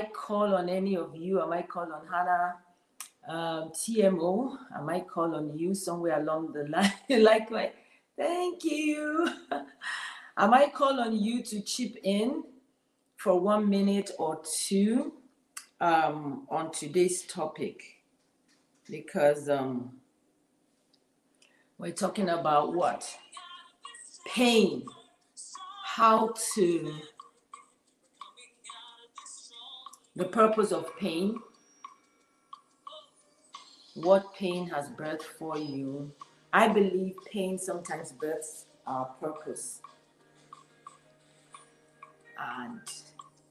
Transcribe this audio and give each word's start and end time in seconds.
call 0.00 0.54
on 0.54 0.68
any 0.68 0.96
of 0.96 1.14
you. 1.14 1.40
I 1.40 1.46
might 1.46 1.68
call 1.68 1.92
on 1.92 2.06
Hannah, 2.10 2.54
um, 3.28 3.70
TMO. 3.70 4.56
I 4.76 4.82
might 4.82 5.08
call 5.08 5.34
on 5.34 5.56
you 5.56 5.74
somewhere 5.74 6.20
along 6.20 6.52
the 6.52 6.68
line. 6.68 6.92
Likewise, 7.22 7.72
thank 8.16 8.64
you. 8.64 9.28
I 10.36 10.46
might 10.46 10.74
call 10.74 11.00
on 11.00 11.16
you 11.16 11.42
to 11.42 11.62
chip 11.62 11.96
in 12.02 12.44
for 13.16 13.40
one 13.40 13.68
minute 13.68 14.10
or 14.18 14.42
two 14.44 15.14
um, 15.80 16.46
on 16.50 16.70
today's 16.70 17.22
topic 17.22 17.82
because 18.88 19.48
um, 19.48 19.92
we're 21.78 21.92
talking 21.92 22.28
about 22.28 22.74
what? 22.74 23.08
Pain. 24.26 24.84
How 25.84 26.34
to, 26.54 26.94
the 30.16 30.24
purpose 30.24 30.72
of 30.72 30.96
pain, 30.98 31.38
what 33.94 34.34
pain 34.34 34.68
has 34.68 34.88
birthed 34.90 35.22
for 35.22 35.58
you. 35.58 36.10
I 36.52 36.68
believe 36.68 37.16
pain 37.30 37.58
sometimes 37.58 38.12
births 38.12 38.64
our 38.86 39.04
purpose. 39.20 39.82
And 42.38 42.80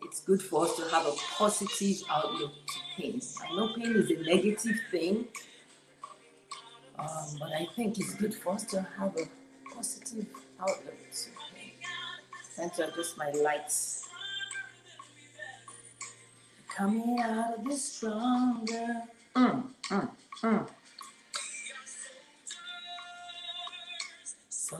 it's 0.04 0.22
good 0.22 0.42
for 0.42 0.66
us 0.66 0.76
to 0.78 0.84
have 0.90 1.06
a 1.06 1.14
positive 1.38 1.98
outlook 2.10 2.54
to 2.68 2.80
pain. 2.98 3.22
I 3.44 3.56
know 3.56 3.74
pain 3.76 3.96
is 3.96 4.10
a 4.10 4.24
negative 4.24 4.80
thing, 4.90 5.28
um, 6.98 7.26
but 7.40 7.52
I 7.52 7.68
think 7.76 8.00
it's 8.00 8.16
good 8.16 8.34
for 8.34 8.54
us 8.54 8.64
to 8.66 8.82
have 8.98 9.16
a 9.18 9.28
positive 9.74 10.28
outlook 10.60 10.98
to 11.12 11.30
pain. 11.54 11.72
Trying 12.56 12.70
to 12.72 12.88
adjust 12.88 13.18
my 13.18 13.32
lights. 13.32 14.08
Coming 16.76 17.20
out 17.22 17.58
of 17.58 17.64
this 17.64 17.94
stronger. 17.94 19.04
Mm, 19.34 19.64
mm, 19.90 20.10
mm. 20.44 20.68
So 24.50 24.78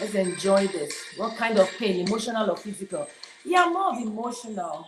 let's 0.00 0.14
enjoy 0.14 0.66
this. 0.68 0.94
What 1.18 1.36
kind 1.36 1.58
of 1.58 1.68
pain? 1.78 2.06
Emotional 2.06 2.50
or 2.50 2.56
physical? 2.56 3.06
Yeah, 3.44 3.66
more 3.68 3.92
of 3.92 3.98
emotional. 3.98 4.86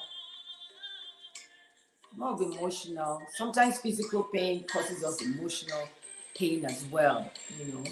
More 2.16 2.30
of 2.30 2.40
emotional. 2.40 3.20
Sometimes 3.34 3.78
physical 3.78 4.22
pain 4.32 4.64
causes 4.64 5.04
us 5.04 5.20
emotional 5.20 5.86
pain 6.34 6.64
as 6.64 6.84
well, 6.90 7.30
you 7.58 7.74
know. 7.74 7.84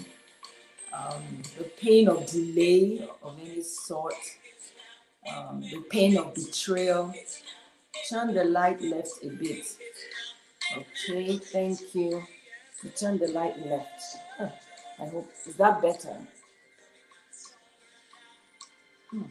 Um, 0.93 1.41
the 1.57 1.65
pain 1.65 2.07
of 2.07 2.25
delay 2.25 3.07
of 3.21 3.37
any 3.39 3.61
sort, 3.61 4.13
um, 5.31 5.61
the 5.61 5.83
pain 5.89 6.17
of 6.17 6.33
betrayal. 6.33 7.13
Turn 8.09 8.33
the 8.33 8.43
light 8.43 8.81
left 8.81 9.23
a 9.23 9.29
bit. 9.29 9.65
Okay, 10.75 11.37
thank 11.37 11.79
you. 11.95 12.23
You 12.83 12.89
turn 12.89 13.17
the 13.17 13.27
light 13.27 13.57
left. 13.65 14.03
Huh, 14.37 14.49
I 14.99 15.05
hope, 15.05 15.31
is 15.45 15.55
that 15.55 15.81
better? 15.81 16.17
Hmm. 19.09 19.23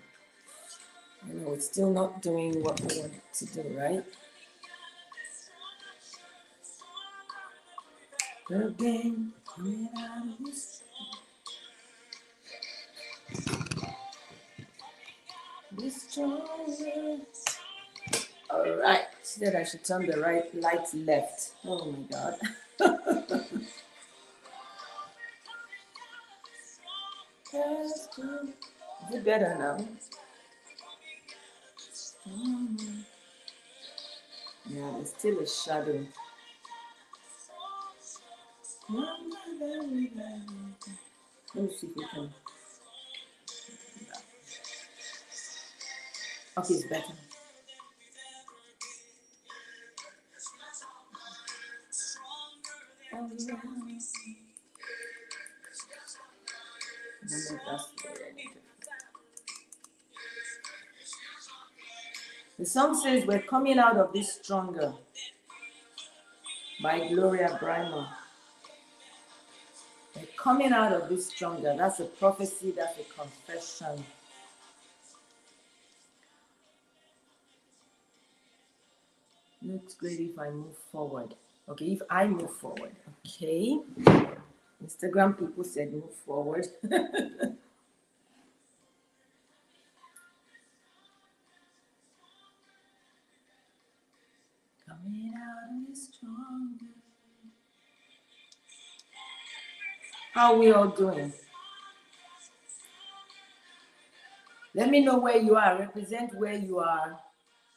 I 1.28 1.32
know 1.34 1.52
it's 1.52 1.66
still 1.66 1.92
not 1.92 2.22
doing 2.22 2.62
what 2.62 2.80
we 2.80 3.00
want 3.00 3.12
to 3.34 3.46
do, 3.46 3.76
right? 3.78 4.04
Again, 8.50 9.32
All 18.51 18.77
right, 18.77 19.06
said 19.23 19.56
I 19.56 19.65
should 19.65 19.84
turn 19.84 20.06
the 20.06 20.20
right 20.20 20.55
light 20.55 20.92
left. 20.95 21.53
Oh 21.65 21.92
my 21.92 21.98
God. 22.11 22.37
Is 27.55 29.15
it 29.15 29.25
better 29.25 29.56
now? 29.59 29.78
Yeah, 34.71 34.93
there's 34.97 35.11
still 35.11 35.38
a 35.41 35.47
shadow. 35.47 36.06
Let 41.55 41.65
me 41.65 41.71
see 41.78 41.87
if 41.88 41.97
we 41.97 42.05
can. 42.06 42.31
Okay, 46.58 46.74
it's 46.74 46.84
better. 46.84 47.12
Oh, 53.14 53.30
yeah. 53.38 53.56
The 62.58 62.66
song 62.66 63.00
says 63.00 63.24
we're 63.26 63.40
coming 63.40 63.78
out 63.78 63.96
of 63.96 64.12
this 64.12 64.34
stronger 64.34 64.92
by 66.82 67.08
Gloria 67.08 67.58
Brymer. 67.60 68.08
We're 70.14 70.26
coming 70.36 70.72
out 70.72 70.92
of 70.92 71.08
this 71.08 71.28
stronger. 71.28 71.74
That's 71.76 72.00
a 72.00 72.04
prophecy, 72.04 72.72
that's 72.72 72.98
a 72.98 73.04
confession. 73.04 74.04
Looks 79.65 79.95
great 79.95 80.19
if 80.19 80.39
I 80.39 80.50
move 80.50 80.77
forward. 80.91 81.34
Okay, 81.69 81.93
if 81.93 82.03
I 82.11 82.27
move 82.27 82.50
forward. 82.50 82.97
Okay. 83.27 83.78
Instagram 84.84 85.39
people 85.39 85.62
said 85.62 85.93
move 85.93 86.12
forward. 86.27 86.67
Coming 94.89 95.33
out 95.37 95.97
stronger. 95.97 96.87
How 100.34 100.55
are 100.55 100.59
we 100.59 100.73
all 100.73 100.89
doing? 100.89 101.33
Let 104.75 104.91
me 104.91 105.05
know 105.05 105.21
where 105.21 105.37
you 105.37 105.55
are. 105.55 105.79
Represent 105.79 106.34
where 106.34 106.55
you 106.55 106.81
are 106.81 107.21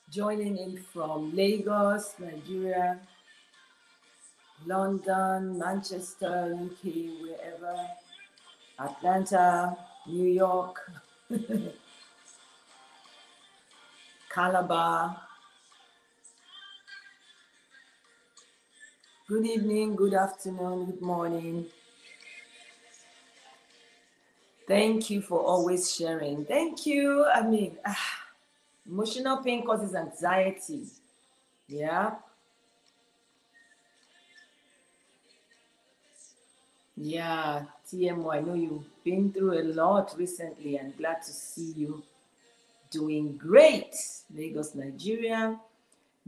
joining 0.10 0.58
in 0.58 0.78
from 0.94 1.36
Lagos, 1.36 2.14
Nigeria, 2.20 3.00
London, 4.66 5.58
Manchester, 5.58 6.58
UK, 6.60 6.94
wherever, 7.22 7.76
Atlanta, 8.80 9.78
New 10.08 10.30
York, 10.30 10.92
Calabar. 14.30 15.22
Good 19.28 19.46
evening, 19.46 19.96
good 19.96 20.14
afternoon, 20.14 20.86
good 20.86 21.02
morning. 21.02 21.66
Thank 24.68 25.10
you 25.10 25.22
for 25.22 25.40
always 25.40 25.94
sharing. 25.94 26.46
Thank 26.46 26.86
you. 26.86 27.26
I 27.26 27.42
ah, 27.86 28.25
emotional 28.88 29.38
pain 29.38 29.66
causes 29.66 29.96
anxiety. 29.96 30.86
Yeah. 31.68 32.16
Yeah, 36.98 37.66
TMO, 37.92 38.34
I 38.34 38.40
know 38.40 38.54
you've 38.54 39.04
been 39.04 39.34
through 39.34 39.60
a 39.60 39.64
lot 39.64 40.16
recently 40.18 40.78
and 40.78 40.96
glad 40.98 41.22
to 41.24 41.32
see 41.32 41.74
you 41.76 42.02
doing 42.90 43.36
great. 43.36 43.94
Lagos, 44.34 44.76
Nigeria. 44.76 45.60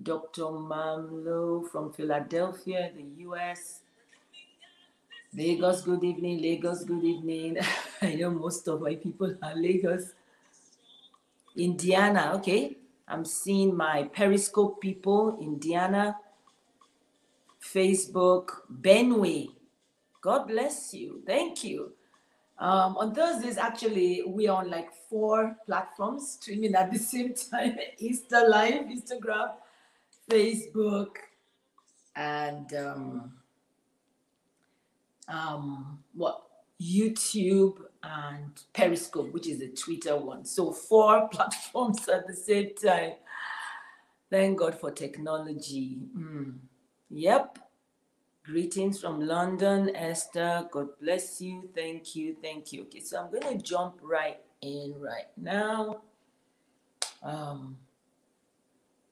Dr. 0.02 0.44
Mamlo 0.44 1.68
from 1.72 1.92
Philadelphia, 1.92 2.92
the 2.96 3.24
US. 3.24 3.80
Lagos, 5.34 5.82
good 5.82 6.04
evening. 6.04 6.42
Lagos, 6.42 6.84
good 6.84 7.04
evening. 7.04 7.58
I 8.02 8.14
know 8.16 8.30
most 8.30 8.68
of 8.68 8.82
my 8.82 8.96
people 8.96 9.36
are 9.42 9.56
Lagos. 9.56 10.12
Indiana, 11.58 12.32
okay. 12.36 12.78
I'm 13.08 13.26
seeing 13.26 13.76
my 13.76 14.04
Periscope 14.14 14.82
people, 14.82 15.38
Indiana, 15.42 16.18
Facebook, 17.62 18.50
Benway. 18.82 19.48
God 20.22 20.48
bless 20.48 20.94
you. 20.94 21.24
Thank 21.26 21.64
you. 21.64 21.94
Um, 22.60 22.98
on 22.98 23.14
Thursdays, 23.14 23.58
actually, 23.58 24.24
we 24.26 24.48
are 24.48 24.64
on 24.64 24.70
like 24.70 24.90
four 25.10 25.56
platforms 25.66 26.38
streaming 26.40 26.76
at 26.76 26.92
the 26.92 27.00
same 27.14 27.34
time 27.34 27.78
Insta 28.02 28.50
Live, 28.50 28.86
Instagram, 28.86 29.52
Facebook, 30.30 31.16
and 32.16 32.74
um, 32.74 33.32
um, 35.28 36.00
what 36.14 36.44
YouTube 36.82 37.78
and 38.08 38.52
Periscope, 38.74 39.32
which 39.34 39.48
is 39.48 39.60
the 39.60 39.70
Twitter 39.70 40.16
one. 40.16 40.46
So 40.46 40.72
four 40.72 41.28
platforms 41.32 42.08
at 42.08 42.28
the 42.28 42.34
same 42.34 42.72
time. 42.76 43.14
Thank 44.30 44.60
God 44.60 44.80
for 44.80 44.92
technology. 44.92 46.00
Mm. 46.16 46.58
Yep. 47.10 47.60
Greetings 48.44 49.00
from 49.00 49.20
London, 49.20 49.94
Esther. 49.96 50.68
God 50.72 50.88
bless 51.02 51.42
you. 51.42 51.70
Thank 51.76 52.16
you. 52.16 52.36
Thank 52.42 52.72
you. 52.72 52.84
Okay, 52.84 53.00
so 53.02 53.20
I'm 53.20 53.32
going 53.32 53.58
to 53.58 53.64
jump 53.64 54.00
right 54.02 54.40
in 54.62 54.96
right 55.00 55.28
now. 55.36 56.02
Um, 57.24 57.78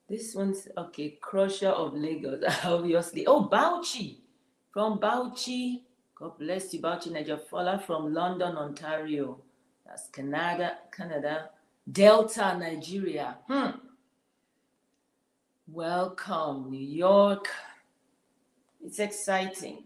this 0.07 0.36
one's 0.36 0.68
okay. 0.77 1.18
Crusher 1.21 1.69
of 1.69 1.94
Lagos, 1.94 2.44
obviously. 2.63 3.25
Oh, 3.25 3.50
Bauchi 3.50 4.18
from 4.71 5.00
Bauchi. 5.00 5.81
God 6.25 6.39
bless 6.39 6.74
you, 6.74 6.81
Bauchi 6.81 7.12
Najafala 7.12 7.83
from 7.86 8.12
London, 8.12 8.57
Ontario. 8.57 9.42
That's 9.86 10.07
Canada, 10.07 10.80
Canada. 10.92 11.51
Delta, 11.92 12.57
Nigeria. 12.57 13.38
Hmm. 13.48 13.77
Welcome, 15.68 16.72
New 16.72 16.83
York. 16.83 17.48
It's 18.83 18.98
exciting 18.98 19.83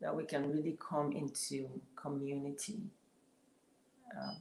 that 0.00 0.16
we 0.16 0.24
can 0.24 0.50
really 0.50 0.78
come 0.80 1.12
into 1.12 1.68
community. 1.94 2.80
Um, 4.18 4.36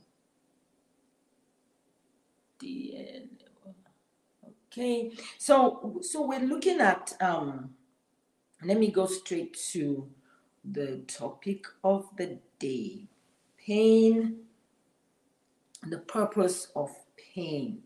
okay, 4.71 5.11
so 5.37 5.99
so 6.01 6.25
we're 6.25 6.39
looking 6.39 6.79
at 6.79 7.11
um, 7.19 7.71
let 8.63 8.79
me 8.79 8.89
go 8.89 9.05
straight 9.05 9.57
to 9.73 10.09
the 10.71 11.03
topic 11.07 11.65
of 11.83 12.09
the 12.17 12.39
day 12.59 13.07
pain, 13.65 14.37
the 15.89 15.97
purpose 15.99 16.67
of 16.75 16.91
pain, 17.33 17.79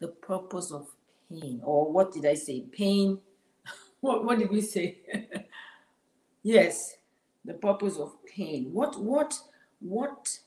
the 0.00 0.08
purpose 0.08 0.70
of 0.70 0.88
pain, 1.30 1.60
or 1.64 1.90
what 1.90 2.12
did 2.12 2.26
I 2.26 2.34
say? 2.34 2.60
Pain. 2.60 3.18
what, 4.00 4.24
what 4.24 4.38
did 4.38 4.50
we 4.50 4.60
say? 4.60 4.98
yes, 6.42 6.96
the 7.44 7.54
purpose 7.54 7.96
of 7.96 8.14
pain. 8.24 8.70
What, 8.72 9.00
what, 9.00 9.38
what, 9.80 10.38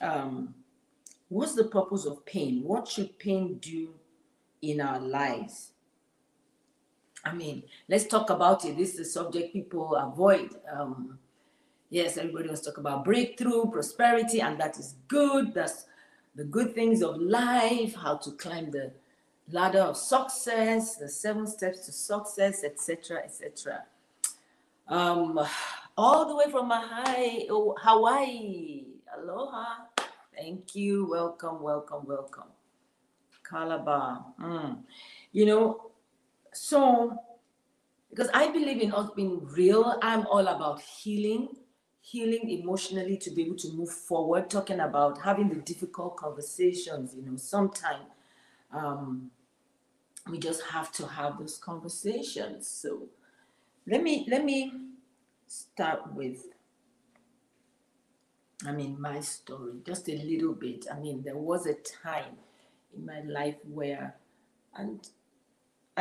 um, 0.00 0.54
what's 1.28 1.54
the 1.54 1.64
purpose 1.64 2.06
of 2.06 2.24
pain? 2.24 2.62
What 2.64 2.88
should 2.88 3.18
pain 3.18 3.58
do 3.58 3.94
in 4.60 4.80
our 4.80 5.00
lives? 5.00 5.72
I 7.24 7.32
mean, 7.32 7.62
let's 7.88 8.06
talk 8.06 8.30
about 8.30 8.64
it. 8.64 8.76
This 8.76 8.94
is 8.94 9.00
a 9.00 9.04
subject 9.04 9.52
people 9.52 9.94
avoid. 9.94 10.50
Um, 10.70 11.18
yes, 11.90 12.16
everybody 12.16 12.48
wants 12.48 12.62
to 12.62 12.70
talk 12.70 12.78
about 12.78 13.04
breakthrough, 13.04 13.70
prosperity, 13.70 14.40
and 14.40 14.58
that 14.58 14.78
is 14.78 14.96
good. 15.08 15.54
That's 15.54 15.86
the 16.34 16.44
good 16.44 16.74
things 16.74 17.02
of 17.02 17.16
life, 17.18 17.94
how 17.94 18.16
to 18.16 18.32
climb 18.32 18.70
the 18.70 18.92
ladder 19.50 19.80
of 19.80 19.96
success, 19.96 20.96
the 20.96 21.08
seven 21.08 21.46
steps 21.46 21.86
to 21.86 21.92
success, 21.92 22.64
etc., 22.64 23.18
etc. 23.24 23.84
Um, 24.88 25.38
all 25.96 26.26
the 26.26 26.34
way 26.34 26.50
from 26.50 26.70
Hawaii, 26.70 27.46
oh, 27.50 27.76
Hawaii. 27.78 28.84
Aloha. 29.16 29.84
Thank 30.34 30.74
you. 30.74 31.08
Welcome, 31.10 31.60
welcome, 31.62 32.06
welcome. 32.06 32.48
Calabar. 33.48 34.24
Mm. 34.40 34.78
You 35.32 35.46
know, 35.46 35.91
so, 36.52 37.18
because 38.10 38.28
I 38.34 38.50
believe 38.50 38.80
in 38.80 38.92
us 38.92 39.10
being 39.16 39.46
real, 39.46 39.98
I'm 40.02 40.26
all 40.26 40.46
about 40.46 40.80
healing, 40.82 41.48
healing 42.00 42.50
emotionally 42.50 43.16
to 43.18 43.30
be 43.30 43.42
able 43.42 43.56
to 43.56 43.72
move 43.72 43.90
forward, 43.90 44.50
talking 44.50 44.80
about 44.80 45.20
having 45.22 45.48
the 45.48 45.56
difficult 45.56 46.16
conversations, 46.16 47.14
you 47.14 47.22
know, 47.22 47.36
sometimes 47.36 48.04
um, 48.72 49.30
we 50.30 50.38
just 50.38 50.62
have 50.62 50.92
to 50.92 51.06
have 51.06 51.38
those 51.38 51.58
conversations. 51.58 52.68
So 52.68 53.08
let 53.86 54.02
me 54.02 54.26
let 54.30 54.44
me 54.44 54.72
start 55.46 56.12
with 56.14 56.46
I 58.64 58.72
mean 58.72 59.00
my 59.00 59.20
story, 59.20 59.80
just 59.84 60.08
a 60.08 60.16
little 60.16 60.54
bit. 60.54 60.86
I 60.92 60.98
mean, 60.98 61.22
there 61.22 61.36
was 61.36 61.66
a 61.66 61.74
time 61.74 62.36
in 62.96 63.04
my 63.04 63.20
life 63.22 63.56
where 63.64 64.14
and 64.76 65.00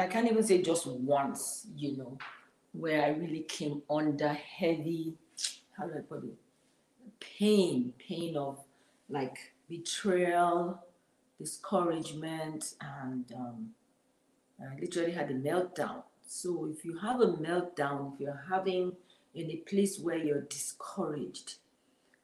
I 0.02 0.08
can't 0.08 0.28
even 0.28 0.44
say 0.44 0.64
just 0.64 0.88
once, 0.88 1.68
you 1.76 1.96
know, 1.96 2.18
where 2.72 3.04
I 3.04 3.10
really 3.10 3.42
came 3.42 3.84
under 3.88 4.30
heavy, 4.30 5.14
how 5.78 5.86
do 5.86 5.94
I 5.96 6.02
put 6.02 6.24
it? 6.24 6.34
Pain, 7.20 7.94
pain 8.00 8.36
of 8.36 8.58
like 9.10 9.54
betrayal, 9.70 10.84
discouragement, 11.38 12.74
and 12.82 13.32
um, 13.36 13.70
I 14.60 14.80
literally 14.80 15.12
had 15.12 15.30
a 15.30 15.36
meltdown. 15.36 16.02
So 16.26 16.68
if 16.76 16.84
you 16.84 16.98
have 16.98 17.22
a 17.22 17.28
meltdown, 17.28 18.16
if 18.16 18.22
you're 18.22 18.46
having 18.50 18.94
in 19.36 19.52
a 19.52 19.58
place 19.58 20.00
where 20.00 20.18
you're 20.18 20.42
discouraged, 20.42 21.58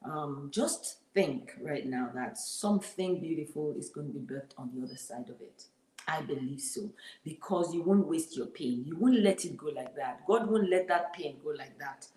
um, 0.04 0.50
just 0.52 0.98
think 1.14 1.54
right 1.62 1.86
now 1.86 2.10
that 2.16 2.40
something 2.40 3.20
beautiful 3.20 3.76
is 3.78 3.90
going 3.90 4.08
to 4.08 4.14
be 4.14 4.20
built 4.20 4.56
on 4.58 4.72
the 4.74 4.84
other 4.84 4.98
side 4.98 5.30
of 5.30 5.40
it. 5.42 5.66
I 6.07 6.21
believe 6.21 6.62
so. 6.62 6.89
Because 7.24 7.74
you 7.74 7.81
won't 7.83 8.07
waste 8.07 8.38
your 8.38 8.48
pain. 8.48 8.83
You 8.86 8.95
won't 8.95 9.19
let 9.19 9.45
it 9.45 9.57
go 9.57 9.68
like 9.68 9.95
that. 9.95 10.25
God 10.25 10.50
won't 10.50 10.69
let 10.69 10.88
that 10.88 11.13
pain 11.13 11.38
go 11.44 11.51
like 11.51 11.77
that. 11.80 12.07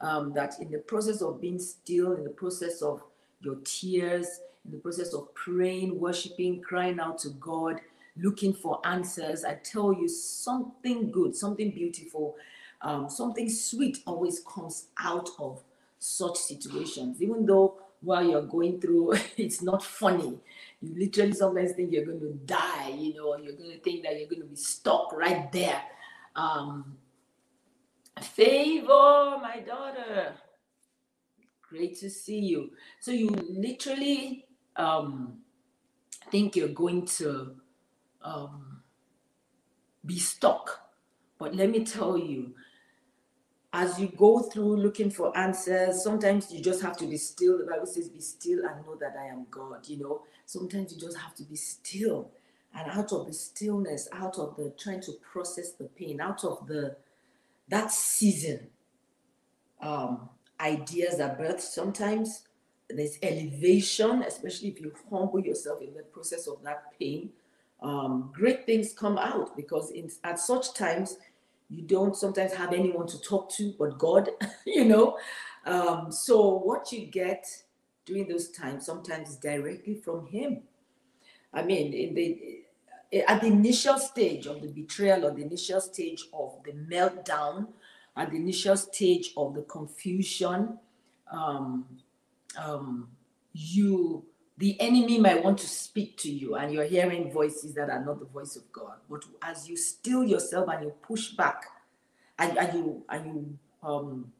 Um, 0.00 0.32
that 0.34 0.60
in 0.60 0.70
the 0.70 0.78
process 0.78 1.22
of 1.22 1.40
being 1.40 1.58
still, 1.58 2.12
in 2.14 2.24
the 2.24 2.30
process 2.30 2.82
of 2.82 3.02
your 3.40 3.56
tears, 3.64 4.40
in 4.64 4.72
the 4.72 4.78
process 4.78 5.12
of 5.14 5.32
praying, 5.34 5.98
worshiping, 6.00 6.60
crying 6.62 6.98
out 7.00 7.18
to 7.20 7.30
God, 7.30 7.80
looking 8.16 8.52
for 8.52 8.80
answers, 8.84 9.44
I 9.44 9.54
tell 9.54 9.92
you 9.92 10.08
something 10.08 11.10
good, 11.10 11.36
something 11.36 11.70
beautiful, 11.70 12.36
um, 12.82 13.08
something 13.08 13.48
sweet 13.48 13.98
always 14.06 14.40
comes 14.40 14.86
out 14.98 15.30
of 15.38 15.62
such 15.98 16.36
situations. 16.36 17.22
Even 17.22 17.46
though 17.46 17.76
while 18.04 18.24
you're 18.24 18.42
going 18.42 18.80
through, 18.80 19.14
it's 19.36 19.62
not 19.62 19.82
funny 19.82 20.38
you 20.84 20.94
literally 20.98 21.32
sometimes 21.32 21.72
think 21.72 21.92
you're 21.92 22.04
going 22.04 22.20
to 22.20 22.32
die, 22.44 22.90
you 22.90 23.14
know, 23.14 23.36
you're 23.36 23.54
going 23.54 23.70
to 23.70 23.78
think 23.80 24.02
that 24.02 24.18
you're 24.18 24.28
going 24.28 24.42
to 24.42 24.48
be 24.48 24.56
stuck 24.56 25.12
right 25.12 25.50
there. 25.52 25.82
Um, 26.36 26.96
favor, 28.20 29.38
my 29.40 29.62
daughter, 29.66 30.34
great 31.62 31.98
to 32.00 32.10
see 32.10 32.40
you. 32.40 32.70
So 33.00 33.12
you 33.12 33.28
literally 33.28 34.46
um, 34.76 35.38
think 36.30 36.56
you're 36.56 36.68
going 36.68 37.06
to 37.06 37.54
um, 38.22 38.82
be 40.04 40.18
stuck. 40.18 40.80
But 41.38 41.54
let 41.54 41.70
me 41.70 41.84
tell 41.84 42.18
you, 42.18 42.54
as 43.76 43.98
you 43.98 44.06
go 44.16 44.38
through 44.38 44.76
looking 44.76 45.10
for 45.10 45.36
answers, 45.36 46.04
sometimes 46.04 46.52
you 46.52 46.62
just 46.62 46.80
have 46.80 46.96
to 46.96 47.06
be 47.06 47.16
still. 47.16 47.58
The 47.58 47.64
Bible 47.64 47.86
says, 47.86 48.08
Be 48.08 48.20
still 48.20 48.60
and 48.64 48.86
know 48.86 48.94
that 49.00 49.16
I 49.20 49.26
am 49.26 49.46
God. 49.50 49.88
You 49.88 49.98
know, 49.98 50.22
sometimes 50.46 50.94
you 50.94 51.00
just 51.00 51.18
have 51.18 51.34
to 51.34 51.42
be 51.42 51.56
still. 51.56 52.30
And 52.72 52.88
out 52.88 53.12
of 53.12 53.26
the 53.26 53.32
stillness, 53.32 54.08
out 54.12 54.38
of 54.38 54.54
the 54.56 54.72
trying 54.78 55.00
to 55.02 55.12
process 55.32 55.72
the 55.72 55.86
pain, 55.86 56.20
out 56.20 56.44
of 56.44 56.68
the 56.68 56.96
that 57.68 57.90
season, 57.90 58.68
um, 59.82 60.28
ideas 60.60 61.18
are 61.18 61.34
birthed 61.36 61.60
sometimes. 61.60 62.44
There's 62.88 63.18
elevation, 63.22 64.22
especially 64.22 64.68
if 64.68 64.80
you 64.80 64.92
humble 65.10 65.40
yourself 65.40 65.82
in 65.82 65.94
the 65.94 66.02
process 66.04 66.46
of 66.46 66.62
that 66.62 66.96
pain. 66.96 67.30
Um, 67.82 68.30
great 68.32 68.66
things 68.66 68.92
come 68.92 69.18
out 69.18 69.56
because 69.56 69.90
in, 69.90 70.08
at 70.22 70.38
such 70.38 70.74
times 70.74 71.16
you 71.68 71.82
don't 71.82 72.16
sometimes 72.16 72.52
have 72.54 72.72
anyone 72.72 73.06
to 73.06 73.20
talk 73.20 73.50
to 73.52 73.74
but 73.78 73.98
God, 73.98 74.30
you 74.66 74.84
know. 74.84 75.18
Um, 75.66 76.12
so 76.12 76.58
what 76.58 76.92
you 76.92 77.06
get 77.06 77.46
during 78.04 78.28
those 78.28 78.50
times 78.50 78.86
sometimes 78.86 79.30
is 79.30 79.36
directly 79.36 79.94
from 79.94 80.26
Him. 80.26 80.62
I 81.52 81.62
mean, 81.62 81.92
in 81.92 82.14
the 82.14 82.60
at 83.28 83.40
the 83.40 83.46
initial 83.46 83.98
stage 83.98 84.46
of 84.46 84.60
the 84.60 84.68
betrayal 84.68 85.24
or 85.24 85.30
the 85.30 85.42
initial 85.42 85.80
stage 85.80 86.24
of 86.32 86.58
the 86.64 86.72
meltdown, 86.72 87.68
at 88.16 88.30
the 88.30 88.36
initial 88.36 88.76
stage 88.76 89.32
of 89.36 89.54
the 89.54 89.62
confusion, 89.62 90.78
um, 91.30 91.86
um, 92.56 93.08
you 93.52 94.24
the 94.56 94.80
enemy 94.80 95.18
might 95.18 95.42
want 95.42 95.58
to 95.58 95.68
speak 95.68 96.16
to 96.18 96.30
you 96.30 96.54
and 96.54 96.72
you're 96.72 96.84
hearing 96.84 97.32
voices 97.32 97.74
that 97.74 97.90
are 97.90 98.04
not 98.04 98.20
the 98.20 98.26
voice 98.26 98.54
of 98.56 98.70
God. 98.72 98.94
But 99.10 99.24
as 99.42 99.68
you 99.68 99.76
still 99.76 100.22
yourself 100.22 100.68
and 100.68 100.84
you 100.84 100.90
push 101.02 101.30
back 101.30 101.64
and, 102.38 102.56
and 102.56 102.74
you 102.74 103.04
and 103.08 103.26
you 103.26 103.58
um, 103.82 104.32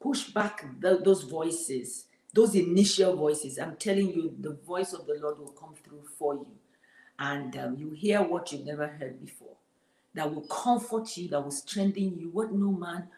push 0.00 0.28
back 0.30 0.64
the, 0.80 1.00
those 1.04 1.22
voices, 1.24 2.06
those 2.32 2.54
initial 2.54 3.14
voices, 3.16 3.58
I'm 3.58 3.76
telling 3.76 4.10
you, 4.12 4.34
the 4.40 4.54
voice 4.66 4.94
of 4.94 5.06
the 5.06 5.18
Lord 5.20 5.38
will 5.38 5.52
come 5.52 5.74
through 5.84 6.04
for 6.18 6.34
you. 6.34 6.46
And 7.18 7.54
um, 7.58 7.76
you 7.76 7.90
hear 7.90 8.22
what 8.22 8.50
you've 8.50 8.64
never 8.64 8.86
heard 8.86 9.20
before. 9.20 9.56
That 10.14 10.34
will 10.34 10.42
comfort 10.42 11.16
you, 11.18 11.28
that 11.28 11.40
will 11.40 11.50
strengthen 11.50 12.18
you. 12.18 12.30
What 12.32 12.50
no 12.50 12.72
man 12.72 13.08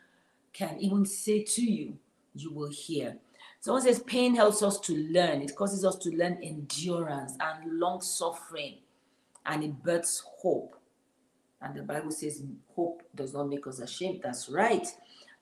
can 0.53 0.77
even 0.81 1.07
say 1.07 1.45
to 1.45 1.63
you, 1.63 1.97
you 2.35 2.51
will 2.51 2.69
hear. 2.69 3.17
Someone 3.63 3.83
says 3.83 4.01
pain 4.01 4.35
helps 4.35 4.61
us 4.61 4.81
to 4.81 4.93
learn. 4.93 5.41
It 5.41 5.55
causes 5.55 5.85
us 5.85 5.95
to 5.99 6.11
learn 6.11 6.37
endurance 6.43 7.35
and 7.39 7.79
long 7.79 8.01
suffering, 8.01 8.79
and 9.47 9.63
it 9.63 9.85
births 9.85 10.21
hope. 10.41 10.77
And 11.61 11.77
the 11.77 11.83
Bible 11.83 12.11
says 12.11 12.43
hope 12.75 13.05
does 13.15 13.33
not 13.33 13.49
make 13.49 13.65
us 13.69 13.79
ashamed. 13.79 14.19
That's 14.25 14.49
right. 14.49 14.85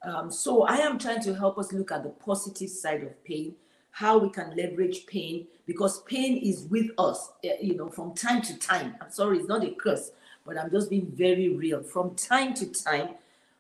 Um, 0.05 0.31
so 0.31 0.65
I 0.65 0.77
am 0.77 0.99
trying 0.99 1.23
to 1.23 1.35
help 1.35 1.57
us 1.57 1.73
look 1.73 1.93
at 1.93 2.03
the 2.03 2.11
positive 2.11 2.69
side 2.69 3.05
of 3.05 3.25
pain, 3.25 3.55
how 3.91 4.19
we 4.19 4.29
can 4.29 4.55
leverage 4.55 5.07
pain, 5.07 5.47
because 5.65 6.03
pain 6.03 6.37
is 6.37 6.67
with 6.69 6.91
us, 6.99 7.33
eh, 7.43 7.57
you 7.63 7.75
know, 7.75 7.89
from 7.89 8.15
time 8.15 8.43
to 8.43 8.59
time. 8.59 8.97
I'm 9.01 9.11
sorry, 9.11 9.39
it's 9.39 9.49
not 9.49 9.65
a 9.65 9.71
curse, 9.71 10.11
but 10.45 10.59
I'm 10.59 10.71
just 10.71 10.91
being 10.91 11.11
very 11.11 11.49
real. 11.49 11.83
From 11.83 12.15
time 12.17 12.53
to 12.53 12.67
time, 12.67 13.15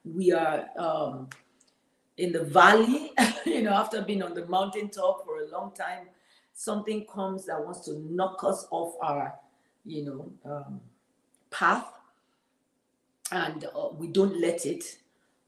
we 0.04 0.32
are 0.32 0.66
um, 0.76 1.30
in 2.20 2.32
the 2.32 2.44
valley, 2.44 3.12
you 3.46 3.62
know, 3.62 3.72
after 3.72 4.02
being 4.02 4.22
on 4.22 4.34
the 4.34 4.46
mountaintop 4.46 5.24
for 5.24 5.42
a 5.42 5.48
long 5.50 5.72
time, 5.72 6.06
something 6.52 7.06
comes 7.06 7.46
that 7.46 7.64
wants 7.64 7.80
to 7.86 7.98
knock 8.10 8.44
us 8.44 8.66
off 8.70 8.94
our, 9.02 9.34
you 9.86 10.04
know, 10.04 10.32
um, 10.44 10.80
path, 11.50 11.86
and 13.32 13.64
uh, 13.74 13.88
we 13.96 14.08
don't 14.08 14.38
let 14.40 14.66
it, 14.66 14.98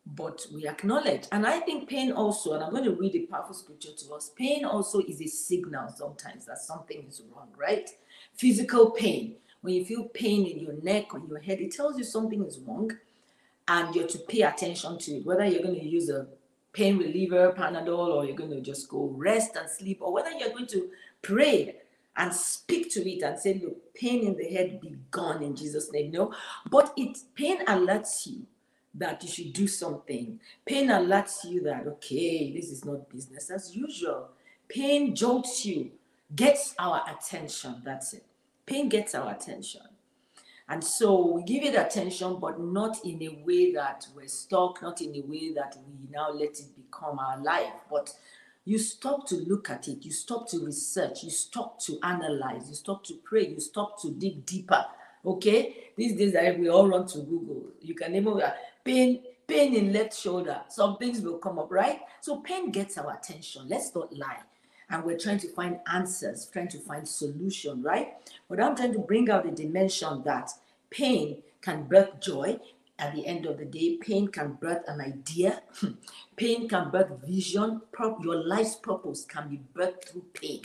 but 0.06 0.46
we 0.52 0.66
acknowledge. 0.66 1.24
And 1.30 1.46
I 1.46 1.60
think 1.60 1.88
pain 1.88 2.10
also, 2.10 2.54
and 2.54 2.64
I'm 2.64 2.70
going 2.70 2.84
to 2.84 2.94
read 2.94 3.14
a 3.16 3.26
powerful 3.26 3.54
scripture 3.54 3.92
to 3.92 4.14
us. 4.14 4.30
Pain 4.34 4.64
also 4.64 5.00
is 5.00 5.20
a 5.20 5.26
signal 5.26 5.90
sometimes 5.90 6.46
that 6.46 6.58
something 6.58 7.04
is 7.06 7.20
wrong, 7.34 7.48
right? 7.56 7.90
Physical 8.34 8.92
pain. 8.92 9.36
When 9.60 9.74
you 9.74 9.84
feel 9.84 10.04
pain 10.04 10.46
in 10.46 10.58
your 10.58 10.74
neck 10.82 11.14
or 11.14 11.20
your 11.20 11.38
head, 11.38 11.60
it 11.60 11.72
tells 11.72 11.98
you 11.98 12.04
something 12.04 12.44
is 12.44 12.58
wrong 12.60 12.90
and 13.68 13.94
you're 13.94 14.08
to 14.08 14.18
pay 14.18 14.42
attention 14.42 14.98
to 14.98 15.18
it, 15.18 15.26
whether 15.26 15.44
you're 15.44 15.62
going 15.62 15.78
to 15.78 15.84
use 15.88 16.08
a 16.08 16.26
pain 16.72 16.98
reliever, 16.98 17.52
Panadol, 17.56 18.14
or 18.14 18.24
you're 18.24 18.36
going 18.36 18.50
to 18.50 18.60
just 18.60 18.88
go 18.88 19.12
rest 19.14 19.56
and 19.56 19.68
sleep, 19.68 19.98
or 20.00 20.12
whether 20.12 20.30
you're 20.30 20.50
going 20.50 20.66
to 20.68 20.88
pray 21.20 21.76
and 22.16 22.32
speak 22.32 22.90
to 22.92 23.08
it 23.08 23.22
and 23.22 23.38
say, 23.38 23.60
look, 23.62 23.94
pain 23.94 24.26
in 24.26 24.36
the 24.36 24.44
head 24.44 24.80
be 24.80 24.96
gone 25.10 25.42
in 25.42 25.56
Jesus' 25.56 25.90
name. 25.92 26.10
No, 26.10 26.34
but 26.70 26.92
it 26.96 27.18
pain 27.34 27.64
alerts 27.66 28.26
you 28.26 28.46
that 28.94 29.22
you 29.22 29.28
should 29.28 29.52
do 29.52 29.66
something. 29.66 30.38
Pain 30.66 30.88
alerts 30.88 31.44
you 31.44 31.62
that 31.62 31.86
okay, 31.86 32.52
this 32.52 32.70
is 32.70 32.84
not 32.84 33.08
business 33.08 33.50
as 33.50 33.74
usual. 33.74 34.28
Pain 34.68 35.14
jolts 35.14 35.64
you, 35.64 35.90
gets 36.34 36.74
our 36.78 37.02
attention. 37.10 37.82
That's 37.84 38.14
it. 38.14 38.24
Pain 38.66 38.88
gets 38.88 39.14
our 39.14 39.34
attention. 39.34 39.82
And 40.72 40.82
so 40.82 41.26
we 41.26 41.42
give 41.42 41.64
it 41.64 41.74
attention, 41.74 42.38
but 42.40 42.58
not 42.58 43.04
in 43.04 43.22
a 43.22 43.44
way 43.44 43.74
that 43.74 44.06
we're 44.16 44.26
stuck, 44.26 44.80
not 44.80 45.02
in 45.02 45.14
a 45.14 45.20
way 45.20 45.52
that 45.52 45.76
we 45.86 46.10
now 46.10 46.30
let 46.30 46.58
it 46.58 46.74
become 46.74 47.18
our 47.18 47.38
life. 47.42 47.74
But 47.90 48.10
you 48.64 48.78
stop 48.78 49.26
to 49.28 49.34
look 49.34 49.68
at 49.68 49.86
it, 49.88 50.02
you 50.02 50.10
stop 50.10 50.48
to 50.48 50.64
research, 50.64 51.24
you 51.24 51.28
stop 51.28 51.78
to 51.80 51.98
analyze, 52.02 52.70
you 52.70 52.74
stop 52.74 53.04
to 53.04 53.14
pray, 53.22 53.48
you 53.48 53.60
stop 53.60 54.00
to 54.00 54.12
dig 54.12 54.46
deeper. 54.46 54.86
Okay? 55.26 55.92
These 55.94 56.16
days 56.16 56.58
we 56.58 56.70
all 56.70 56.88
run 56.88 57.06
to 57.08 57.18
Google. 57.18 57.64
You 57.82 57.94
can 57.94 58.16
even 58.16 58.40
uh, 58.40 58.54
pain, 58.82 59.20
pain 59.46 59.74
in 59.74 59.92
left 59.92 60.18
shoulder. 60.18 60.62
Some 60.70 60.96
things 60.96 61.20
will 61.20 61.36
come 61.36 61.58
up, 61.58 61.70
right? 61.70 62.00
So 62.22 62.38
pain 62.38 62.70
gets 62.70 62.96
our 62.96 63.12
attention. 63.12 63.68
Let's 63.68 63.94
not 63.94 64.10
lie 64.16 64.38
and 64.92 65.04
we're 65.04 65.18
trying 65.18 65.38
to 65.38 65.48
find 65.48 65.80
answers, 65.90 66.48
trying 66.52 66.68
to 66.68 66.78
find 66.78 67.08
solution, 67.08 67.82
right? 67.82 68.14
But 68.48 68.62
I'm 68.62 68.76
trying 68.76 68.92
to 68.92 68.98
bring 68.98 69.30
out 69.30 69.44
the 69.44 69.50
dimension 69.50 70.22
that 70.24 70.50
pain 70.92 71.42
can 71.60 71.84
birth 71.84 72.20
joy. 72.20 72.58
At 72.98 73.16
the 73.16 73.26
end 73.26 73.46
of 73.46 73.58
the 73.58 73.64
day, 73.64 73.96
pain 73.96 74.28
can 74.28 74.52
birth 74.60 74.84
an 74.86 75.00
idea. 75.00 75.62
pain 76.36 76.68
can 76.68 76.90
birth 76.90 77.10
vision. 77.26 77.80
Your 78.22 78.36
life's 78.44 78.76
purpose 78.76 79.24
can 79.24 79.48
be 79.48 79.60
birthed 79.74 80.08
through 80.08 80.26
pain. 80.34 80.62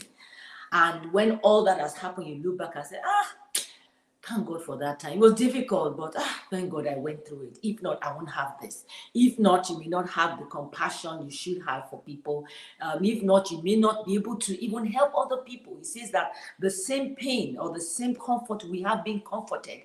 And 0.70 1.12
when 1.12 1.38
all 1.38 1.64
that 1.64 1.80
has 1.80 1.96
happened, 1.96 2.28
you 2.28 2.42
look 2.42 2.58
back 2.58 2.76
and 2.76 2.86
say, 2.86 2.98
ah, 3.04 3.34
Thank 4.28 4.46
God 4.46 4.62
for 4.62 4.76
that 4.76 5.00
time. 5.00 5.14
It 5.14 5.18
was 5.20 5.34
difficult, 5.34 5.96
but 5.96 6.12
ah, 6.18 6.42
thank 6.50 6.68
God 6.70 6.86
I 6.86 6.96
went 6.96 7.26
through 7.26 7.44
it. 7.44 7.58
If 7.62 7.80
not, 7.82 8.04
I 8.04 8.12
won't 8.12 8.30
have 8.30 8.56
this. 8.60 8.84
If 9.14 9.38
not, 9.38 9.70
you 9.70 9.78
may 9.78 9.86
not 9.86 10.08
have 10.10 10.38
the 10.38 10.44
compassion 10.44 11.22
you 11.24 11.30
should 11.30 11.62
have 11.62 11.88
for 11.88 12.02
people. 12.02 12.44
Um, 12.80 13.02
if 13.02 13.22
not, 13.22 13.50
you 13.50 13.62
may 13.62 13.76
not 13.76 14.04
be 14.04 14.16
able 14.16 14.36
to 14.36 14.62
even 14.62 14.84
help 14.84 15.14
other 15.16 15.38
people. 15.38 15.76
He 15.78 15.84
says 15.84 16.10
that 16.10 16.32
the 16.58 16.70
same 16.70 17.14
pain 17.16 17.56
or 17.58 17.72
the 17.72 17.80
same 17.80 18.14
comfort 18.16 18.64
we 18.64 18.82
have 18.82 19.02
been 19.02 19.20
comforted, 19.20 19.84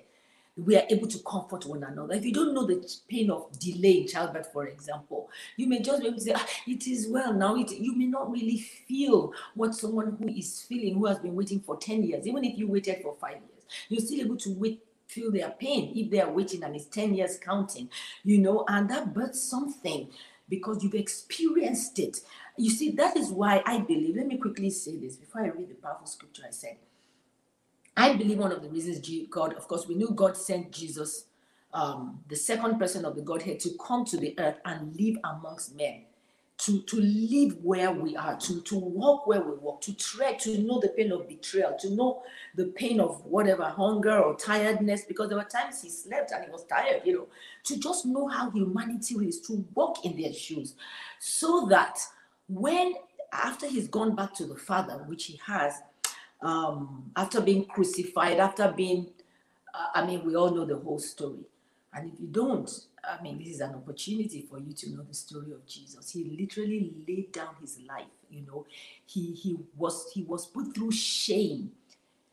we 0.56 0.76
are 0.76 0.84
able 0.88 1.08
to 1.08 1.18
comfort 1.20 1.66
one 1.66 1.82
another. 1.82 2.14
If 2.14 2.24
you 2.24 2.32
don't 2.32 2.54
know 2.54 2.64
the 2.66 2.88
pain 3.08 3.30
of 3.30 3.50
delay 3.58 4.02
in 4.02 4.08
childbirth, 4.08 4.52
for 4.52 4.66
example, 4.66 5.28
you 5.56 5.66
may 5.66 5.80
just 5.80 6.00
be 6.00 6.06
able 6.06 6.18
to 6.18 6.24
say, 6.24 6.32
ah, 6.34 6.46
It 6.66 6.86
is 6.86 7.08
well 7.08 7.32
now. 7.32 7.56
It, 7.56 7.72
you 7.72 7.96
may 7.96 8.06
not 8.06 8.30
really 8.30 8.58
feel 8.58 9.32
what 9.54 9.74
someone 9.74 10.16
who 10.16 10.28
is 10.28 10.62
feeling, 10.62 10.94
who 10.94 11.06
has 11.06 11.18
been 11.18 11.34
waiting 11.34 11.60
for 11.60 11.76
10 11.76 12.04
years, 12.04 12.26
even 12.26 12.44
if 12.44 12.56
you 12.56 12.68
waited 12.68 13.02
for 13.02 13.16
five 13.20 13.38
years 13.38 13.54
you're 13.88 14.00
still 14.00 14.20
able 14.20 14.36
to 14.36 14.50
wait 14.54 14.80
feel 15.06 15.30
their 15.30 15.50
pain 15.50 15.92
if 15.94 16.10
they 16.10 16.20
are 16.20 16.30
waiting 16.30 16.62
and 16.64 16.74
it's 16.74 16.86
10 16.86 17.14
years 17.14 17.38
counting 17.38 17.88
you 18.24 18.38
know 18.38 18.64
and 18.68 18.88
that 18.88 19.12
births 19.12 19.42
something 19.42 20.08
because 20.48 20.82
you've 20.82 20.94
experienced 20.94 21.98
it 21.98 22.20
you 22.56 22.70
see 22.70 22.90
that 22.90 23.16
is 23.16 23.30
why 23.30 23.62
i 23.66 23.78
believe 23.78 24.16
let 24.16 24.26
me 24.26 24.38
quickly 24.38 24.70
say 24.70 24.96
this 24.96 25.16
before 25.16 25.42
i 25.42 25.48
read 25.48 25.68
the 25.68 25.74
powerful 25.74 26.06
scripture 26.06 26.42
i 26.48 26.50
said 26.50 26.76
i 27.96 28.14
believe 28.14 28.38
one 28.38 28.52
of 28.52 28.62
the 28.62 28.68
reasons 28.68 29.06
god 29.30 29.54
of 29.54 29.66
course 29.68 29.86
we 29.86 29.94
knew 29.94 30.10
god 30.14 30.36
sent 30.36 30.70
jesus 30.70 31.26
um, 31.72 32.20
the 32.28 32.36
second 32.36 32.78
person 32.78 33.04
of 33.04 33.16
the 33.16 33.22
godhead 33.22 33.58
to 33.58 33.70
come 33.84 34.04
to 34.04 34.16
the 34.16 34.34
earth 34.38 34.58
and 34.64 34.94
live 34.96 35.16
amongst 35.24 35.74
men 35.76 36.04
to, 36.56 36.80
to 36.82 36.96
live 37.00 37.56
where 37.62 37.90
we 37.90 38.16
are, 38.16 38.36
to, 38.36 38.60
to 38.62 38.76
walk 38.76 39.26
where 39.26 39.40
we 39.40 39.52
walk, 39.56 39.80
to 39.82 39.92
tread, 39.94 40.38
to 40.40 40.58
know 40.58 40.80
the 40.80 40.88
pain 40.88 41.10
of 41.10 41.28
betrayal, 41.28 41.76
to 41.80 41.90
know 41.90 42.22
the 42.54 42.66
pain 42.66 43.00
of 43.00 43.24
whatever 43.24 43.64
hunger 43.64 44.16
or 44.18 44.36
tiredness, 44.36 45.04
because 45.04 45.28
there 45.28 45.38
were 45.38 45.44
times 45.44 45.82
he 45.82 45.90
slept 45.90 46.30
and 46.32 46.44
he 46.44 46.50
was 46.50 46.64
tired, 46.64 47.02
you 47.04 47.12
know, 47.12 47.26
to 47.64 47.78
just 47.78 48.06
know 48.06 48.28
how 48.28 48.50
humanity 48.50 49.14
is, 49.26 49.40
to 49.40 49.64
walk 49.74 50.04
in 50.04 50.16
their 50.20 50.32
shoes, 50.32 50.74
so 51.18 51.66
that 51.68 51.98
when 52.48 52.94
after 53.32 53.66
he's 53.66 53.88
gone 53.88 54.14
back 54.14 54.32
to 54.34 54.46
the 54.46 54.54
Father, 54.54 55.04
which 55.08 55.24
he 55.24 55.40
has, 55.44 55.82
um, 56.44 57.10
after 57.16 57.40
being 57.40 57.64
crucified, 57.64 58.38
after 58.38 58.72
being, 58.76 59.08
uh, 59.72 59.86
I 59.94 60.06
mean, 60.06 60.24
we 60.24 60.36
all 60.36 60.50
know 60.50 60.66
the 60.66 60.76
whole 60.76 60.98
story. 60.98 61.40
And 61.92 62.12
if 62.12 62.20
you 62.20 62.26
don't, 62.26 62.70
I 63.02 63.22
mean, 63.22 63.38
this 63.38 63.48
is 63.48 63.60
an 63.60 63.74
opportunity 63.74 64.46
for 64.48 64.58
you 64.58 64.72
to 64.74 64.90
know 64.90 65.02
the 65.02 65.14
story 65.14 65.52
of 65.52 65.66
Jesus. 65.66 66.10
He 66.10 66.24
literally 66.24 66.92
laid 67.08 67.32
down 67.32 67.54
his 67.60 67.80
life. 67.88 68.04
You 68.30 68.42
know, 68.46 68.66
he 69.06 69.32
he 69.32 69.56
was 69.76 70.10
he 70.12 70.22
was 70.24 70.46
put 70.46 70.74
through 70.74 70.92
shame. 70.92 71.72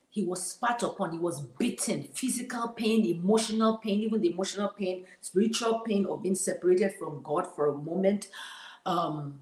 He 0.09 0.23
was 0.25 0.45
spat 0.45 0.83
upon. 0.83 1.11
He 1.13 1.19
was 1.19 1.41
beaten. 1.41 2.03
Physical 2.13 2.69
pain, 2.69 3.05
emotional 3.05 3.77
pain, 3.77 4.01
even 4.01 4.19
the 4.19 4.31
emotional 4.31 4.69
pain, 4.69 5.05
spiritual 5.21 5.79
pain 5.85 6.05
of 6.05 6.21
being 6.23 6.35
separated 6.35 6.95
from 6.99 7.21
God 7.23 7.47
for 7.55 7.67
a 7.67 7.77
moment. 7.77 8.27
Um, 8.85 9.39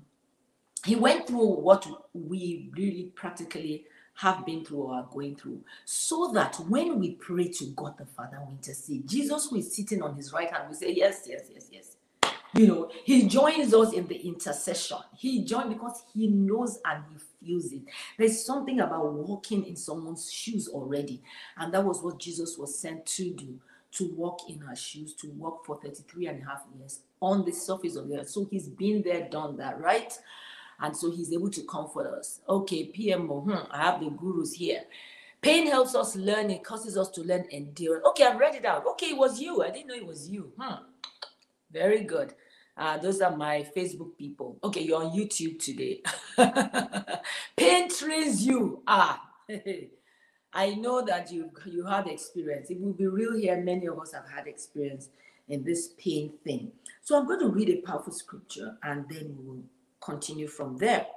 he 0.86 0.96
went 0.96 1.28
through 1.28 1.48
what 1.48 1.88
we 2.14 2.70
really 2.76 3.12
practically 3.16 3.86
have 4.20 4.46
been 4.46 4.66
through 4.66 4.84
or 4.84 4.96
are 4.96 5.08
going 5.12 5.36
through, 5.36 5.62
so 5.86 6.32
that 6.34 6.56
when 6.68 7.00
we 7.00 7.12
pray 7.12 7.48
to 7.48 7.66
God 7.68 7.98
the 7.98 8.06
Father, 8.06 8.40
we 8.46 8.54
intercede. 8.54 9.08
Jesus, 9.08 9.48
who 9.50 9.58
is 9.58 9.74
sitting 9.74 10.02
on 10.02 10.16
his 10.16 10.34
right 10.34 10.52
hand, 10.52 10.66
we 10.70 10.76
say, 10.76 10.94
Yes, 10.94 11.26
yes, 11.26 11.50
yes, 11.54 11.68
yes. 11.72 11.96
You 12.54 12.68
know, 12.68 12.92
he 13.04 13.28
joins 13.28 13.74
us 13.74 13.94
in 13.94 14.08
the 14.08 14.16
intercession. 14.16 14.98
He 15.16 15.44
joins 15.46 15.72
because 15.72 16.04
he 16.14 16.28
knows 16.28 16.80
and 16.84 17.04
he 17.12 17.46
feels 17.46 17.72
it. 17.72 17.82
There's 18.18 18.44
something 18.44 18.80
about 18.80 19.14
walking 19.14 19.66
in 19.66 19.76
someone's 19.76 20.32
shoes 20.32 20.68
already. 20.68 21.22
And 21.58 21.74
that 21.74 21.86
was 21.86 22.02
what 22.02 22.20
Jesus 22.20 22.58
was 22.58 22.78
sent 22.78 23.06
to 23.06 23.32
do 23.32 23.60
to 23.92 24.12
walk 24.16 24.50
in 24.50 24.64
our 24.68 24.76
shoes, 24.76 25.14
to 25.16 25.28
walk 25.32 25.66
for 25.66 25.80
33 25.82 26.28
and 26.28 26.42
a 26.42 26.46
half 26.46 26.64
years 26.78 27.00
on 27.22 27.46
the 27.46 27.52
surface 27.52 27.96
of 27.96 28.08
the 28.08 28.20
earth. 28.20 28.30
So 28.30 28.48
he's 28.50 28.68
been 28.68 29.02
there, 29.02 29.28
done 29.30 29.58
that, 29.58 29.80
right? 29.80 30.14
And 30.82 30.96
so 30.96 31.12
he's 31.12 31.34
able 31.34 31.50
to 31.50 31.62
comfort 31.64 32.08
us. 32.08 32.40
Okay, 32.48 32.92
PMO, 32.92 33.44
hmm, 33.44 33.72
I 33.72 33.78
have 33.78 34.00
the 34.00 34.10
gurus 34.10 34.54
here. 34.54 34.84
Pain 35.42 35.68
helps 35.68 35.96
us 35.96 36.16
learn, 36.16 36.50
it 36.50 36.64
causes 36.64 36.98
us 36.98 37.10
to 37.12 37.22
learn 37.22 37.46
endurance. 37.52 38.06
Okay, 38.10 38.26
I've 38.26 38.40
read 38.40 38.56
it 38.56 38.66
out. 38.66 38.86
Okay, 38.88 39.08
it 39.08 39.18
was 39.18 39.40
you. 39.40 39.64
I 39.64 39.72
didn't 39.72 39.88
know 39.88 39.96
it 39.96 40.06
was 40.06 40.30
you. 40.30 40.52
Hmm. 40.60 40.84
Very 41.72 42.04
good. 42.04 42.34
Uh, 42.76 42.98
those 42.98 43.22
are 43.22 43.36
my 43.36 43.68
Facebook 43.76 44.18
people. 44.18 44.58
Okay, 44.64 44.82
you're 44.82 45.04
on 45.04 45.12
YouTube 45.12 45.60
today. 45.60 46.02
Pain 47.58 47.90
trains 47.90 48.46
you. 48.46 48.82
Ah, 48.88 49.22
I 50.54 50.74
know 50.76 51.06
that 51.06 51.32
you 51.32 51.52
you 51.66 51.86
have 51.86 52.08
experience. 52.08 52.70
It 52.70 52.80
will 52.80 52.94
be 52.94 53.08
real 53.08 53.36
here. 53.38 53.62
Many 53.62 53.88
of 53.88 54.00
us 54.00 54.14
have 54.14 54.30
had 54.34 54.48
experience 54.48 55.10
in 55.50 55.64
this 55.64 55.90
pain 55.98 56.34
thing. 56.44 56.72
So 57.02 57.18
I'm 57.18 57.28
going 57.28 57.40
to 57.42 57.50
read 57.50 57.70
a 57.70 57.82
powerful 57.82 58.14
scripture 58.14 58.78
and 58.84 59.06
then 59.10 59.36
we 59.38 59.46
will 59.46 59.64
continue 60.02 60.48
from 60.48 60.78
there. 60.78 61.08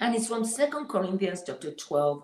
And 0.00 0.14
it's 0.14 0.28
from 0.28 0.44
Second 0.44 0.88
Corinthians 0.88 1.42
chapter 1.46 1.70
12, 1.70 2.22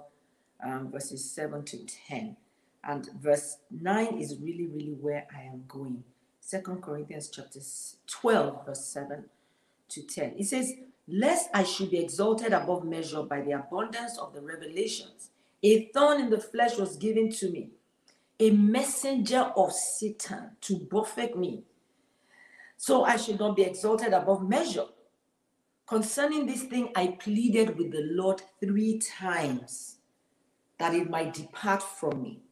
um, 0.65 0.91
verses 0.91 1.31
7 1.31 1.65
to 1.67 1.87
10. 2.09 2.37
And 2.85 3.09
verse 3.21 3.59
9 3.71 4.19
is 4.19 4.37
really, 4.41 4.67
really 4.67 4.97
where 5.01 5.27
I 5.37 5.43
am 5.43 5.65
going. 5.69 6.03
Second 6.41 6.83
Corinthians 6.83 7.29
chapter 7.29 7.61
12, 8.07 8.67
verse 8.67 8.87
7 8.87 9.25
to 9.91 10.03
10. 10.03 10.35
It 10.39 10.47
says, 10.47 10.73
lest 11.07 11.49
I 11.55 11.65
should 11.65 11.91
be 11.91 11.99
exalted 11.99 12.53
above 12.53 12.85
measure 12.85 13.23
by 13.23 13.41
the 13.41 13.53
abundance 13.53 14.19
of 14.19 14.35
the 14.35 14.41
revelations. 14.41 15.31
A 15.63 15.87
thorn 15.87 16.21
in 16.21 16.31
the 16.31 16.41
flesh 16.41 16.77
was 16.77 16.97
given 16.97 17.31
to 17.33 17.51
me, 17.51 17.71
a 18.39 18.51
messenger 18.51 19.53
of 19.57 19.73
Satan 19.73 20.53
to 20.61 20.77
buffet 20.77 21.37
me, 21.37 21.65
so 22.77 23.05
I 23.05 23.17
should 23.17 23.41
not 23.41 23.57
be 23.57 23.63
exalted 23.63 24.13
above 24.13 24.49
measure. 24.49 24.87
Concerning 25.89 26.45
this 26.45 26.65
thing, 26.65 26.91
I 26.95 27.17
pleaded 27.19 27.79
with 27.79 27.93
the 27.93 28.07
Lord 28.11 28.43
three 28.61 28.99
times 28.99 29.97
that 30.79 30.95
it 30.95 31.09
might 31.09 31.33
depart 31.33 31.83
from 31.83 32.23
me. 32.23 32.43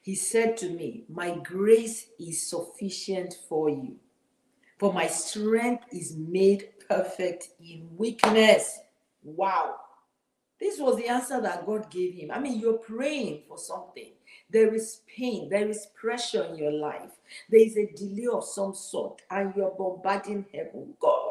He 0.00 0.14
said 0.14 0.56
to 0.58 0.70
me, 0.70 1.04
My 1.10 1.36
grace 1.36 2.06
is 2.18 2.48
sufficient 2.48 3.34
for 3.50 3.68
you, 3.68 3.96
for 4.78 4.94
my 4.94 5.08
strength 5.08 5.84
is 5.92 6.16
made 6.16 6.70
perfect 6.88 7.48
in 7.60 7.86
weakness. 7.98 8.78
Wow. 9.22 9.74
This 10.58 10.80
was 10.80 10.96
the 10.96 11.08
answer 11.08 11.38
that 11.42 11.66
God 11.66 11.90
gave 11.90 12.14
him. 12.14 12.30
I 12.30 12.38
mean, 12.38 12.58
you're 12.58 12.78
praying 12.78 13.42
for 13.46 13.58
something. 13.58 14.12
There 14.48 14.74
is 14.74 15.02
pain, 15.06 15.50
there 15.50 15.68
is 15.68 15.88
pressure 15.94 16.44
in 16.44 16.56
your 16.56 16.72
life, 16.72 17.10
there 17.50 17.60
is 17.60 17.76
a 17.76 17.92
delay 17.92 18.28
of 18.32 18.44
some 18.44 18.74
sort, 18.74 19.20
and 19.30 19.52
you're 19.54 19.74
bombarding 19.76 20.46
heaven. 20.54 20.94
God. 20.98 21.25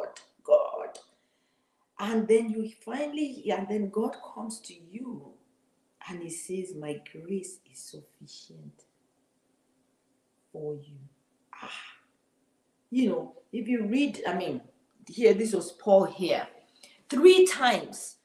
And 2.00 2.28
then 2.28 2.50
you 2.50 2.70
finally, 2.84 3.52
and 3.52 3.68
then 3.68 3.90
God 3.90 4.16
comes 4.34 4.60
to 4.62 4.74
you 4.74 5.34
and 6.10 6.22
He 6.22 6.30
says, 6.30 6.76
My 6.76 7.02
grace 7.12 7.60
is 7.72 7.80
sufficient 7.80 8.84
for 10.52 10.76
you. 10.76 10.98
Ah. 11.54 11.70
You 12.92 13.10
know, 13.10 13.34
if 13.52 13.68
you 13.68 13.86
read, 13.86 14.22
I 14.28 14.34
mean, 14.34 14.62
here, 15.08 15.34
this 15.34 15.54
was 15.54 15.72
Paul 15.72 16.06
here. 16.06 16.48
Three 17.10 17.46
times. 17.46 18.18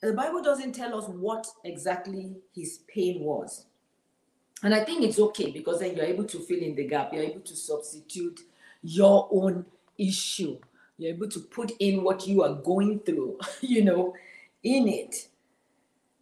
The 0.00 0.12
Bible 0.12 0.42
doesn't 0.42 0.72
tell 0.72 0.98
us 0.98 1.08
what 1.08 1.46
exactly 1.64 2.34
his 2.54 2.80
pain 2.88 3.20
was. 3.20 3.66
And 4.62 4.74
I 4.74 4.84
think 4.84 5.02
it's 5.02 5.18
okay 5.18 5.50
because 5.50 5.80
then 5.80 5.96
you're 5.96 6.06
able 6.06 6.24
to 6.24 6.38
fill 6.40 6.58
in 6.58 6.74
the 6.74 6.86
gap. 6.86 7.12
You're 7.12 7.22
able 7.22 7.40
to 7.40 7.56
substitute 7.56 8.40
your 8.82 9.28
own 9.30 9.64
issue. 9.98 10.58
You're 10.98 11.14
able 11.14 11.28
to 11.28 11.40
put 11.40 11.72
in 11.80 12.02
what 12.04 12.26
you 12.26 12.42
are 12.42 12.54
going 12.54 13.00
through, 13.00 13.38
you 13.60 13.84
know, 13.84 14.14
in 14.62 14.88
it. 14.88 15.28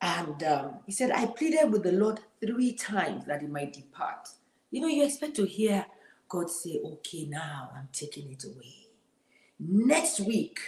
And 0.01 0.43
um, 0.45 0.75
he 0.87 0.93
said, 0.93 1.11
I 1.11 1.27
pleaded 1.27 1.71
with 1.73 1.83
the 1.83 1.93
Lord 1.93 2.21
three 2.41 2.73
times 2.73 3.27
that 3.27 3.43
he 3.43 3.47
might 3.47 3.73
depart. 3.73 4.29
You 4.71 4.81
know, 4.81 4.89
you 4.89 5.05
expect 5.05 5.37
to 5.37 5.45
hear 5.47 5.87
God 6.29 6.49
say, 6.51 6.81
Okay, 6.85 7.27
now 7.27 7.71
I'm 7.77 7.89
taking 7.93 8.31
it 8.33 8.45
away. 8.45 8.87
Next 9.59 10.21
week, 10.21 10.59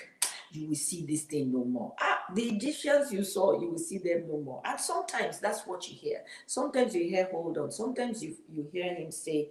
you 0.52 0.68
will 0.68 0.74
see 0.74 1.06
this 1.06 1.22
thing 1.22 1.52
no 1.52 1.64
more. 1.64 1.94
Ah, 2.00 2.24
the 2.34 2.42
Egyptians 2.42 3.10
you 3.12 3.24
saw, 3.24 3.58
you 3.60 3.70
will 3.70 3.78
see 3.78 3.98
them 3.98 4.24
no 4.28 4.38
more. 4.38 4.62
And 4.64 4.78
sometimes 4.78 5.40
that's 5.40 5.66
what 5.66 5.88
you 5.88 5.96
hear. 5.96 6.20
Sometimes 6.46 6.94
you 6.94 7.08
hear, 7.08 7.28
hold 7.30 7.56
on. 7.56 7.72
Sometimes 7.72 8.22
you, 8.22 8.36
you 8.52 8.68
hear 8.70 8.94
him 8.94 9.10
say, 9.10 9.48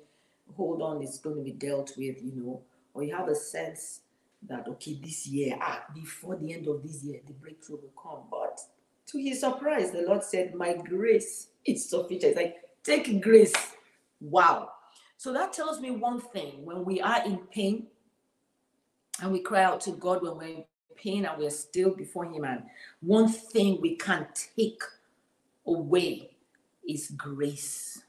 hold 0.56 0.82
on, 0.84 1.02
it's 1.02 1.18
going 1.20 1.38
to 1.38 1.42
be 1.42 1.54
dealt 1.54 1.92
with, 1.98 2.22
you 2.22 2.34
know, 2.36 2.62
or 2.94 3.04
you 3.04 3.16
have 3.16 3.30
a 3.30 3.36
sense 3.36 4.02
that, 4.48 4.68
okay, 4.68 5.00
this 5.04 5.28
year, 5.28 5.58
ah, 5.62 5.84
before 5.94 6.36
the 6.36 6.54
end 6.54 6.68
of 6.68 6.82
this 6.84 7.04
year, 7.04 7.20
the 7.26 7.34
breakthrough 7.34 7.78
will 7.78 7.94
come. 8.02 8.24
But 8.30 8.60
to 9.08 9.18
his 9.18 9.40
surprise, 9.40 9.92
the 9.92 10.02
Lord 10.02 10.24
said, 10.24 10.56
My 10.56 10.74
grace 10.74 11.48
is 11.66 11.90
sufficient. 11.90 12.24
It's 12.24 12.38
like, 12.38 12.58
take 12.84 13.22
grace. 13.22 13.54
Wow. 14.20 14.72
So 15.18 15.32
that 15.34 15.54
tells 15.54 15.80
me 15.80 15.92
one 15.92 16.20
thing 16.20 16.66
when 16.66 16.84
we 16.84 17.00
are 17.02 17.24
in 17.26 17.38
pain 17.38 17.88
and 19.22 19.32
we 19.32 19.40
cry 19.40 19.64
out 19.64 19.82
to 19.82 19.92
God 19.92 20.24
when 20.24 20.38
we're 20.38 20.58
in 20.58 20.64
pain 20.96 21.26
and 21.26 21.38
we're 21.38 21.50
still 21.50 21.96
before 21.96 22.26
Him, 22.26 22.44
and 22.46 22.64
one 23.02 23.28
thing 23.30 23.80
we 23.82 23.96
can't 23.96 24.28
take 24.56 24.82
away 25.66 26.32
is 26.88 27.12
grace. 27.12 28.02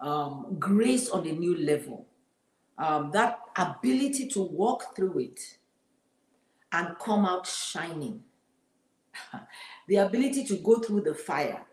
Um, 0.00 0.56
grace 0.58 1.10
on 1.10 1.26
a 1.26 1.32
new 1.32 1.56
level. 1.58 2.06
Um, 2.78 3.10
that 3.10 3.40
ability 3.56 4.28
to 4.28 4.42
walk 4.42 4.94
through 4.94 5.18
it 5.18 5.40
and 6.72 6.96
come 6.98 7.24
out 7.24 7.46
shining. 7.46 8.22
the 9.88 9.96
ability 9.96 10.44
to 10.44 10.56
go 10.56 10.78
through 10.78 11.00
the 11.00 11.14
fire 11.14 11.64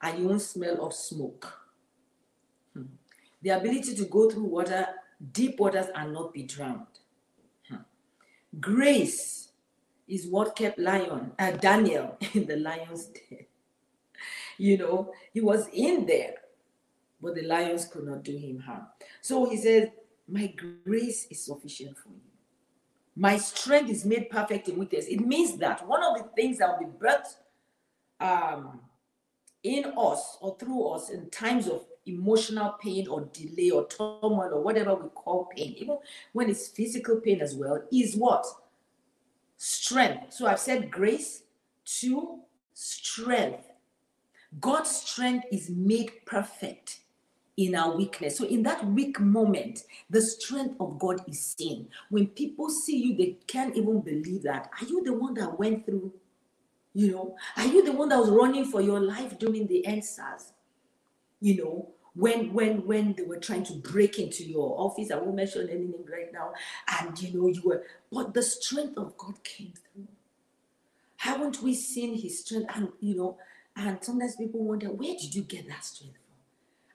and 0.00 0.18
you 0.18 0.28
won't 0.28 0.42
smell 0.42 0.84
of 0.84 0.94
smoke. 0.94 1.52
Hmm. 2.74 2.84
The 3.42 3.50
ability 3.50 3.94
to 3.96 4.04
go 4.06 4.30
through 4.30 4.44
water, 4.44 4.86
deep 5.32 5.60
waters, 5.60 5.86
and 5.94 6.12
not 6.12 6.32
be 6.32 6.44
drowned. 6.44 6.86
Grace 8.60 9.48
is 10.06 10.26
what 10.26 10.54
kept 10.56 10.78
Lion, 10.78 11.32
uh, 11.38 11.52
Daniel 11.52 12.18
in 12.34 12.46
the 12.46 12.56
lion's 12.56 13.06
den. 13.06 13.38
You 14.58 14.76
know, 14.76 15.12
he 15.32 15.40
was 15.40 15.66
in 15.72 16.06
there, 16.06 16.34
but 17.20 17.34
the 17.34 17.42
lions 17.42 17.86
could 17.86 18.04
not 18.04 18.22
do 18.22 18.36
him 18.36 18.60
harm. 18.60 18.86
So 19.20 19.48
he 19.48 19.56
said, 19.56 19.92
My 20.28 20.52
grace 20.84 21.26
is 21.30 21.44
sufficient 21.44 21.96
for 21.98 22.10
you. 22.10 22.20
My 23.14 23.36
strength 23.36 23.90
is 23.90 24.04
made 24.04 24.30
perfect 24.30 24.68
in 24.68 24.78
weakness. 24.78 25.06
It 25.06 25.20
means 25.20 25.58
that 25.58 25.86
one 25.86 26.02
of 26.02 26.16
the 26.16 26.28
things 26.34 26.58
that 26.58 26.68
will 26.70 26.86
be 26.86 26.98
birthed 26.98 27.36
um, 28.20 28.80
in 29.62 29.92
us 29.98 30.38
or 30.40 30.56
through 30.58 30.88
us 30.88 31.10
in 31.10 31.28
times 31.30 31.68
of 31.68 31.84
emotional 32.06 32.76
pain 32.80 33.06
or 33.08 33.28
delay 33.32 33.70
or 33.70 33.86
turmoil 33.86 34.50
or 34.52 34.62
whatever 34.62 34.94
we 34.94 35.08
call 35.10 35.50
pain, 35.54 35.74
even 35.76 35.98
when 36.32 36.48
it's 36.48 36.68
physical 36.68 37.16
pain 37.20 37.40
as 37.40 37.54
well, 37.54 37.82
is 37.92 38.16
what? 38.16 38.46
Strength. 39.56 40.32
So 40.32 40.46
I've 40.46 40.58
said 40.58 40.90
grace 40.90 41.42
to 42.00 42.40
strength. 42.72 43.68
God's 44.60 44.90
strength 44.90 45.46
is 45.52 45.70
made 45.70 46.24
perfect 46.26 47.00
in 47.56 47.74
our 47.74 47.96
weakness. 47.96 48.38
So 48.38 48.46
in 48.46 48.62
that 48.62 48.86
weak 48.86 49.20
moment, 49.20 49.84
the 50.08 50.22
strength 50.22 50.76
of 50.80 50.98
God 50.98 51.22
is 51.28 51.54
seen. 51.58 51.88
When 52.08 52.28
people 52.28 52.70
see 52.70 52.96
you, 52.96 53.16
they 53.16 53.36
can't 53.46 53.76
even 53.76 54.00
believe 54.00 54.42
that. 54.44 54.70
Are 54.80 54.86
you 54.86 55.04
the 55.04 55.12
one 55.12 55.34
that 55.34 55.58
went 55.58 55.84
through? 55.84 56.12
You 56.94 57.12
know, 57.12 57.36
are 57.56 57.66
you 57.66 57.84
the 57.84 57.92
one 57.92 58.10
that 58.10 58.18
was 58.18 58.30
running 58.30 58.64
for 58.66 58.80
your 58.80 59.00
life 59.00 59.38
during 59.38 59.66
the 59.66 59.84
EndSARS? 59.86 60.52
you 61.42 61.56
know, 61.56 61.88
when 62.14 62.52
when 62.52 62.86
when 62.86 63.14
they 63.14 63.24
were 63.24 63.38
trying 63.38 63.64
to 63.64 63.74
break 63.74 64.18
into 64.18 64.44
your 64.44 64.78
office, 64.78 65.10
I 65.10 65.16
won't 65.16 65.34
mention 65.34 65.68
any 65.68 65.80
name 65.80 66.04
right 66.10 66.32
now, 66.32 66.52
and 67.00 67.20
you 67.20 67.38
know, 67.38 67.48
you 67.48 67.60
were, 67.64 67.84
but 68.12 68.32
the 68.32 68.42
strength 68.42 68.96
of 68.96 69.16
God 69.18 69.42
came 69.42 69.72
through. 69.72 70.06
Haven't 71.16 71.60
we 71.60 71.74
seen 71.74 72.16
his 72.16 72.40
strength? 72.40 72.70
And 72.74 72.92
you 73.00 73.16
know, 73.16 73.38
and 73.74 73.98
sometimes 74.02 74.36
people 74.36 74.62
wonder, 74.62 74.92
where 74.92 75.14
did 75.14 75.34
you 75.34 75.42
get 75.42 75.68
that 75.68 75.84
strength? 75.84 76.18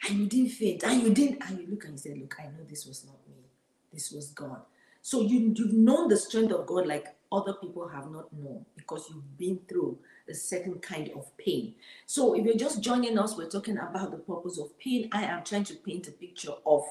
And 0.07 0.19
you 0.19 0.25
didn't 0.27 0.49
faint, 0.51 0.83
and 0.83 1.01
you 1.01 1.13
didn't, 1.13 1.41
and 1.47 1.59
you 1.59 1.67
look 1.69 1.85
and 1.85 1.93
you 1.93 1.97
say, 1.97 2.13
Look, 2.15 2.35
I 2.39 2.45
know 2.45 2.63
this 2.67 2.85
was 2.85 3.05
not 3.05 3.15
me, 3.29 3.43
this 3.91 4.11
was 4.11 4.29
God. 4.31 4.61
So 5.01 5.21
you, 5.21 5.53
you've 5.55 5.73
known 5.73 6.09
the 6.09 6.17
strength 6.17 6.51
of 6.51 6.67
God 6.67 6.85
like 6.85 7.07
other 7.31 7.53
people 7.53 7.87
have 7.87 8.11
not 8.11 8.31
known 8.33 8.65
because 8.75 9.07
you've 9.09 9.37
been 9.37 9.59
through 9.67 9.97
a 10.29 10.33
certain 10.33 10.79
kind 10.79 11.09
of 11.15 11.35
pain. 11.37 11.75
So 12.05 12.33
if 12.35 12.45
you're 12.45 12.57
just 12.57 12.81
joining 12.81 13.17
us, 13.17 13.37
we're 13.37 13.49
talking 13.49 13.77
about 13.77 14.11
the 14.11 14.17
purpose 14.17 14.59
of 14.59 14.77
pain. 14.77 15.09
I 15.13 15.23
am 15.23 15.43
trying 15.43 15.63
to 15.65 15.75
paint 15.75 16.07
a 16.09 16.11
picture 16.11 16.51
of 16.65 16.83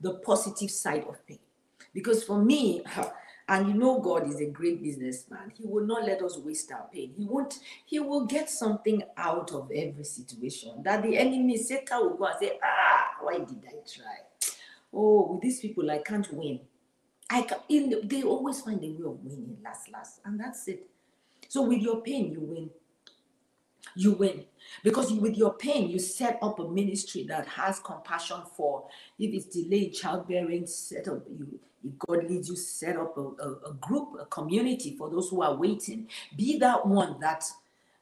the 0.00 0.14
positive 0.16 0.70
side 0.70 1.04
of 1.08 1.26
pain. 1.26 1.38
Because 1.94 2.24
for 2.24 2.42
me, 2.42 2.82
and 3.48 3.68
you 3.68 3.74
know 3.74 4.00
God 4.00 4.28
is 4.28 4.40
a 4.40 4.46
great 4.46 4.82
businessman. 4.82 5.52
He 5.56 5.66
will 5.66 5.86
not 5.86 6.04
let 6.04 6.20
us 6.22 6.36
waste 6.38 6.72
our 6.72 6.88
pain. 6.92 7.14
He 7.16 7.24
won't, 7.24 7.60
he 7.84 8.00
will 8.00 8.26
get 8.26 8.50
something 8.50 9.02
out 9.16 9.52
of 9.52 9.70
every 9.72 10.04
situation. 10.04 10.82
That 10.82 11.02
the 11.02 11.16
enemy, 11.16 11.56
Satan 11.56 12.00
will 12.00 12.16
go 12.16 12.24
and 12.24 12.36
say, 12.40 12.58
Ah, 12.62 13.10
why 13.20 13.38
did 13.38 13.62
I 13.68 13.74
try? 13.88 14.56
Oh, 14.92 15.32
with 15.32 15.42
these 15.42 15.60
people, 15.60 15.88
I 15.90 15.98
can't 15.98 16.30
win. 16.32 16.60
I 17.30 17.42
can, 17.42 17.58
in 17.68 17.90
the, 17.90 18.00
they 18.02 18.22
always 18.22 18.60
find 18.60 18.82
a 18.82 18.88
way 18.88 19.04
of 19.04 19.20
winning 19.22 19.58
last, 19.62 19.90
last, 19.90 20.20
and 20.24 20.38
that's 20.40 20.66
it. 20.68 20.86
So 21.48 21.62
with 21.62 21.80
your 21.80 22.00
pain, 22.00 22.32
you 22.32 22.40
win. 22.40 22.70
You 23.94 24.12
win 24.12 24.44
because 24.82 25.12
with 25.12 25.36
your 25.36 25.54
pain, 25.54 25.88
you 25.88 25.98
set 25.98 26.38
up 26.42 26.58
a 26.58 26.68
ministry 26.68 27.24
that 27.28 27.46
has 27.46 27.78
compassion 27.78 28.42
for. 28.56 28.84
If 29.18 29.32
it's 29.32 29.46
delayed 29.46 29.94
childbearing, 29.94 30.66
set 30.66 31.08
up 31.08 31.24
you. 31.28 31.58
God 31.98 32.24
leads 32.28 32.48
you, 32.48 32.56
set 32.56 32.96
up 32.96 33.16
a, 33.16 33.20
a, 33.20 33.70
a 33.70 33.72
group, 33.80 34.16
a 34.20 34.24
community 34.26 34.96
for 34.96 35.10
those 35.10 35.28
who 35.30 35.42
are 35.42 35.54
waiting. 35.54 36.08
Be 36.36 36.58
that 36.58 36.86
one 36.86 37.18
that 37.20 37.44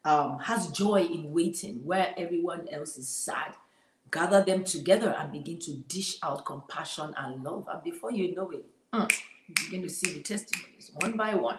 um, 0.04 0.38
has 0.38 0.68
joy 0.68 1.02
in 1.02 1.32
waiting, 1.32 1.84
where 1.84 2.14
everyone 2.16 2.68
else 2.70 2.96
is 2.98 3.08
sad 3.08 3.54
gather 4.14 4.44
them 4.44 4.62
together 4.62 5.14
and 5.18 5.32
begin 5.32 5.58
to 5.58 5.72
dish 5.88 6.18
out 6.22 6.44
compassion 6.44 7.12
and 7.18 7.42
love. 7.42 7.66
And 7.70 7.82
before 7.82 8.12
you 8.12 8.32
know 8.34 8.48
it, 8.50 8.64
mm, 8.92 9.10
you 9.48 9.54
begin 9.64 9.82
to 9.82 9.88
see 9.88 10.12
the 10.14 10.20
testimonies 10.20 10.92
one 10.94 11.16
by 11.16 11.34
one. 11.34 11.58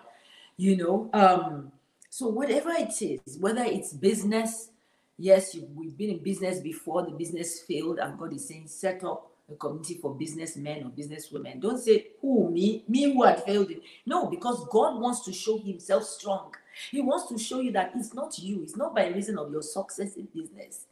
You 0.56 0.78
know, 0.78 1.10
um, 1.14 1.74
so 2.10 2.30
whatever 2.30 2.72
it 2.72 2.94
is, 3.02 3.38
whether 3.40 3.64
it's 3.66 3.92
business, 3.92 4.70
yes, 5.18 5.54
you, 5.54 5.68
we've 5.76 5.98
been 5.98 6.12
in 6.12 6.20
business 6.20 6.62
before, 6.62 7.04
the 7.04 7.12
business 7.12 7.60
failed, 7.60 8.00
and 8.00 8.18
God 8.18 8.32
is 8.32 8.48
saying, 8.48 8.68
set 8.68 9.04
up 9.04 9.30
a 9.52 9.56
community 9.56 9.96
for 9.96 10.16
businessmen 10.16 10.84
or 10.84 10.90
businesswomen. 10.90 11.62
Don't 11.62 11.80
say, 11.80 12.08
who, 12.22 12.50
me, 12.50 12.84
me 12.88 13.14
who 13.14 13.24
had 13.24 13.44
failed 13.44 13.70
it. 13.72 13.82
No, 14.06 14.28
because 14.28 14.66
God 14.70 15.00
wants 15.00 15.24
to 15.26 15.34
show 15.34 15.58
himself 15.58 16.04
strong. 16.04 16.54
He 16.92 17.02
wants 17.02 17.30
to 17.30 17.38
show 17.38 17.60
you 17.60 17.72
that 17.74 17.92
it's 17.96 18.14
not 18.14 18.38
you, 18.40 18.64
it's 18.64 18.76
not 18.76 18.96
by 18.96 19.08
reason 19.08 19.38
of 19.38 19.52
your 19.52 19.62
success 19.62 20.16
in 20.16 20.28
business 20.34 20.86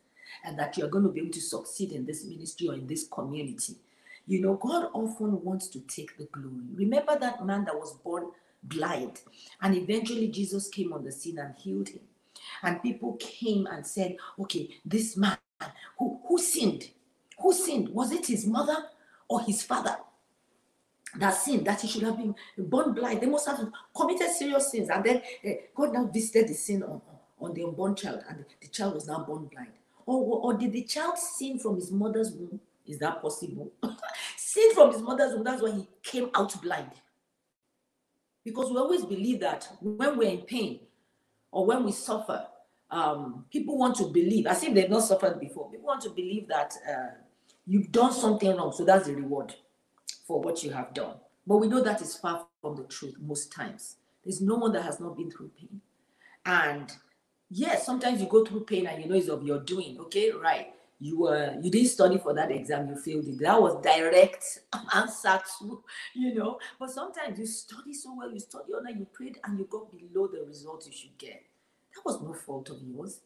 and 0.45 0.57
that 0.57 0.77
you're 0.77 0.87
going 0.87 1.03
to 1.03 1.09
be 1.09 1.21
able 1.21 1.31
to 1.31 1.41
succeed 1.41 1.91
in 1.91 2.05
this 2.05 2.25
ministry 2.25 2.69
or 2.69 2.73
in 2.75 2.87
this 2.87 3.07
community. 3.07 3.75
You 4.27 4.41
know, 4.41 4.53
God 4.53 4.89
often 4.93 5.43
wants 5.43 5.67
to 5.69 5.79
take 5.81 6.17
the 6.17 6.25
glory. 6.25 6.67
Remember 6.75 7.17
that 7.19 7.45
man 7.45 7.65
that 7.65 7.75
was 7.75 7.93
born 7.93 8.27
blind, 8.63 9.19
and 9.61 9.75
eventually 9.75 10.29
Jesus 10.29 10.69
came 10.69 10.93
on 10.93 11.03
the 11.03 11.11
scene 11.11 11.39
and 11.39 11.53
healed 11.55 11.89
him. 11.89 11.99
And 12.61 12.81
people 12.81 13.17
came 13.19 13.67
and 13.67 13.85
said, 13.85 14.15
Okay, 14.39 14.77
this 14.85 15.17
man 15.17 15.37
who, 15.99 16.19
who 16.27 16.37
sinned? 16.37 16.89
Who 17.39 17.53
sinned? 17.53 17.89
Was 17.89 18.11
it 18.11 18.27
his 18.27 18.45
mother 18.45 18.77
or 19.27 19.41
his 19.41 19.63
father? 19.63 19.97
that 21.15 21.31
sinned 21.31 21.65
that 21.65 21.81
he 21.81 21.87
should 21.87 22.03
have 22.03 22.17
been 22.17 22.35
born 22.57 22.93
blind. 22.93 23.21
They 23.21 23.27
must 23.27 23.47
have 23.47 23.59
committed 23.95 24.29
serious 24.31 24.71
sins. 24.71 24.89
And 24.89 25.03
then 25.03 25.21
uh, 25.45 25.51
God 25.75 25.93
now 25.93 26.05
visited 26.05 26.47
the 26.47 26.53
sin 26.53 26.83
on, 26.83 27.01
on 27.39 27.53
the 27.53 27.63
unborn 27.63 27.95
child, 27.95 28.23
and 28.29 28.45
the 28.61 28.67
child 28.67 28.95
was 28.95 29.07
now 29.07 29.23
born 29.23 29.45
blind. 29.45 29.71
Or, 30.05 30.39
or 30.41 30.53
did 30.57 30.73
the 30.73 30.83
child 30.83 31.17
sin 31.17 31.59
from 31.59 31.75
his 31.75 31.91
mother's 31.91 32.31
womb? 32.31 32.59
Is 32.85 32.99
that 32.99 33.21
possible? 33.21 33.71
sin 34.37 34.73
from 34.73 34.91
his 34.91 35.01
mother's 35.01 35.33
womb, 35.33 35.43
that's 35.43 35.61
why 35.61 35.71
he 35.71 35.87
came 36.01 36.29
out 36.35 36.59
blind. 36.61 36.91
Because 38.43 38.71
we 38.71 38.77
always 38.77 39.05
believe 39.05 39.39
that 39.39 39.67
when 39.79 40.17
we're 40.17 40.29
in 40.29 40.41
pain 40.41 40.81
or 41.51 41.65
when 41.65 41.85
we 41.85 41.93
suffer, 41.93 42.45
um, 42.91 43.45
people 43.49 43.77
want 43.77 43.95
to 43.95 44.05
believe, 44.07 44.45
as 44.47 44.63
if 44.63 44.73
they've 44.73 44.89
not 44.89 45.03
suffered 45.03 45.39
before, 45.39 45.71
people 45.71 45.87
want 45.87 46.01
to 46.01 46.09
believe 46.09 46.47
that 46.49 46.73
uh, 46.87 47.22
you've 47.65 47.91
done 47.91 48.13
something 48.13 48.55
wrong, 48.55 48.71
so 48.71 48.85
that's 48.85 49.07
the 49.07 49.15
reward 49.15 49.55
for 50.25 50.41
what 50.41 50.63
you 50.63 50.71
have 50.71 50.93
done. 50.93 51.15
But 51.45 51.57
we 51.57 51.67
know 51.67 51.81
that 51.81 52.01
is 52.01 52.15
far 52.15 52.45
from 52.61 52.75
the 52.75 52.83
truth 52.83 53.15
most 53.19 53.51
times. 53.51 53.97
There's 54.23 54.41
no 54.41 54.55
one 54.55 54.71
that 54.73 54.83
has 54.83 54.99
not 54.99 55.17
been 55.17 55.29
through 55.29 55.51
pain. 55.59 55.81
And 56.45 56.91
yes, 57.49 57.85
sometimes 57.85 58.21
you 58.21 58.27
go 58.27 58.45
through 58.45 58.61
pain 58.61 58.87
and 58.87 59.01
you 59.01 59.09
know 59.09 59.15
it's 59.15 59.27
of 59.27 59.43
your 59.43 59.59
doing. 59.59 59.97
Okay, 59.99 60.31
right. 60.31 60.73
You 60.99 61.19
were 61.19 61.57
you 61.61 61.69
didn't 61.69 61.89
study 61.89 62.17
for 62.17 62.33
that 62.33 62.49
exam, 62.51 62.87
you 62.87 62.95
failed 62.95 63.27
it. 63.27 63.39
That 63.39 63.61
was 63.61 63.81
direct 63.83 64.59
answer 64.95 65.41
to, 65.59 65.83
you 66.13 66.33
know. 66.33 66.59
But 66.79 66.91
sometimes 66.91 67.37
you 67.37 67.45
study 67.45 67.93
so 67.93 68.15
well, 68.17 68.31
you 68.31 68.39
study 68.39 68.71
night, 68.81 68.97
you 68.97 69.07
prayed, 69.11 69.37
and 69.43 69.59
you 69.59 69.65
got 69.65 69.91
below 69.91 70.27
the 70.27 70.45
result 70.47 70.85
you 70.85 70.93
should 70.93 71.17
get. 71.17 71.43
That 71.93 72.05
was 72.05 72.21
no 72.21 72.33
fault 72.33 72.69
of 72.69 72.81
yours. 72.81 73.19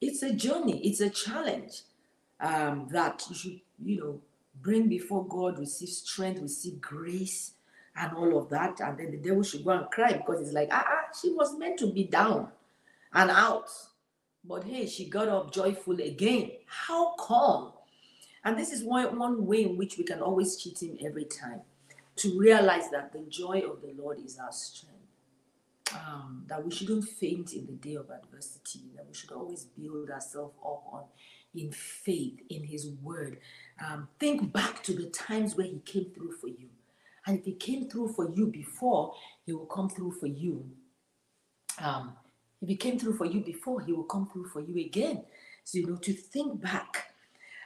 It's 0.00 0.24
a 0.24 0.32
journey, 0.32 0.84
it's 0.84 1.00
a 1.00 1.10
challenge 1.10 1.82
um, 2.42 2.88
that 2.90 3.24
you 3.30 3.36
should, 3.36 3.60
you 3.82 3.98
know, 3.98 4.20
bring 4.60 4.88
before 4.88 5.26
God, 5.26 5.58
receive 5.58 5.88
strength, 5.88 6.42
receive 6.42 6.80
grace, 6.80 7.52
and 7.96 8.12
all 8.14 8.36
of 8.36 8.50
that. 8.50 8.80
And 8.80 8.98
then 8.98 9.12
the 9.12 9.16
devil 9.16 9.42
should 9.42 9.64
go 9.64 9.70
and 9.70 9.90
cry 9.90 10.12
because 10.12 10.40
it's 10.40 10.52
like, 10.52 10.68
ah, 10.70 10.84
ah 10.86 11.08
she 11.20 11.30
was 11.32 11.56
meant 11.56 11.78
to 11.78 11.86
be 11.90 12.04
down 12.04 12.48
and 13.14 13.30
out. 13.30 13.70
But 14.44 14.64
hey, 14.64 14.86
she 14.86 15.08
got 15.08 15.28
up 15.28 15.52
joyful 15.52 16.00
again. 16.00 16.50
How 16.66 17.14
come? 17.14 17.72
And 18.44 18.58
this 18.58 18.72
is 18.72 18.82
one, 18.82 19.16
one 19.16 19.46
way 19.46 19.62
in 19.62 19.76
which 19.76 19.96
we 19.96 20.04
can 20.04 20.20
always 20.20 20.56
cheat 20.56 20.82
him 20.82 20.98
every 21.04 21.24
time 21.24 21.60
to 22.16 22.38
realize 22.38 22.90
that 22.90 23.12
the 23.12 23.20
joy 23.28 23.60
of 23.60 23.80
the 23.80 23.94
Lord 23.96 24.18
is 24.24 24.38
our 24.38 24.50
strength. 24.50 24.88
Um, 25.94 26.44
that 26.48 26.64
we 26.64 26.70
shouldn't 26.70 27.04
faint 27.04 27.52
in 27.52 27.66
the 27.66 27.72
day 27.72 27.96
of 27.96 28.08
adversity, 28.10 28.80
that 28.96 29.06
we 29.06 29.12
should 29.12 29.30
always 29.30 29.64
build 29.64 30.08
ourselves 30.08 30.54
up 30.64 30.82
on 30.90 31.04
in 31.54 31.72
faith 31.72 32.40
in 32.48 32.64
his 32.64 32.88
word. 33.02 33.38
Um, 33.84 34.08
think 34.18 34.52
back 34.52 34.82
to 34.84 34.94
the 34.94 35.06
times 35.06 35.56
where 35.56 35.66
he 35.66 35.80
came 35.84 36.06
through 36.14 36.32
for 36.40 36.48
you. 36.48 36.68
And 37.26 37.38
if 37.38 37.44
he 37.44 37.52
came 37.52 37.88
through 37.88 38.12
for 38.14 38.28
you 38.30 38.46
before, 38.46 39.14
he 39.44 39.52
will 39.52 39.66
come 39.66 39.88
through 39.88 40.12
for 40.12 40.26
you. 40.26 40.68
Um, 41.78 42.14
if 42.60 42.68
he 42.68 42.76
came 42.76 42.98
through 42.98 43.16
for 43.16 43.26
you 43.26 43.40
before, 43.40 43.80
he 43.80 43.92
will 43.92 44.04
come 44.04 44.28
through 44.32 44.48
for 44.48 44.60
you 44.60 44.84
again. 44.84 45.24
So, 45.64 45.78
you 45.78 45.86
know, 45.86 45.96
to 45.96 46.12
think 46.12 46.60
back. 46.60 47.14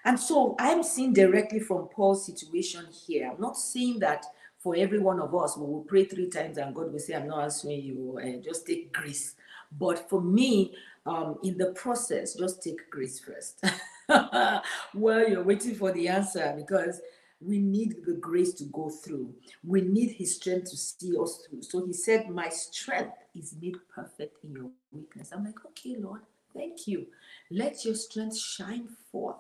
And 0.05 0.18
so 0.18 0.55
I'm 0.59 0.83
seeing 0.83 1.12
directly 1.12 1.61
from 1.61 1.88
Paul's 1.88 2.27
situation 2.27 2.87
here. 3.07 3.31
I'm 3.31 3.40
not 3.40 3.57
saying 3.57 3.99
that 4.01 4.25
for 4.59 4.77
every 4.77 4.99
one 4.99 5.20
of 5.20 5.35
us, 5.35 5.57
we 5.57 5.66
will 5.66 5.83
pray 5.83 6.05
three 6.05 6.29
times 6.29 6.59
and 6.59 6.75
God 6.75 6.92
will 6.92 6.99
say, 6.99 7.14
I'm 7.14 7.29
not 7.29 7.44
answering 7.44 7.83
you, 7.83 8.18
and 8.18 8.42
just 8.42 8.66
take 8.66 8.92
grace. 8.92 9.35
But 9.79 10.09
for 10.09 10.20
me, 10.20 10.75
um, 11.07 11.38
in 11.42 11.57
the 11.57 11.73
process, 11.73 12.35
just 12.35 12.62
take 12.62 12.90
grace 12.90 13.21
first. 13.21 13.64
while 14.92 15.29
you're 15.29 15.42
waiting 15.42 15.75
for 15.75 15.92
the 15.92 16.09
answer, 16.09 16.55
because 16.57 17.01
we 17.40 17.59
need 17.59 18.05
the 18.05 18.14
grace 18.14 18.55
to 18.55 18.64
go 18.64 18.88
through. 18.88 19.35
We 19.62 19.83
need 19.83 20.12
his 20.12 20.37
strength 20.37 20.71
to 20.71 20.77
see 20.77 21.16
us 21.16 21.47
through. 21.47 21.62
So 21.62 21.85
he 21.85 21.92
said, 21.92 22.31
My 22.31 22.49
strength 22.49 23.16
is 23.35 23.55
made 23.61 23.77
perfect 23.95 24.42
in 24.45 24.53
your 24.53 24.71
weakness. 24.90 25.33
I'm 25.33 25.45
like, 25.45 25.64
okay, 25.66 25.97
Lord, 25.99 26.23
thank 26.55 26.87
you. 26.87 27.07
Let 27.51 27.85
your 27.85 27.95
strength 27.95 28.38
shine 28.38 28.88
forth. 29.12 29.37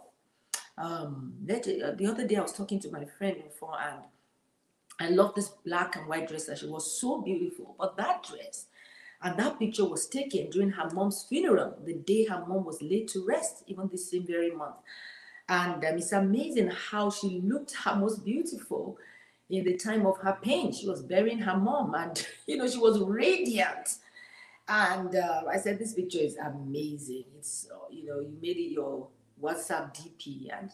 Um, 0.78 1.34
let 1.46 1.66
uh, 1.66 1.92
the 1.92 2.06
other 2.06 2.26
day 2.26 2.36
I 2.36 2.42
was 2.42 2.52
talking 2.52 2.80
to 2.80 2.90
my 2.90 3.06
friend 3.06 3.36
before, 3.42 3.78
and 3.80 4.00
I 5.00 5.08
love 5.14 5.34
this 5.34 5.48
black 5.48 5.96
and 5.96 6.06
white 6.06 6.28
dress 6.28 6.46
that 6.46 6.58
she 6.58 6.66
was 6.66 7.00
so 7.00 7.22
beautiful. 7.22 7.74
But 7.78 7.96
that 7.96 8.24
dress, 8.24 8.66
and 9.22 9.38
that 9.38 9.58
picture 9.58 9.84
was 9.84 10.06
taken 10.06 10.50
during 10.50 10.70
her 10.70 10.90
mom's 10.92 11.24
funeral, 11.28 11.76
the 11.84 11.94
day 11.94 12.24
her 12.26 12.44
mom 12.46 12.64
was 12.64 12.82
laid 12.82 13.08
to 13.08 13.24
rest, 13.24 13.64
even 13.66 13.88
this 13.88 14.10
same 14.10 14.26
very 14.26 14.50
month. 14.50 14.76
And 15.48 15.84
um, 15.84 15.96
it's 15.96 16.12
amazing 16.12 16.70
how 16.70 17.10
she 17.10 17.40
looked 17.42 17.74
her 17.84 17.94
most 17.96 18.24
beautiful 18.24 18.98
in 19.48 19.64
the 19.64 19.76
time 19.76 20.06
of 20.06 20.18
her 20.18 20.36
pain. 20.42 20.72
She 20.72 20.88
was 20.88 21.02
burying 21.02 21.38
her 21.38 21.56
mom, 21.56 21.94
and 21.94 22.26
you 22.46 22.56
know, 22.56 22.68
she 22.68 22.78
was 22.78 23.00
radiant. 23.00 23.96
And 24.68 25.14
uh, 25.14 25.42
I 25.50 25.58
said, 25.58 25.78
This 25.78 25.94
picture 25.94 26.18
is 26.18 26.36
amazing. 26.36 27.24
It's, 27.38 27.68
uh, 27.72 27.88
you 27.90 28.06
know, 28.06 28.20
you 28.20 28.36
made 28.42 28.56
it 28.56 28.72
your 28.72 29.06
WhatsApp 29.40 29.94
DP, 29.94 30.48
and, 30.52 30.70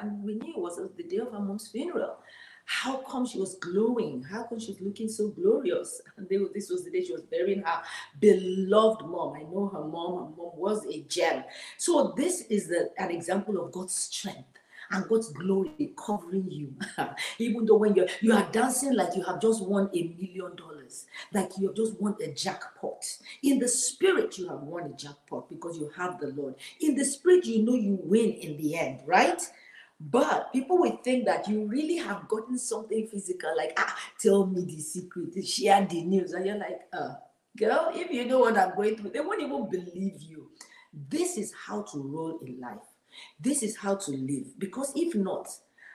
and 0.00 0.22
we 0.22 0.34
knew 0.34 0.54
it 0.54 0.60
was 0.60 0.80
the 0.96 1.02
day 1.02 1.16
of 1.16 1.32
her 1.32 1.40
mom's 1.40 1.68
funeral 1.68 2.18
how 2.64 2.98
come 2.98 3.26
she 3.26 3.38
was 3.38 3.56
glowing? 3.56 4.22
How 4.22 4.44
come 4.44 4.58
she's 4.58 4.80
looking 4.80 5.08
so 5.08 5.28
glorious? 5.28 6.00
And 6.16 6.28
they, 6.28 6.38
this 6.54 6.70
was 6.70 6.84
the 6.84 6.90
day 6.90 7.04
she 7.04 7.12
was 7.12 7.22
burying 7.22 7.62
her 7.62 7.82
beloved 8.20 9.06
mom. 9.06 9.34
I 9.34 9.42
know 9.42 9.70
her 9.72 9.84
mom, 9.84 10.14
her 10.14 10.36
mom 10.36 10.52
was 10.56 10.86
a 10.86 11.00
gem. 11.02 11.44
So 11.78 12.14
this 12.16 12.42
is 12.42 12.68
the, 12.68 12.90
an 12.98 13.10
example 13.10 13.62
of 13.62 13.72
God's 13.72 13.94
strength 13.94 14.58
and 14.92 15.08
God's 15.08 15.30
glory 15.30 15.92
covering 15.96 16.50
you. 16.50 16.74
Even 17.38 17.64
though 17.66 17.76
when 17.76 17.94
you're 17.94 18.08
you 18.20 18.32
are 18.32 18.48
dancing 18.52 18.94
like 18.94 19.16
you 19.16 19.22
have 19.24 19.40
just 19.40 19.64
won 19.64 19.90
a 19.94 20.02
million 20.18 20.54
dollars, 20.56 21.06
like 21.32 21.50
you 21.58 21.68
have 21.68 21.76
just 21.76 22.00
won 22.00 22.14
a 22.22 22.28
jackpot. 22.32 23.04
In 23.42 23.58
the 23.58 23.68
spirit, 23.68 24.38
you 24.38 24.48
have 24.48 24.60
won 24.60 24.84
a 24.84 24.96
jackpot 24.96 25.48
because 25.48 25.78
you 25.78 25.90
have 25.96 26.20
the 26.20 26.28
Lord. 26.28 26.54
In 26.80 26.94
the 26.94 27.04
spirit, 27.04 27.46
you 27.46 27.62
know 27.62 27.74
you 27.74 27.98
win 28.02 28.32
in 28.32 28.56
the 28.58 28.76
end, 28.76 29.00
right? 29.06 29.42
But 30.10 30.52
people 30.52 30.78
will 30.78 30.96
think 30.96 31.26
that 31.26 31.48
you 31.48 31.66
really 31.66 31.96
have 31.96 32.26
gotten 32.26 32.58
something 32.58 33.06
physical, 33.06 33.56
like, 33.56 33.72
ah, 33.76 33.96
tell 34.18 34.46
me 34.46 34.64
the 34.64 34.80
secret, 34.80 35.46
share 35.46 35.86
the 35.86 36.02
news. 36.02 36.32
And 36.32 36.46
you're 36.46 36.58
like, 36.58 36.80
uh, 36.92 37.14
girl, 37.56 37.92
if 37.94 38.10
you 38.10 38.24
know 38.26 38.40
what 38.40 38.58
I'm 38.58 38.74
going 38.74 38.96
through, 38.96 39.10
they 39.10 39.20
won't 39.20 39.42
even 39.42 39.70
believe 39.70 40.20
you. 40.20 40.50
This 41.08 41.36
is 41.36 41.52
how 41.66 41.82
to 41.82 41.98
roll 41.98 42.40
in 42.44 42.60
life. 42.60 42.78
This 43.38 43.62
is 43.62 43.76
how 43.76 43.94
to 43.94 44.10
live. 44.10 44.58
Because 44.58 44.92
if 44.96 45.14
not, 45.14 45.48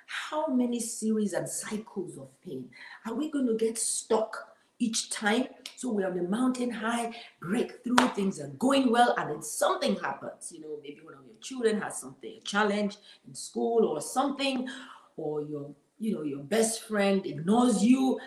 how 0.06 0.48
many 0.48 0.80
series 0.80 1.34
and 1.34 1.50
cycles 1.50 2.18
of 2.18 2.30
pain 2.42 2.70
are 3.06 3.14
we 3.14 3.30
going 3.30 3.48
to 3.48 3.56
get 3.56 3.78
stuck 3.78 4.47
each 4.80 5.10
time. 5.10 5.48
So 5.76 5.92
we're 5.92 6.08
on 6.08 6.18
the 6.18 6.24
mountain 6.24 6.72
high, 6.72 7.14
breakthrough, 7.40 8.08
things 8.16 8.40
are 8.40 8.48
going 8.60 8.92
well, 8.92 9.14
and 9.18 9.30
then 9.30 9.42
something 9.44 9.96
happens. 9.96 10.52
You 10.52 10.62
know, 10.62 10.80
maybe 10.82 11.02
one 11.04 11.14
of 11.14 11.26
your 11.26 11.40
children 11.40 11.82
has 11.82 12.00
something, 12.00 12.34
a 12.38 12.42
challenge 12.42 12.98
in 13.28 13.36
school 13.36 13.86
or 13.86 14.02
something, 14.02 14.68
or 15.16 15.44
your, 15.44 15.70
you 16.00 16.16
know, 16.16 16.24
your 16.24 16.44
best 16.44 16.84
friend 16.84 17.26
ignores 17.26 17.84
you, 17.84 18.20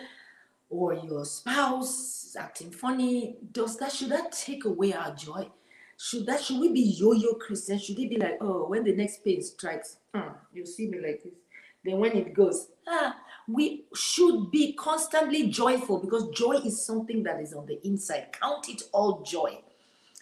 or 0.69 0.93
your 0.93 1.25
spouse 1.25 2.23
is 2.27 2.35
acting 2.37 2.71
funny. 2.71 3.35
Does 3.51 3.77
that 3.77 3.91
should 3.91 4.09
that 4.09 4.31
take 4.31 4.63
away 4.63 4.93
our 4.93 5.13
joy? 5.13 5.49
Should 5.97 6.25
that 6.27 6.41
should 6.41 6.59
we 6.59 6.71
be 6.71 6.81
yo-yo 6.81 7.33
Christians? 7.33 7.83
Should 7.83 7.99
it 7.99 8.09
be 8.09 8.17
like, 8.17 8.37
oh, 8.41 8.67
when 8.67 8.83
the 8.83 8.95
next 8.95 9.23
pain 9.23 9.41
strikes, 9.41 9.97
hmm, 10.15 10.29
you 10.53 10.65
see 10.65 10.87
me 10.87 10.99
like 10.99 11.21
this. 11.23 11.33
Then 11.83 11.97
when 11.99 12.13
it 12.13 12.33
goes, 12.33 12.69
ah, 12.87 13.15
we 13.53 13.85
should 13.95 14.51
be 14.51 14.73
constantly 14.73 15.47
joyful 15.49 15.99
because 15.99 16.29
joy 16.29 16.53
is 16.53 16.85
something 16.85 17.23
that 17.23 17.39
is 17.39 17.53
on 17.53 17.65
the 17.65 17.85
inside. 17.85 18.27
Count 18.31 18.69
it 18.69 18.83
all 18.91 19.21
joy. 19.21 19.59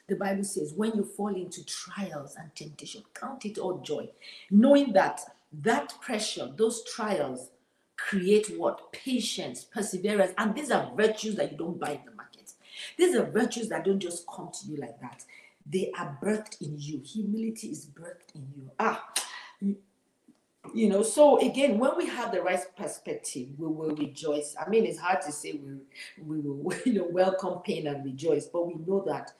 The 0.07 0.15
Bible 0.15 0.43
says, 0.43 0.73
when 0.73 0.93
you 0.95 1.03
fall 1.03 1.35
into 1.35 1.63
trials 1.65 2.35
and 2.35 2.53
temptation, 2.55 3.03
count 3.13 3.45
it 3.45 3.57
all 3.57 3.79
joy, 3.79 4.09
knowing 4.49 4.93
that 4.93 5.21
that 5.61 5.93
pressure, 6.01 6.49
those 6.57 6.83
trials, 6.95 7.49
create 7.95 8.57
what? 8.57 8.91
Patience, 8.91 9.63
perseverance. 9.63 10.33
And 10.37 10.55
these 10.55 10.71
are 10.71 10.91
virtues 10.95 11.35
that 11.35 11.51
you 11.51 11.57
don't 11.57 11.79
buy 11.79 11.91
in 11.91 12.05
the 12.05 12.11
market. 12.15 12.53
These 12.97 13.15
are 13.15 13.25
virtues 13.29 13.69
that 13.69 13.85
don't 13.85 13.99
just 13.99 14.25
come 14.27 14.49
to 14.51 14.67
you 14.67 14.77
like 14.77 14.99
that. 15.01 15.23
They 15.65 15.91
are 15.97 16.17
birthed 16.23 16.61
in 16.61 16.75
you. 16.77 17.01
Humility 17.03 17.67
is 17.67 17.85
birthed 17.85 18.33
in 18.33 18.47
you. 18.55 18.71
Ah, 18.79 19.05
you 20.73 20.89
know 20.89 21.03
so 21.03 21.39
again 21.39 21.77
when 21.77 21.95
we 21.97 22.05
have 22.05 22.31
the 22.31 22.41
right 22.41 22.63
perspective 22.77 23.47
we 23.57 23.67
will 23.67 23.95
rejoice. 23.95 24.55
I 24.59 24.69
mean 24.69 24.85
it's 24.85 24.99
hard 24.99 25.21
to 25.21 25.31
say 25.31 25.53
we 25.53 25.77
we 26.23 26.39
will 26.39 26.73
you 26.85 26.93
know 26.93 27.07
welcome 27.09 27.59
pain 27.59 27.87
and 27.87 28.03
rejoice 28.03 28.45
but 28.45 28.67
we 28.67 28.75
know 28.85 29.03
that 29.07 29.31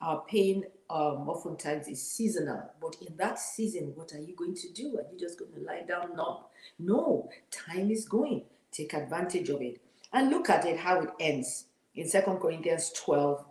our 0.00 0.22
pain 0.28 0.64
um, 0.90 1.28
oftentimes 1.28 1.88
is 1.88 2.02
seasonal. 2.02 2.70
But 2.80 2.96
in 3.06 3.16
that 3.16 3.38
season 3.38 3.92
what 3.94 4.12
are 4.12 4.20
you 4.20 4.34
going 4.36 4.54
to 4.54 4.72
do? 4.72 4.98
Are 4.98 5.12
you 5.12 5.18
just 5.18 5.38
going 5.38 5.52
to 5.52 5.60
lie 5.60 5.82
down 5.82 6.16
no 6.16 6.46
no 6.78 7.28
time 7.50 7.90
is 7.90 8.06
going. 8.06 8.42
Take 8.72 8.94
advantage 8.94 9.48
of 9.50 9.62
it. 9.62 9.80
And 10.12 10.30
look 10.30 10.50
at 10.50 10.64
it 10.64 10.78
how 10.78 11.00
it 11.00 11.10
ends. 11.20 11.66
In 11.94 12.08
second 12.08 12.38
corinthians 12.38 12.90
12 12.92 13.44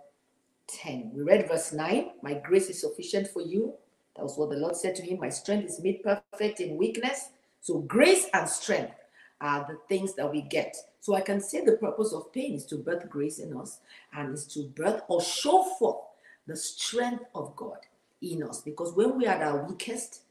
10 0.68 1.12
we 1.14 1.24
read 1.24 1.48
verse 1.48 1.74
9 1.74 2.12
my 2.22 2.34
grace 2.36 2.70
is 2.70 2.80
sufficient 2.80 3.28
for 3.28 3.42
you 3.42 3.74
that 4.16 4.24
was 4.24 4.38
what 4.38 4.50
the 4.50 4.58
Lord 4.58 4.76
said 4.76 4.96
to 4.96 5.02
him. 5.02 5.20
My 5.20 5.30
strength 5.30 5.66
is 5.66 5.82
made 5.82 6.04
perfect 6.04 6.60
in 6.60 6.78
weakness. 6.78 7.30
So 7.62 7.80
grace 7.80 8.28
and 8.34 8.48
strength 8.48 8.94
are 9.42 9.66
the 9.68 9.78
things 9.90 10.14
that 10.16 10.32
we 10.32 10.42
get. 10.42 10.76
So 11.00 11.16
I 11.16 11.22
can 11.22 11.42
say 11.42 11.64
the 11.64 11.78
purpose 11.78 12.14
of 12.14 12.32
pain 12.32 12.54
is 12.54 12.66
to 12.68 12.78
birth 12.78 13.10
grace 13.10 13.40
in 13.40 13.58
us 13.58 13.80
and 14.14 14.34
is 14.34 14.46
to 14.48 14.64
birth 14.76 15.02
or 15.08 15.22
show 15.22 15.64
forth 15.78 15.98
the 16.48 16.56
strength 16.56 17.26
of 17.36 17.56
God 17.56 17.78
in 18.22 18.44
us. 18.44 18.62
Because 18.62 18.94
when 18.94 19.18
we 19.18 19.26
are 19.26 19.36
at 19.36 19.42
our 19.42 19.66
weakest, 19.66 20.22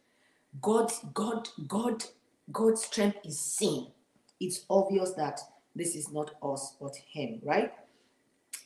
God, 0.60 0.92
God, 1.14 1.48
God, 1.66 2.04
God's 2.50 2.84
strength 2.84 3.18
is 3.24 3.38
seen. 3.38 3.88
It's 4.40 4.64
obvious 4.68 5.12
that 5.12 5.40
this 5.74 5.94
is 5.94 6.10
not 6.10 6.32
us 6.42 6.76
but 6.80 6.94
Him, 6.96 7.40
right? 7.42 7.72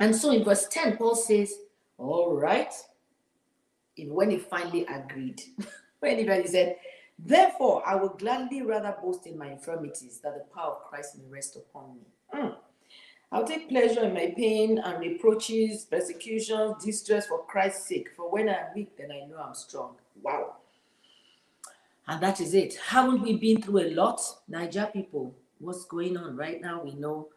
And 0.01 0.15
so 0.15 0.31
in 0.31 0.45
verse 0.45 0.67
10, 0.69 0.97
Paul 0.97 1.15
says, 1.15 1.55
All 1.99 2.35
right, 2.35 2.73
when 4.05 4.31
he 4.31 4.39
finally 4.39 4.87
agreed, 4.87 5.43
when 6.01 6.19
he 6.19 6.47
said, 6.47 6.77
Therefore, 7.19 7.83
I 7.87 7.95
will 7.95 8.11
gladly 8.11 8.63
rather 8.63 8.95
boast 9.03 9.27
in 9.27 9.39
my 9.39 9.51
infirmities 9.51 10.21
that 10.23 10.35
the 10.35 10.55
power 10.55 10.73
of 10.73 10.85
Christ 10.85 11.17
may 11.19 11.25
rest 11.31 11.57
upon 11.57 11.95
me. 11.95 12.01
Mm. 12.35 12.57
I'll 13.33 13.47
take 13.47 13.69
pleasure 13.69 14.05
in 14.05 14.15
my 14.15 14.33
pain 14.37 14.79
and 14.79 15.01
reproaches, 15.01 15.85
persecutions, 15.85 16.85
distress 16.85 17.27
for 17.27 17.45
Christ's 17.45 17.89
sake. 17.89 18.09
For 18.17 18.31
when 18.31 18.49
I'm 18.49 18.67
weak, 18.75 18.97
then 18.97 19.11
I 19.11 19.27
know 19.27 19.39
I'm 19.39 19.55
strong. 19.55 19.97
Wow. 20.23 20.57
And 22.07 22.23
that 22.23 22.41
is 22.41 22.55
it. 22.55 22.77
Haven't 22.77 23.23
we 23.23 23.37
been 23.37 23.61
through 23.61 23.81
a 23.81 23.91
lot? 23.95 24.21
Naija 24.51 24.93
people, 24.93 25.35
what's 25.59 25.85
going 25.87 26.17
on 26.17 26.37
right 26.37 26.61
now? 26.61 26.83
We 26.85 26.95
know. 26.95 27.29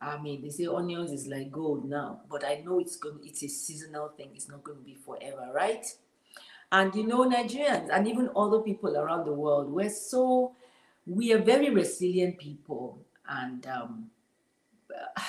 I 0.00 0.20
mean, 0.20 0.42
they 0.42 0.50
say 0.50 0.66
onions 0.66 1.12
is 1.12 1.26
like 1.26 1.50
gold 1.50 1.88
now, 1.88 2.20
but 2.28 2.44
I 2.44 2.62
know 2.64 2.80
it's 2.80 2.96
going. 2.96 3.20
It's 3.22 3.42
a 3.42 3.48
seasonal 3.48 4.08
thing. 4.08 4.30
It's 4.34 4.48
not 4.48 4.64
going 4.64 4.78
to 4.78 4.84
be 4.84 4.94
forever, 4.94 5.52
right? 5.54 5.86
And 6.72 6.94
you 6.94 7.06
know, 7.06 7.28
Nigerians 7.28 7.88
and 7.92 8.08
even 8.08 8.30
other 8.34 8.58
people 8.60 8.96
around 8.96 9.24
the 9.24 9.32
world, 9.32 9.70
we're 9.70 9.90
so, 9.90 10.52
we 11.06 11.32
are 11.32 11.38
very 11.38 11.70
resilient 11.70 12.38
people. 12.38 12.98
And 13.28 13.66
um, 13.66 14.10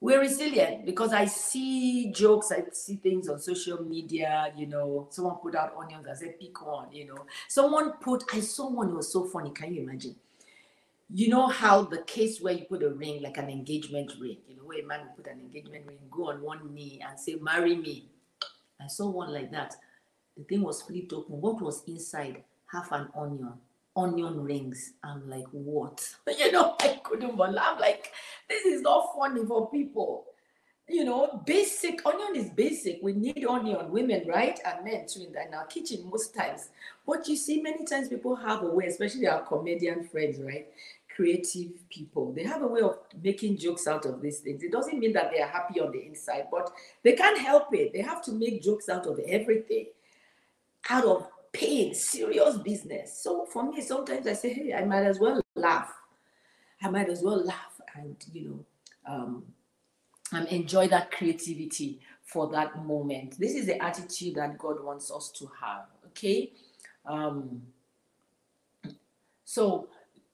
we're 0.00 0.20
resilient 0.20 0.86
because 0.86 1.12
I 1.12 1.26
see 1.26 2.10
jokes, 2.12 2.50
I 2.50 2.64
see 2.72 2.96
things 2.96 3.28
on 3.28 3.40
social 3.40 3.82
media, 3.82 4.52
you 4.56 4.66
know, 4.66 5.06
someone 5.10 5.36
put 5.36 5.54
out 5.54 5.74
onions, 5.78 6.06
I 6.10 6.14
said, 6.14 6.40
pick 6.40 6.64
one, 6.64 6.92
you 6.92 7.06
know. 7.06 7.26
Someone 7.48 7.92
put, 8.00 8.24
I 8.32 8.40
saw 8.40 8.70
one, 8.70 8.90
it 8.90 8.94
was 8.94 9.12
so 9.12 9.24
funny. 9.24 9.50
Can 9.50 9.74
you 9.74 9.82
imagine? 9.82 10.16
You 11.12 11.28
know 11.28 11.46
how 11.46 11.82
the 11.82 11.98
case 11.98 12.40
where 12.40 12.54
you 12.54 12.64
put 12.64 12.82
a 12.82 12.88
ring, 12.88 13.22
like 13.22 13.36
an 13.36 13.50
engagement 13.50 14.12
ring, 14.18 14.38
you 14.48 14.56
know, 14.56 14.62
where 14.64 14.82
a 14.82 14.86
man 14.86 15.00
will 15.00 15.14
put 15.14 15.26
an 15.26 15.40
engagement 15.40 15.86
ring, 15.86 15.98
go 16.10 16.30
on 16.30 16.40
one 16.40 16.74
knee 16.74 17.02
and 17.06 17.20
say, 17.20 17.34
marry 17.34 17.76
me. 17.76 18.08
I 18.80 18.86
saw 18.86 19.08
one 19.08 19.32
like 19.32 19.52
that 19.52 19.76
the 20.36 20.44
thing 20.44 20.62
was 20.62 20.82
flipped 20.82 21.12
open. 21.12 21.40
What 21.40 21.60
was 21.60 21.82
inside? 21.86 22.42
Half 22.66 22.92
an 22.92 23.08
onion, 23.16 23.52
onion 23.96 24.42
rings. 24.42 24.94
I'm 25.02 25.28
like, 25.28 25.46
what? 25.52 26.08
You 26.38 26.52
know, 26.52 26.76
I 26.80 27.00
couldn't 27.02 27.36
believe. 27.36 27.58
I'm 27.60 27.78
like, 27.78 28.10
this 28.48 28.64
is 28.66 28.82
not 28.82 29.14
funny 29.16 29.44
for 29.44 29.70
people. 29.70 30.26
You 30.88 31.04
know, 31.04 31.42
basic 31.46 32.04
onion 32.04 32.36
is 32.36 32.50
basic. 32.50 32.98
We 33.02 33.14
need 33.14 33.46
onion, 33.48 33.90
women, 33.90 34.24
right? 34.28 34.58
And 34.66 34.84
men 34.84 35.06
too 35.06 35.20
in, 35.20 35.28
in 35.28 35.54
our 35.54 35.64
kitchen 35.66 36.10
most 36.10 36.34
times. 36.34 36.68
But 37.06 37.26
you 37.26 37.36
see, 37.36 37.62
many 37.62 37.86
times 37.86 38.08
people 38.08 38.36
have 38.36 38.62
a 38.62 38.66
way, 38.66 38.86
especially 38.86 39.26
our 39.26 39.42
comedian 39.42 40.04
friends, 40.08 40.40
right? 40.42 40.66
creative 41.14 41.88
people. 41.90 42.32
They 42.32 42.44
have 42.44 42.62
a 42.62 42.66
way 42.66 42.80
of 42.80 42.98
making 43.22 43.58
jokes 43.58 43.86
out 43.86 44.04
of 44.04 44.20
these 44.20 44.40
things. 44.40 44.62
It 44.62 44.72
doesn't 44.72 44.98
mean 44.98 45.12
that 45.12 45.30
they 45.30 45.40
are 45.40 45.48
happy 45.48 45.80
on 45.80 45.92
the 45.92 46.04
inside, 46.04 46.48
but 46.50 46.72
they 47.02 47.12
can't 47.12 47.38
help 47.38 47.72
it. 47.72 47.92
They 47.92 48.00
have 48.00 48.22
to 48.24 48.32
make 48.32 48.62
jokes 48.62 48.88
out 48.88 49.06
of 49.06 49.18
everything 49.20 49.86
out 50.90 51.04
of 51.04 51.28
pain, 51.52 51.94
serious 51.94 52.58
business. 52.58 53.22
So 53.22 53.46
for 53.46 53.62
me, 53.70 53.80
sometimes 53.80 54.26
I 54.26 54.32
say, 54.32 54.52
hey, 54.52 54.74
I 54.74 54.84
might 54.84 55.04
as 55.04 55.18
well 55.18 55.40
laugh. 55.54 55.92
I 56.82 56.90
might 56.90 57.08
as 57.08 57.22
well 57.22 57.42
laugh 57.44 57.80
and, 57.94 58.16
you 58.32 58.48
know, 59.06 59.12
um, 59.12 59.44
and 60.32 60.48
enjoy 60.48 60.88
that 60.88 61.12
creativity 61.12 62.00
for 62.24 62.50
that 62.50 62.84
moment. 62.84 63.38
This 63.38 63.54
is 63.54 63.66
the 63.66 63.82
attitude 63.82 64.34
that 64.34 64.58
God 64.58 64.82
wants 64.82 65.10
us 65.10 65.30
to 65.38 65.50
have. 65.60 65.84
Okay. 66.08 66.52
Um, 67.06 67.62
so 69.44 69.88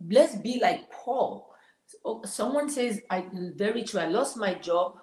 let's 0.09 0.37
be 0.37 0.59
like 0.61 0.91
Paul. 0.91 1.55
Someone 2.25 2.71
says, 2.71 3.03
I 3.11 3.27
very 3.33 3.83
true. 3.83 4.01
I 4.01 4.07
lost 4.07 4.37
my 4.37 4.55
job 4.55 4.99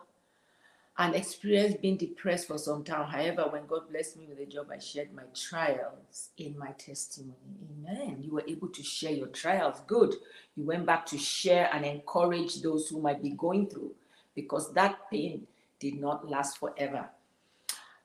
and 0.97 1.15
experienced 1.15 1.81
being 1.81 1.97
depressed 1.97 2.47
for 2.47 2.57
some 2.57 2.83
time. 2.83 3.07
However, 3.09 3.47
when 3.51 3.67
God 3.67 3.89
blessed 3.89 4.17
me 4.17 4.27
with 4.29 4.39
a 4.39 4.45
job, 4.47 4.67
I 4.73 4.79
shared 4.79 5.13
my 5.13 5.23
trials 5.35 6.29
in 6.37 6.57
my 6.57 6.71
testimony. 6.71 7.35
Amen. 7.87 8.19
You 8.23 8.33
were 8.33 8.43
able 8.47 8.69
to 8.69 8.83
share 8.83 9.11
your 9.13 9.27
trials. 9.27 9.81
Good. 9.87 10.15
You 10.55 10.65
went 10.65 10.85
back 10.85 11.05
to 11.07 11.17
share 11.19 11.69
and 11.73 11.85
encourage 11.85 12.61
those 12.61 12.89
who 12.89 13.01
might 13.01 13.23
be 13.23 13.31
going 13.31 13.69
through 13.69 13.93
because 14.35 14.73
that 14.73 14.99
pain 15.11 15.47
did 15.79 15.99
not 15.99 16.29
last 16.29 16.59
forever. 16.59 17.09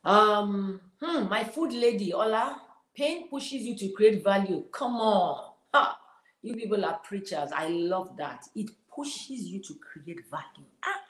Um, 0.04 0.80
hmm, 1.02 1.28
my 1.28 1.44
food 1.44 1.72
lady, 1.72 2.12
Ola, 2.14 2.60
pain 2.96 3.28
pushes 3.28 3.62
you 3.62 3.76
to 3.78 3.90
create 3.90 4.24
value. 4.24 4.64
Come 4.72 4.96
on. 4.96 5.52
Ha. 5.74 5.98
You 6.42 6.54
people 6.56 6.84
are 6.84 7.00
preachers. 7.04 7.50
I 7.54 7.68
love 7.68 8.16
that. 8.18 8.46
It 8.56 8.70
pushes 8.94 9.46
you 9.48 9.60
to 9.62 9.74
create 9.76 10.22
value. 10.30 10.66
Ah, 10.84 10.88
ah. 10.94 11.01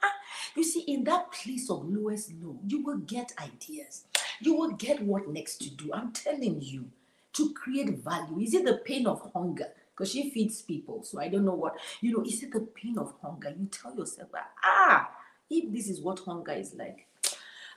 You 0.55 0.65
see, 0.65 0.81
in 0.81 1.05
that 1.05 1.33
place 1.33 1.71
of 1.71 1.89
lowest 1.89 2.33
low, 2.43 2.59
you 2.67 2.83
will 2.83 2.99
get 2.99 3.33
ideas. 3.39 4.05
You 4.41 4.55
will 4.55 4.73
get 4.73 5.03
what 5.03 5.29
next 5.29 5.59
to 5.59 5.71
do. 5.71 5.91
I'm 5.93 6.13
telling 6.13 6.61
you, 6.61 6.91
to 7.35 7.53
create 7.55 7.99
value. 7.99 8.41
Is 8.41 8.55
it 8.55 8.65
the 8.65 8.79
pain 8.79 9.07
of 9.07 9.31
hunger? 9.35 9.69
Because 9.91 10.13
she 10.13 10.31
feeds 10.31 10.63
people. 10.63 11.03
So 11.03 11.21
I 11.21 11.29
don't 11.29 11.45
know 11.45 11.55
what, 11.55 11.77
you 12.01 12.13
know, 12.13 12.25
is 12.25 12.43
it 12.43 12.53
the 12.53 12.61
pain 12.61 12.99
of 12.99 13.13
hunger? 13.23 13.55
You 13.59 13.67
tell 13.67 13.95
yourself, 13.95 14.29
ah, 14.65 15.11
if 15.51 15.73
this 15.73 15.89
is 15.89 16.01
what 16.01 16.21
hunger 16.21 16.53
is 16.53 16.75
like, 16.75 17.07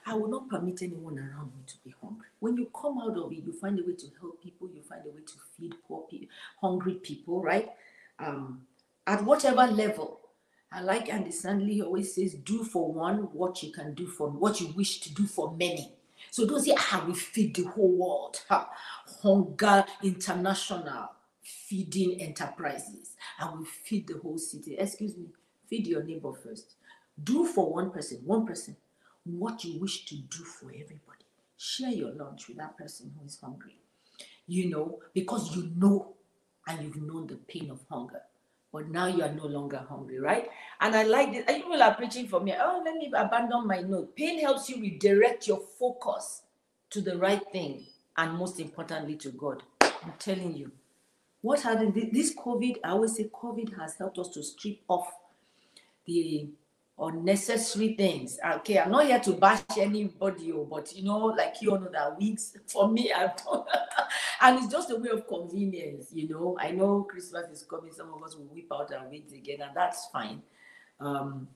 I 0.06 0.14
will 0.14 0.28
not 0.28 0.48
permit 0.48 0.82
anyone 0.82 1.18
around 1.18 1.52
me 1.56 1.62
to 1.66 1.74
be 1.84 1.94
hungry. 2.00 2.28
When 2.38 2.56
you 2.56 2.70
come 2.80 2.98
out 3.00 3.16
of 3.18 3.32
it, 3.32 3.42
you 3.44 3.52
find 3.52 3.78
a 3.78 3.82
way 3.82 3.94
to 3.94 4.06
help 4.20 4.42
people, 4.42 4.68
you 4.72 4.82
find 4.82 5.02
a 5.04 5.08
way 5.08 5.22
to 5.26 5.32
feed 5.58 5.74
poor 5.86 6.02
people, 6.08 6.28
hungry 6.60 6.94
people, 6.94 7.42
right? 7.42 7.70
Um, 8.18 8.62
at 9.06 9.24
whatever 9.24 9.66
level. 9.66 10.20
I 10.76 10.82
like 10.82 11.08
Andy 11.08 11.30
Stanley 11.30 11.80
always 11.80 12.14
says, 12.14 12.34
do 12.34 12.62
for 12.62 12.92
one 12.92 13.30
what 13.32 13.62
you 13.62 13.72
can 13.72 13.94
do 13.94 14.06
for 14.06 14.28
what 14.28 14.60
you 14.60 14.66
wish 14.76 15.00
to 15.00 15.14
do 15.14 15.26
for 15.26 15.56
many. 15.56 15.90
So 16.30 16.46
don't 16.46 16.60
say, 16.60 16.74
ah, 16.76 17.02
we 17.08 17.14
feed 17.14 17.56
the 17.56 17.64
whole 17.64 17.92
world. 17.92 18.42
Ha. 18.50 18.68
Hunger 19.22 19.86
International 20.02 21.12
feeding 21.42 22.20
enterprises. 22.20 23.12
And 23.40 23.60
we 23.60 23.64
feed 23.64 24.06
the 24.06 24.18
whole 24.18 24.36
city. 24.36 24.76
Excuse 24.76 25.16
me, 25.16 25.28
feed 25.66 25.86
your 25.86 26.02
neighbor 26.02 26.34
first. 26.34 26.74
Do 27.24 27.46
for 27.46 27.72
one 27.72 27.90
person, 27.90 28.18
one 28.26 28.46
person, 28.46 28.76
what 29.24 29.64
you 29.64 29.80
wish 29.80 30.04
to 30.04 30.16
do 30.16 30.44
for 30.44 30.66
everybody. 30.66 31.24
Share 31.56 31.88
your 31.88 32.12
lunch 32.12 32.48
with 32.48 32.58
that 32.58 32.76
person 32.76 33.14
who 33.18 33.24
is 33.24 33.38
hungry. 33.42 33.78
You 34.46 34.68
know, 34.68 35.00
because 35.14 35.56
you 35.56 35.70
know 35.74 36.16
and 36.68 36.82
you've 36.82 37.00
known 37.00 37.28
the 37.28 37.36
pain 37.36 37.70
of 37.70 37.80
hunger 37.90 38.20
but 38.76 38.90
now 38.90 39.06
you 39.06 39.22
are 39.22 39.32
no 39.32 39.46
longer 39.46 39.82
hungry, 39.88 40.18
right? 40.18 40.50
And 40.82 40.94
I 40.94 41.04
like 41.04 41.32
this. 41.32 41.46
People 41.46 41.82
are 41.82 41.94
preaching 41.94 42.28
for 42.28 42.40
me. 42.40 42.54
Oh, 42.60 42.82
let 42.84 42.94
me 42.96 43.10
abandon 43.16 43.66
my 43.66 43.80
note. 43.80 44.14
Pain 44.14 44.38
helps 44.38 44.68
you 44.68 44.78
redirect 44.82 45.48
your 45.48 45.60
focus 45.78 46.42
to 46.90 47.00
the 47.00 47.16
right 47.16 47.40
thing, 47.52 47.86
and 48.18 48.34
most 48.34 48.60
importantly, 48.60 49.14
to 49.14 49.30
God. 49.30 49.62
I'm 49.80 50.12
telling 50.18 50.54
you, 50.54 50.72
what 51.40 51.62
had 51.62 51.94
this 51.94 52.34
COVID? 52.34 52.80
I 52.84 52.90
always 52.90 53.16
say 53.16 53.30
COVID 53.32 53.80
has 53.80 53.94
helped 53.94 54.18
us 54.18 54.28
to 54.28 54.42
strip 54.42 54.80
off 54.88 55.10
the 56.04 56.50
unnecessary 56.98 57.94
things. 57.94 58.38
Okay, 58.56 58.78
I'm 58.78 58.90
not 58.90 59.06
here 59.06 59.20
to 59.20 59.32
bash 59.32 59.62
anybody, 59.76 60.52
oh, 60.52 60.64
but 60.64 60.94
you 60.94 61.04
know, 61.04 61.26
like 61.26 61.56
you 61.60 61.70
all 61.70 61.80
know 61.80 61.90
that 61.92 62.18
weeks 62.18 62.56
for 62.66 62.88
me, 62.88 63.12
I've 63.12 63.32
and 64.40 64.58
it's 64.58 64.72
just 64.72 64.90
a 64.90 64.96
way 64.96 65.10
of 65.10 65.26
convenience. 65.26 66.08
You 66.12 66.28
know, 66.28 66.56
I 66.60 66.70
know 66.70 67.02
Christmas 67.02 67.46
is 67.50 67.62
coming. 67.68 67.92
Some 67.92 68.12
of 68.14 68.22
us 68.22 68.36
will 68.36 68.46
whip 68.46 68.66
out 68.72 68.92
our 68.92 69.08
wigs 69.08 69.32
again, 69.32 69.60
and 69.60 69.72
that's 69.74 70.08
fine. 70.12 70.42
Um, 71.00 71.48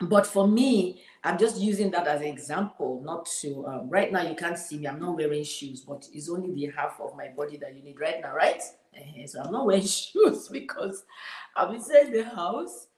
but 0.00 0.26
for 0.26 0.48
me, 0.48 1.02
I'm 1.22 1.38
just 1.38 1.58
using 1.58 1.90
that 1.92 2.06
as 2.06 2.20
an 2.20 2.26
example, 2.26 3.00
not 3.04 3.26
to. 3.40 3.66
Um, 3.66 3.88
right 3.88 4.10
now, 4.10 4.22
you 4.22 4.34
can't 4.34 4.58
see 4.58 4.78
me. 4.78 4.88
I'm 4.88 5.00
not 5.00 5.16
wearing 5.16 5.44
shoes, 5.44 5.80
but 5.82 6.06
it's 6.12 6.28
only 6.28 6.52
the 6.52 6.72
half 6.76 7.00
of 7.00 7.16
my 7.16 7.28
body 7.28 7.56
that 7.58 7.76
you 7.76 7.82
need 7.82 8.00
right 8.00 8.20
now, 8.20 8.34
right? 8.34 8.62
Uh-huh. 8.94 9.26
So 9.26 9.42
I'm 9.42 9.52
not 9.52 9.66
wearing 9.66 9.82
shoes 9.86 10.48
because 10.48 11.04
I'm 11.56 11.74
inside 11.74 12.12
the 12.12 12.24
house, 12.24 12.88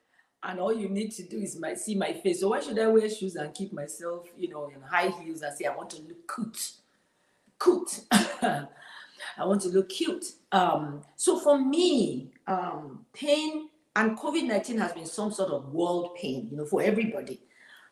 and 0.43 0.59
all 0.59 0.73
you 0.73 0.89
need 0.89 1.11
to 1.13 1.23
do 1.23 1.39
is 1.39 1.59
my 1.59 1.73
see 1.73 1.95
my 1.95 2.13
face. 2.13 2.41
So 2.41 2.49
why 2.49 2.59
should 2.59 2.79
I 2.79 2.87
wear 2.87 3.09
shoes 3.09 3.35
and 3.35 3.53
keep 3.53 3.73
myself, 3.73 4.27
you 4.37 4.49
know, 4.49 4.67
in 4.73 4.81
high 4.81 5.09
heels 5.09 5.41
and 5.41 5.55
say 5.57 5.65
I 5.65 5.75
want 5.75 5.89
to 5.91 6.01
look 6.03 6.31
cute, 6.33 6.71
cute? 7.61 8.01
I 9.37 9.45
want 9.45 9.61
to 9.61 9.69
look 9.69 9.89
cute. 9.89 10.25
Um, 10.51 11.01
so 11.15 11.39
for 11.39 11.59
me, 11.59 12.31
um, 12.45 13.05
pain 13.13 13.69
and 13.95 14.17
COVID 14.17 14.47
19 14.47 14.77
has 14.77 14.93
been 14.93 15.05
some 15.05 15.31
sort 15.31 15.51
of 15.51 15.73
world 15.73 16.15
pain, 16.15 16.47
you 16.51 16.57
know, 16.57 16.65
for 16.65 16.81
everybody. 16.81 17.41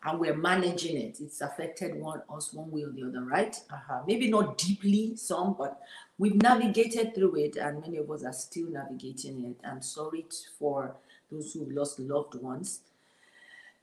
And 0.04 0.20
we're 0.20 0.36
managing 0.36 0.96
it. 0.98 1.18
It's 1.20 1.40
affected 1.40 1.96
one 1.96 2.22
us 2.32 2.52
one 2.52 2.70
way 2.70 2.82
or 2.82 2.90
the 2.90 3.08
other, 3.08 3.22
right? 3.22 3.56
Uh-huh. 3.72 4.02
Maybe 4.06 4.30
not 4.30 4.56
deeply, 4.56 5.16
some, 5.16 5.56
but 5.58 5.80
we've 6.16 6.40
navigated 6.40 7.12
through 7.12 7.34
it, 7.36 7.56
and 7.56 7.80
many 7.80 7.96
of 7.96 8.08
us 8.12 8.22
are 8.22 8.32
still 8.32 8.70
navigating 8.70 9.44
it. 9.44 9.66
I'm 9.66 9.82
sorry 9.82 10.24
for 10.60 10.94
those 11.30 11.52
who've 11.52 11.70
lost 11.70 11.98
loved 11.98 12.34
ones, 12.36 12.80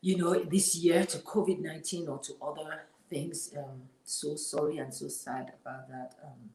you 0.02 0.18
know, 0.18 0.44
this 0.44 0.76
year 0.76 1.06
to 1.06 1.18
COVID 1.20 1.60
19 1.60 2.08
or 2.08 2.20
to 2.20 2.34
other 2.42 2.84
things. 3.10 3.54
Um, 3.58 3.84
so 4.04 4.36
sorry 4.36 4.78
and 4.78 4.94
so 4.94 5.08
sad 5.08 5.54
about 5.62 5.90
that. 5.90 6.16
Um, 6.24 6.50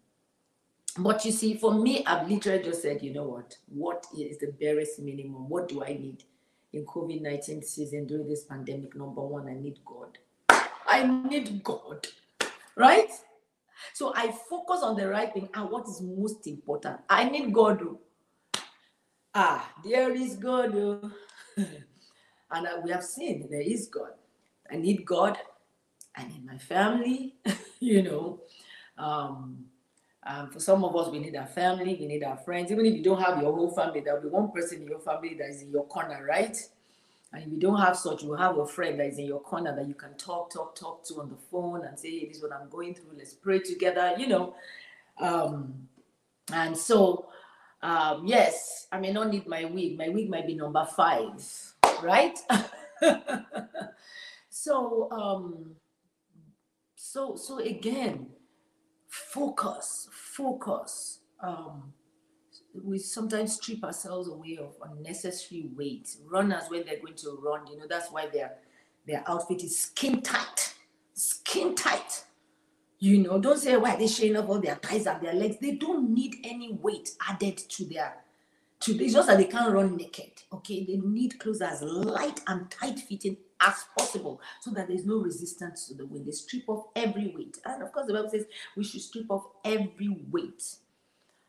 but 0.99 1.25
you 1.25 1.33
see, 1.33 1.57
for 1.57 1.75
me, 1.75 2.05
I've 2.05 2.29
literally 2.29 2.63
just 2.63 2.83
said, 2.83 3.03
you 3.03 3.13
know 3.13 3.25
what? 3.25 3.57
What 3.69 4.07
is 4.19 4.39
the 4.39 4.49
barest 4.49 4.99
minimum? 5.01 5.49
What 5.49 5.69
do 5.69 5.85
I 5.85 5.89
need 5.89 6.25
in 6.73 6.85
COVID 6.85 7.23
19 7.23 7.63
season 7.63 8.07
during 8.07 8.29
this 8.29 8.45
pandemic? 8.45 8.97
Number 8.97 9.21
one, 9.21 9.49
I 9.49 9.55
need 9.55 9.79
God. 9.85 10.19
I 10.87 11.05
need 11.29 11.63
God, 11.63 12.07
right? 12.77 13.11
So 13.95 14.13
I 14.15 14.33
focus 14.49 14.81
on 14.83 14.97
the 14.97 15.09
right 15.09 15.33
thing 15.33 15.49
and 15.55 15.71
what 15.71 15.87
is 15.87 16.01
most 16.01 16.47
important. 16.47 17.01
I 17.09 17.29
need 17.29 17.53
God. 17.53 17.81
Ah, 19.41 19.73
there 19.85 20.13
is 20.17 20.35
God. 20.35 20.75
Oh. 20.75 21.13
and 22.51 22.69
we 22.83 22.91
have 22.91 23.05
seen 23.05 23.47
there 23.49 23.61
is 23.61 23.87
God. 23.87 24.11
I 24.69 24.75
need 24.75 25.07
God. 25.07 25.39
I 26.17 26.25
need 26.27 26.45
my 26.45 26.59
family, 26.59 27.37
you 27.79 28.03
know. 28.03 28.41
Um, 28.99 29.67
um, 30.27 30.51
for 30.51 30.59
some 30.59 30.83
of 30.83 30.97
us, 30.97 31.13
we 31.13 31.21
need 31.21 31.37
our 31.37 31.47
family, 31.47 31.97
we 32.01 32.07
need 32.07 32.25
our 32.25 32.37
friends. 32.39 32.73
Even 32.73 32.85
if 32.85 32.97
you 32.97 33.05
don't 33.05 33.23
have 33.23 33.41
your 33.41 33.55
whole 33.55 33.71
family, 33.71 34.01
there'll 34.01 34.21
be 34.21 34.29
one 34.29 34.51
person 34.51 34.83
in 34.83 34.89
your 34.89 34.99
family 34.99 35.35
that 35.35 35.51
is 35.51 35.63
in 35.63 35.71
your 35.71 35.87
corner, 35.87 36.27
right? 36.29 36.57
And 37.33 37.45
if 37.45 37.49
you 37.49 37.61
don't 37.61 37.81
have 37.81 37.97
such, 37.97 38.25
you 38.25 38.33
have 38.33 38.59
a 38.59 38.67
friend 38.67 38.99
that 38.99 39.07
is 39.07 39.19
in 39.19 39.27
your 39.27 39.41
corner 39.41 39.73
that 39.77 39.87
you 39.87 39.95
can 39.95 40.15
talk, 40.17 40.51
talk, 40.51 40.75
talk 40.75 41.05
to 41.05 41.21
on 41.21 41.29
the 41.29 41.39
phone 41.49 41.85
and 41.85 41.97
say, 41.97 42.11
hey, 42.11 42.27
this 42.27 42.39
is 42.39 42.43
what 42.43 42.53
I'm 42.53 42.69
going 42.69 42.97
through. 42.97 43.17
Let's 43.17 43.35
pray 43.35 43.61
together, 43.61 44.15
you 44.19 44.27
know. 44.27 44.57
Um, 45.21 45.87
and 46.53 46.77
so, 46.77 47.29
um, 47.83 48.27
yes, 48.27 48.87
I 48.91 48.99
may 48.99 49.13
not 49.13 49.31
need 49.31 49.47
my 49.47 49.65
wig. 49.65 49.97
My 49.97 50.09
wig 50.09 50.29
might 50.29 50.47
be 50.47 50.55
number 50.55 50.87
five, 50.97 51.43
right? 52.03 52.39
so, 54.51 55.11
um, 55.11 55.77
so, 56.97 57.37
so 57.37 57.59
again, 57.59 58.27
focus, 59.07 60.09
focus. 60.11 61.21
Um, 61.41 61.93
we 62.85 62.99
sometimes 62.99 63.55
strip 63.55 63.83
ourselves 63.85 64.29
away 64.29 64.59
of 64.61 64.75
unnecessary 64.91 65.71
weight. 65.77 66.17
Runners, 66.31 66.65
when 66.69 66.85
they're 66.85 67.01
going 67.01 67.15
to 67.17 67.39
run, 67.43 67.67
you 67.67 67.79
know, 67.79 67.87
that's 67.89 68.11
why 68.11 68.27
their 68.27 68.55
their 69.07 69.25
outfit 69.27 69.63
is 69.63 69.79
skin 69.79 70.21
tight, 70.21 70.75
skin 71.15 71.75
tight. 71.75 72.25
You 73.01 73.19
know, 73.19 73.39
don't 73.39 73.59
say 73.59 73.77
why 73.77 73.97
they're 73.97 74.09
showing 74.09 74.37
off 74.37 74.49
all 74.49 74.61
their 74.61 74.75
thighs 74.75 75.07
and 75.07 75.21
their 75.23 75.35
legs. 75.35 75.57
They 75.61 75.73
don't 75.73 76.13
need 76.13 76.37
any 76.43 76.73
weight 76.73 77.13
added 77.29 77.57
to 77.57 77.85
their 77.85 78.15
to 78.81 79.05
it's 79.05 79.15
just 79.15 79.29
that 79.29 79.39
they 79.39 79.45
can't 79.45 79.73
run 79.73 79.97
naked. 79.97 80.31
Okay, 80.53 80.85
they 80.85 80.97
need 80.97 81.39
clothes 81.39 81.61
as 81.61 81.83
light 81.83 82.41
and 82.47 82.71
tight 82.71 82.99
fitting 82.99 83.37
as 83.61 83.85
possible 83.97 84.41
so 84.61 84.71
that 84.71 84.87
there's 84.87 85.05
no 85.05 85.17
resistance 85.17 85.89
to 85.89 85.95
the 85.95 86.07
wind. 86.07 86.27
They 86.27 86.33
strip 86.33 86.69
off 86.69 86.87
every 86.95 87.35
weight. 87.37 87.59
And 87.65 87.83
of 87.83 87.93
course, 87.93 88.07
the 88.07 88.13
Bible 88.13 88.31
says 88.31 88.47
we 88.77 88.85
should 88.85 89.01
strip 89.01 89.31
off 89.31 89.47
every 89.65 90.17
weight 90.31 90.63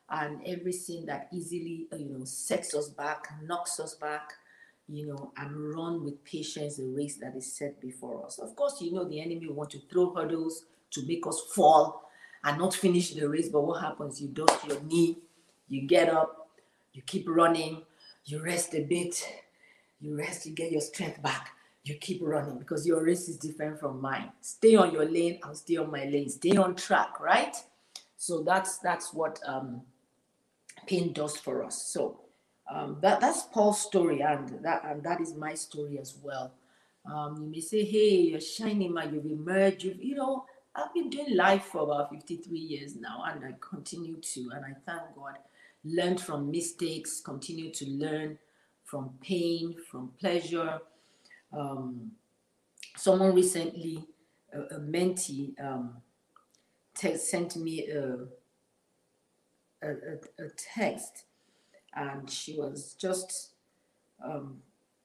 and 0.09 0.41
everything 0.45 1.05
that 1.05 1.27
easily, 1.31 1.87
you 1.95 2.09
know, 2.09 2.25
sets 2.25 2.73
us 2.73 2.89
back, 2.89 3.27
knocks 3.43 3.79
us 3.79 3.93
back, 3.93 4.33
you 4.87 5.05
know, 5.05 5.31
and 5.37 5.75
run 5.75 6.03
with 6.03 6.23
patience 6.23 6.77
the 6.77 6.85
race 6.87 7.17
that 7.17 7.35
is 7.35 7.53
set 7.53 7.79
before 7.79 8.25
us. 8.25 8.39
Of 8.39 8.55
course, 8.55 8.81
you 8.81 8.91
know, 8.91 9.07
the 9.07 9.21
enemy 9.21 9.47
want 9.49 9.69
to 9.71 9.81
throw 9.91 10.15
hurdles 10.15 10.65
to 10.91 11.05
make 11.05 11.25
us 11.27 11.41
fall 11.53 12.09
and 12.43 12.57
not 12.57 12.73
finish 12.73 13.13
the 13.13 13.27
race. 13.27 13.49
But 13.49 13.61
what 13.61 13.81
happens? 13.81 14.21
You 14.21 14.29
dust 14.29 14.65
your 14.67 14.79
knee, 14.81 15.17
you 15.67 15.81
get 15.81 16.09
up, 16.09 16.49
you 16.93 17.01
keep 17.03 17.27
running, 17.27 17.83
you 18.25 18.41
rest 18.43 18.73
a 18.73 18.81
bit, 18.81 19.27
you 19.99 20.17
rest, 20.17 20.45
you 20.45 20.53
get 20.53 20.71
your 20.71 20.81
strength 20.81 21.21
back 21.21 21.51
you 21.83 21.95
keep 21.95 22.19
running 22.21 22.57
because 22.59 22.85
your 22.85 23.03
race 23.03 23.27
is 23.29 23.37
different 23.37 23.79
from 23.79 24.01
mine. 24.01 24.31
Stay 24.41 24.75
on 24.75 24.93
your 24.93 25.05
lane, 25.05 25.39
I'll 25.43 25.55
stay 25.55 25.77
on 25.77 25.91
my 25.91 26.05
lane. 26.05 26.29
Stay 26.29 26.55
on 26.55 26.75
track, 26.75 27.19
right? 27.19 27.55
So 28.17 28.43
that's 28.43 28.77
that's 28.79 29.13
what 29.13 29.39
um, 29.45 29.81
pain 30.85 31.13
does 31.13 31.37
for 31.37 31.63
us. 31.63 31.81
So 31.81 32.19
um, 32.71 32.97
that 33.01 33.21
that's 33.21 33.43
Paul's 33.43 33.81
story, 33.81 34.21
and 34.21 34.61
that 34.63 34.83
and 34.85 35.01
that 35.03 35.21
is 35.21 35.33
my 35.33 35.53
story 35.55 35.97
as 35.99 36.17
well. 36.21 36.51
Um, 37.11 37.37
you 37.43 37.49
may 37.49 37.61
say, 37.61 37.85
"Hey, 37.85 38.17
you're 38.21 38.41
shining, 38.41 38.93
man. 38.93 39.13
You've 39.13 39.25
emerged. 39.25 39.83
You've, 39.83 40.03
you 40.03 40.15
know, 40.15 40.45
I've 40.75 40.93
been 40.93 41.09
doing 41.09 41.35
life 41.35 41.65
for 41.65 41.81
about 41.81 42.11
53 42.11 42.57
years 42.57 42.95
now, 42.95 43.23
and 43.25 43.43
I 43.43 43.55
continue 43.59 44.17
to, 44.17 44.51
and 44.53 44.65
I 44.65 44.73
thank 44.85 45.15
God. 45.15 45.37
Learned 45.83 46.21
from 46.21 46.51
mistakes, 46.51 47.21
continue 47.21 47.71
to 47.71 47.85
learn 47.89 48.37
from 48.83 49.11
pain, 49.21 49.75
from 49.89 50.11
pleasure, 50.19 50.79
um, 51.53 52.11
someone 52.95 53.33
recently, 53.33 54.05
a, 54.53 54.75
a 54.75 54.79
mentee, 54.79 55.59
um, 55.63 55.97
sent 56.93 57.55
me 57.55 57.87
a, 57.87 58.17
a, 59.81 59.89
a, 59.89 60.49
text, 60.75 61.23
and 61.95 62.29
she 62.29 62.57
was 62.57 62.95
just, 62.99 63.51
um, 64.23 64.57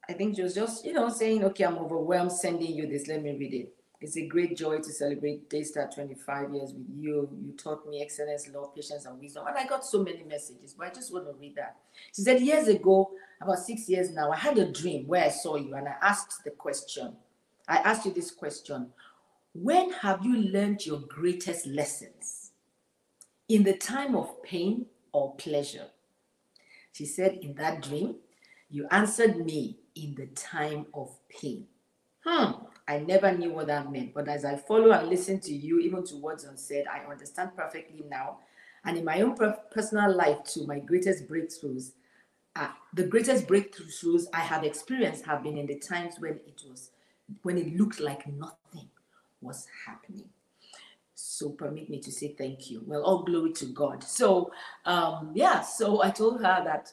I 0.09 0.13
think 0.15 0.37
she 0.37 0.43
was 0.43 0.55
just, 0.55 0.85
you 0.85 0.93
know, 0.93 1.09
saying, 1.09 1.45
okay, 1.45 1.65
I'm 1.65 1.79
overwhelmed 1.79 2.33
sending 2.33 2.75
you 2.75 2.87
this. 2.87 3.07
Let 3.07 3.23
me 3.23 3.37
read 3.39 3.55
it. 3.55 3.75
It's 4.05 4.19
a 4.19 4.27
great 4.27 4.55
joy 4.55 4.81
to 4.81 4.93
celebrate 4.93 5.49
Daystar 5.49 5.89
25 5.91 6.53
years 6.53 6.75
with 6.75 6.87
you. 6.95 7.27
You 7.43 7.53
taught 7.53 7.89
me 7.89 8.03
excellence, 8.03 8.47
love, 8.53 8.75
patience, 8.75 9.07
and 9.07 9.19
wisdom. 9.19 9.47
And 9.47 9.57
I 9.57 9.67
got 9.67 9.83
so 9.83 10.03
many 10.03 10.23
messages, 10.25 10.75
but 10.75 10.89
I 10.89 10.91
just 10.91 11.11
want 11.11 11.25
to 11.25 11.33
read 11.33 11.57
that. 11.57 11.77
She 12.15 12.21
said, 12.21 12.43
Years 12.43 12.69
ago, 12.69 13.13
about 13.41 13.61
six 13.61 13.89
years 13.89 14.11
now, 14.11 14.31
I 14.31 14.37
had 14.37 14.59
a 14.59 14.71
dream 14.71 15.07
where 15.07 15.25
I 15.25 15.31
saw 15.31 15.57
you 15.57 15.75
and 15.75 15.89
I 15.89 15.95
asked 16.03 16.45
the 16.45 16.51
question. 16.51 17.17
I 17.67 17.79
asked 17.79 18.05
you 18.05 18.13
this 18.13 18.31
question 18.31 18.91
When 19.55 19.91
have 19.93 20.23
you 20.23 20.37
learned 20.37 20.85
your 20.85 21.01
greatest 21.01 21.65
lessons? 21.67 22.51
In 23.49 23.63
the 23.63 23.79
time 23.79 24.15
of 24.15 24.43
pain 24.43 24.85
or 25.13 25.35
pleasure? 25.37 25.87
She 26.93 27.07
said, 27.07 27.39
In 27.41 27.55
that 27.55 27.81
dream, 27.81 28.17
you 28.69 28.87
answered 28.91 29.47
me 29.47 29.79
in 29.95 30.15
the 30.15 30.27
time 30.27 30.89
of 30.93 31.17
pain. 31.31 31.69
Hmm. 32.21 32.67
I 32.87 32.99
never 32.99 33.33
knew 33.33 33.53
what 33.53 33.69
that 33.69 33.91
meant, 33.91 34.13
but 34.13 34.29
as 34.29 34.45
I 34.45 34.57
follow 34.57 34.93
and 34.93 35.09
listen 35.09 35.41
to 35.41 35.55
you, 35.55 35.81
even 35.81 36.05
to 36.05 36.17
words 36.17 36.45
unsaid, 36.45 36.85
I 36.87 37.11
understand 37.11 37.57
perfectly 37.57 38.05
now. 38.09 38.39
And 38.85 38.99
in 38.99 39.05
my 39.05 39.23
own 39.23 39.37
personal 39.71 40.15
life, 40.15 40.45
too, 40.45 40.67
my 40.67 40.81
greatest 40.81 41.27
breakthroughs, 41.27 41.93
uh, 42.57 42.69
the 42.93 43.05
greatest 43.05 43.47
breakthroughs 43.47 44.27
I 44.35 44.41
have 44.41 44.65
experienced 44.65 45.25
have 45.25 45.43
been 45.43 45.57
in 45.57 45.67
the 45.67 45.79
times 45.79 46.17
when 46.19 46.35
it 46.47 46.63
was, 46.69 46.91
when 47.43 47.57
it 47.57 47.75
looked 47.75 48.01
like 48.01 48.27
nothing 48.27 48.91
was 49.41 49.67
happening. 49.87 50.29
So 51.15 51.51
permit 51.51 51.89
me 51.89 52.01
to 52.01 52.13
say 52.13 52.35
thank 52.37 52.71
you. 52.71 52.83
Well, 52.87 53.03
all 53.03 53.23
glory 53.23 53.53
to 53.55 53.67
God. 53.67 54.05
So, 54.05 54.53
um, 54.85 55.31
yeah. 55.35 55.63
So 55.63 56.03
I 56.03 56.11
told 56.11 56.43
her 56.43 56.63
that 56.65 56.93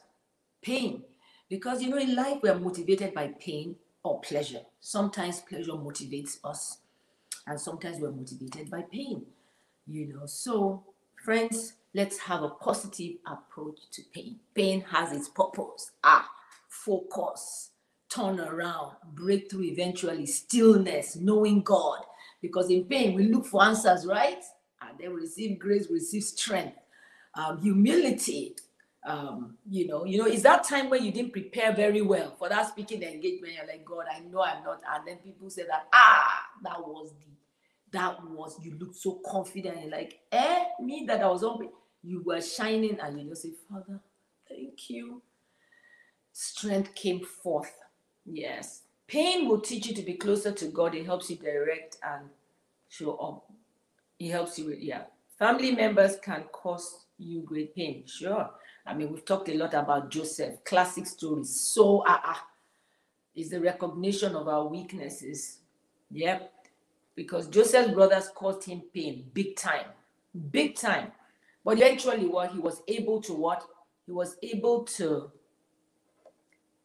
pain, 0.61 1.03
because 1.49 1.81
you 1.81 1.89
know, 1.89 1.97
in 1.97 2.15
life 2.15 2.37
we 2.41 2.49
are 2.49 2.59
motivated 2.59 3.13
by 3.13 3.33
pain 3.39 3.75
or 4.03 4.19
pleasure. 4.21 4.61
Sometimes 4.79 5.41
pleasure 5.41 5.71
motivates 5.73 6.37
us, 6.43 6.79
and 7.47 7.59
sometimes 7.59 7.99
we're 7.99 8.11
motivated 8.11 8.69
by 8.69 8.81
pain. 8.81 9.25
You 9.87 10.13
know, 10.13 10.25
so 10.25 10.83
friends, 11.23 11.73
let's 11.93 12.17
have 12.19 12.43
a 12.43 12.49
positive 12.49 13.15
approach 13.25 13.79
to 13.91 14.01
pain. 14.13 14.39
Pain 14.55 14.81
has 14.81 15.11
its 15.11 15.29
purpose. 15.29 15.91
Ah, 16.03 16.29
focus, 16.67 17.71
turn 18.09 18.39
around, 18.39 18.95
breakthrough 19.13 19.63
eventually, 19.63 20.25
stillness, 20.25 21.15
knowing 21.15 21.61
God. 21.61 21.99
Because 22.41 22.69
in 22.69 22.85
pain, 22.85 23.13
we 23.13 23.27
look 23.27 23.45
for 23.45 23.63
answers, 23.63 24.05
right? 24.05 24.43
And 24.81 24.97
then 24.99 25.13
we 25.13 25.21
receive 25.21 25.59
grace, 25.59 25.87
we 25.87 25.95
receive 25.95 26.23
strength, 26.23 26.77
um, 27.35 27.61
humility, 27.61 28.55
um, 29.03 29.57
you 29.69 29.87
know, 29.87 30.05
you 30.05 30.19
know, 30.19 30.27
is 30.27 30.43
that 30.43 30.63
time 30.63 30.89
when 30.89 31.03
you 31.03 31.11
didn't 31.11 31.33
prepare 31.33 31.73
very 31.73 32.01
well 32.01 32.35
for 32.37 32.49
that 32.49 32.69
speaking 32.69 33.01
engagement? 33.01 33.53
You're 33.55 33.67
like, 33.67 33.83
God, 33.83 34.05
I 34.13 34.19
know 34.19 34.41
I'm 34.43 34.63
not. 34.63 34.81
And 34.93 35.07
then 35.07 35.17
people 35.17 35.49
say 35.49 35.63
that, 35.63 35.87
ah, 35.93 36.45
that 36.63 36.79
was 36.79 37.11
the, 37.11 37.97
that 37.97 38.23
was, 38.23 38.57
you 38.61 38.77
looked 38.77 38.95
so 38.95 39.19
confident. 39.25 39.81
You're 39.81 39.91
like, 39.91 40.19
eh, 40.31 40.65
me 40.79 41.05
that 41.07 41.21
I 41.21 41.27
was 41.27 41.43
on, 41.43 41.67
you 42.03 42.23
were 42.23 42.41
shining, 42.41 42.99
and 42.99 43.19
you 43.19 43.29
just 43.29 43.41
say, 43.43 43.51
Father, 43.69 43.99
thank 44.47 44.89
you. 44.89 45.21
Strength 46.31 46.95
came 46.95 47.21
forth. 47.21 47.73
Yes. 48.25 48.83
Pain 49.07 49.49
will 49.49 49.59
teach 49.59 49.87
you 49.87 49.95
to 49.95 50.03
be 50.03 50.13
closer 50.13 50.51
to 50.51 50.65
God. 50.67 50.95
It 50.95 51.05
helps 51.05 51.29
you 51.29 51.35
direct 51.35 51.97
and 52.03 52.29
show 52.87 53.15
up. 53.17 53.51
It 54.19 54.29
helps 54.29 54.57
you 54.59 54.67
with, 54.67 54.79
yeah. 54.79 55.03
Family 55.37 55.71
members 55.71 56.17
can 56.17 56.43
cause 56.51 57.05
you 57.17 57.41
great 57.41 57.75
pain. 57.75 58.03
Sure. 58.05 58.49
I 58.85 58.93
mean, 58.93 59.11
we've 59.11 59.25
talked 59.25 59.49
a 59.49 59.53
lot 59.53 59.73
about 59.73 60.09
Joseph, 60.09 60.63
classic 60.63 61.05
stories. 61.05 61.59
So, 61.59 62.03
ah, 62.05 62.21
uh, 62.23 62.31
uh, 62.31 62.35
is 63.35 63.49
the 63.49 63.61
recognition 63.61 64.35
of 64.35 64.47
our 64.47 64.65
weaknesses. 64.67 65.59
Yep. 66.11 66.51
Because 67.15 67.47
Joseph's 67.47 67.91
brothers 67.91 68.29
caused 68.33 68.63
him 68.63 68.81
pain, 68.93 69.25
big 69.33 69.55
time, 69.55 69.85
big 70.51 70.75
time. 70.75 71.11
But 71.63 71.77
eventually, 71.77 72.25
what 72.25 72.51
he 72.51 72.59
was 72.59 72.81
able 72.87 73.21
to 73.21 73.33
what? 73.33 73.65
He 74.05 74.11
was 74.11 74.37
able 74.41 74.83
to, 74.83 75.31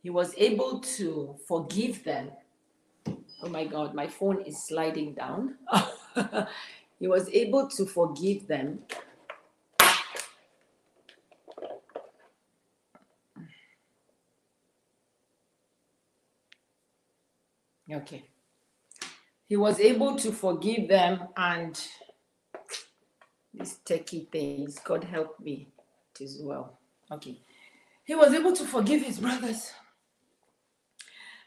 he 0.03 0.11
was 0.11 0.35
able 0.37 0.81
to 0.81 1.37
forgive 1.49 2.05
them. 2.05 2.31
Oh 3.43 3.49
my 3.49 3.65
God, 3.65 3.95
my 3.95 4.07
phone 4.07 4.43
is 4.43 4.63
sliding 4.63 5.15
down. 5.15 5.57
he 6.99 7.09
was 7.09 7.29
able 7.31 7.69
to 7.69 7.87
forgive 7.87 8.47
them 8.47 8.81
Okay. 17.93 18.25
He 19.47 19.57
was 19.57 19.79
able 19.79 20.17
to 20.17 20.33
forgive 20.33 20.89
them 20.89 21.29
and 21.37 21.81
these 23.55 23.79
techie 23.85 24.29
things, 24.31 24.79
God 24.81 25.05
help 25.05 25.39
me 25.41 25.69
as 26.21 26.39
well. 26.43 26.79
Okay. 27.11 27.41
He 28.05 28.15
was 28.15 28.35
able 28.35 28.53
to 28.53 28.65
forgive 28.65 29.03
his 29.03 29.19
brothers. 29.19 29.73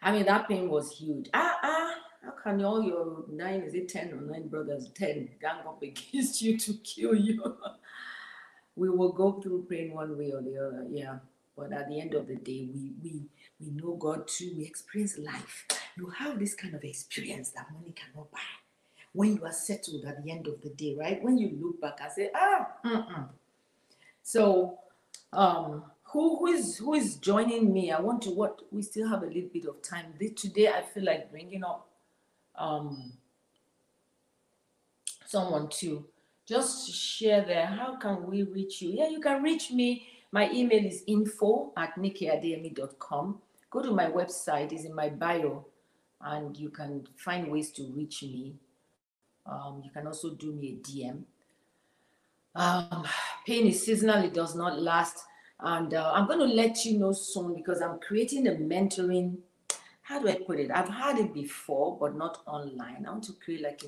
I 0.02 0.14
mean, 0.14 0.26
that 0.26 0.48
pain 0.48 0.70
was 0.70 0.98
huge. 0.98 1.30
Ah, 1.34 1.58
ah, 1.62 1.94
how 2.24 2.32
can 2.32 2.64
all 2.64 2.82
your 2.82 3.26
nine, 3.30 3.62
is 3.62 3.74
it 3.74 3.90
10 3.90 4.14
or 4.14 4.22
nine 4.22 4.48
brothers, 4.48 4.90
10 4.96 5.30
gang 5.42 5.60
up 5.68 5.82
against 5.84 6.42
you 6.42 6.58
to 6.58 6.74
kill 6.76 7.16
you? 7.16 7.44
we 8.78 8.90
will 8.90 9.12
go 9.12 9.42
through 9.42 9.68
pain 9.70 9.94
one 9.94 10.18
way 10.18 10.32
or 10.32 10.42
the 10.42 10.58
other, 10.58 10.88
yeah. 10.90 11.18
But 11.58 11.74
at 11.74 11.90
the 11.90 12.00
end 12.00 12.14
of 12.14 12.28
the 12.28 12.38
day, 12.38 12.70
we 12.74 12.94
we 13.04 13.26
we 13.60 13.72
know 13.72 13.96
God 13.96 14.30
too. 14.30 14.54
We 14.56 14.64
experience 14.64 15.18
life 15.18 15.66
you 16.00 16.10
have 16.10 16.40
this 16.40 16.56
kind 16.56 16.74
of 16.74 16.84
experience 16.84 17.50
that 17.50 17.68
money 17.74 17.94
cannot 17.94 18.32
buy. 18.32 18.40
When 19.12 19.36
you 19.36 19.46
are 19.46 19.52
settled 19.52 20.06
at 20.06 20.24
the 20.24 20.32
end 20.32 20.48
of 20.48 20.62
the 20.62 20.70
day, 20.70 20.96
right? 20.98 21.22
When 21.22 21.38
you 21.38 21.58
look 21.60 21.82
back 21.82 21.98
and 22.02 22.12
say, 22.12 22.30
ah, 22.34 22.68
mm-mm. 22.86 23.28
so 24.22 24.80
um, 25.34 25.84
who 26.04 26.38
who 26.38 26.48
is 26.48 26.78
who 26.78 26.94
is 26.94 27.16
joining 27.16 27.74
me? 27.74 27.92
I 27.92 28.00
want 28.00 28.22
to 28.24 28.30
what 28.30 28.62
we 28.72 28.82
still 28.82 29.08
have 29.08 29.24
a 29.24 29.28
little 29.28 29.50
bit 29.52 29.66
of 29.66 29.82
time. 29.82 30.14
Today 30.36 30.70
I 30.70 30.84
feel 30.84 31.06
like 31.06 31.32
bringing 31.32 31.64
up 31.64 31.88
um 32.56 33.14
someone 35.26 35.70
to 35.70 36.06
just 36.46 36.92
share 36.92 37.44
there. 37.44 37.66
How 37.66 37.96
can 37.98 38.28
we 38.28 38.44
reach 38.44 38.82
you? 38.82 38.92
Yeah, 38.92 39.10
you 39.10 39.20
can 39.20 39.44
reach 39.44 39.72
me. 39.72 40.08
My 40.32 40.52
email 40.52 40.86
is 40.86 41.04
info 41.08 41.74
at 41.76 41.96
nikeadeyemi.com. 41.96 43.40
Go 43.72 43.82
to 43.82 43.92
my 43.92 44.06
website, 44.06 44.72
it's 44.72 44.86
in 44.86 44.96
my 44.96 45.10
bio 45.10 45.66
and 46.22 46.56
you 46.58 46.70
can 46.70 47.08
find 47.18 47.50
ways 47.50 47.72
to 47.72 47.84
reach 47.96 48.24
me. 48.24 48.56
Um, 49.46 49.82
you 49.84 49.92
can 49.92 50.08
also 50.08 50.34
do 50.36 50.52
me 50.54 50.74
a 50.74 50.88
DM. 50.88 51.24
Um, 52.56 53.06
pain 53.46 53.68
is 53.68 53.86
seasonal, 53.86 54.24
it 54.24 54.34
does 54.34 54.56
not 54.56 54.82
last. 54.82 55.24
And 55.60 55.94
uh, 55.94 56.12
I'm 56.14 56.28
going 56.28 56.40
to 56.40 56.46
let 56.46 56.86
you 56.86 56.98
know 57.00 57.12
soon 57.12 57.54
because 57.54 57.82
I'm 57.82 58.00
creating 58.00 58.48
a 58.48 58.52
mentoring. 58.52 59.38
How 60.02 60.20
do 60.20 60.30
I 60.30 60.36
put 60.36 60.60
it? 60.60 60.72
I've 60.72 60.90
had 60.90 61.18
it 61.18 61.34
before, 61.34 61.98
but 62.00 62.16
not 62.16 62.42
online. 62.48 63.06
I 63.06 63.12
want 63.12 63.26
to 63.26 63.34
create 63.34 63.62
like 63.62 63.84
a, 63.84 63.88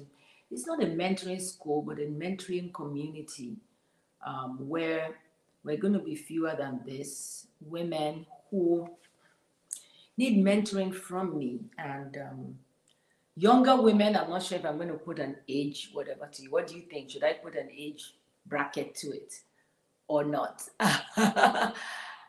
it's 0.52 0.68
not 0.68 0.84
a 0.84 0.88
mentoring 0.88 1.42
school, 1.42 1.82
but 1.82 1.98
a 1.98 2.08
mentoring 2.08 2.74
community 2.74 3.56
um, 4.26 4.58
where 4.68 5.16
we're 5.64 5.78
going 5.78 5.94
to 5.94 6.00
be 6.00 6.16
fewer 6.16 6.56
than 6.58 6.82
this 6.86 7.48
women 7.62 8.26
who 8.50 8.90
need 10.22 10.46
mentoring 10.46 10.94
from 10.94 11.38
me. 11.38 11.60
And 11.78 12.16
um, 12.18 12.56
younger 13.36 13.82
women, 13.82 14.16
I'm 14.16 14.30
not 14.30 14.44
sure 14.44 14.60
if 14.60 14.66
I'm 14.66 14.78
going 14.78 14.90
to 14.90 14.94
put 14.94 15.20
an 15.20 15.38
age, 15.50 15.90
whatever 15.94 16.28
to 16.32 16.44
you. 16.44 16.52
What 16.52 16.68
do 16.68 16.76
you 16.76 16.84
think? 16.84 17.10
Should 17.10 17.24
I 17.24 17.34
put 17.34 17.56
an 17.56 17.70
age 17.76 18.14
bracket 18.46 18.94
to 18.96 19.08
it 19.12 19.34
or 20.08 20.24
not? 20.24 20.62
um, 20.80 21.74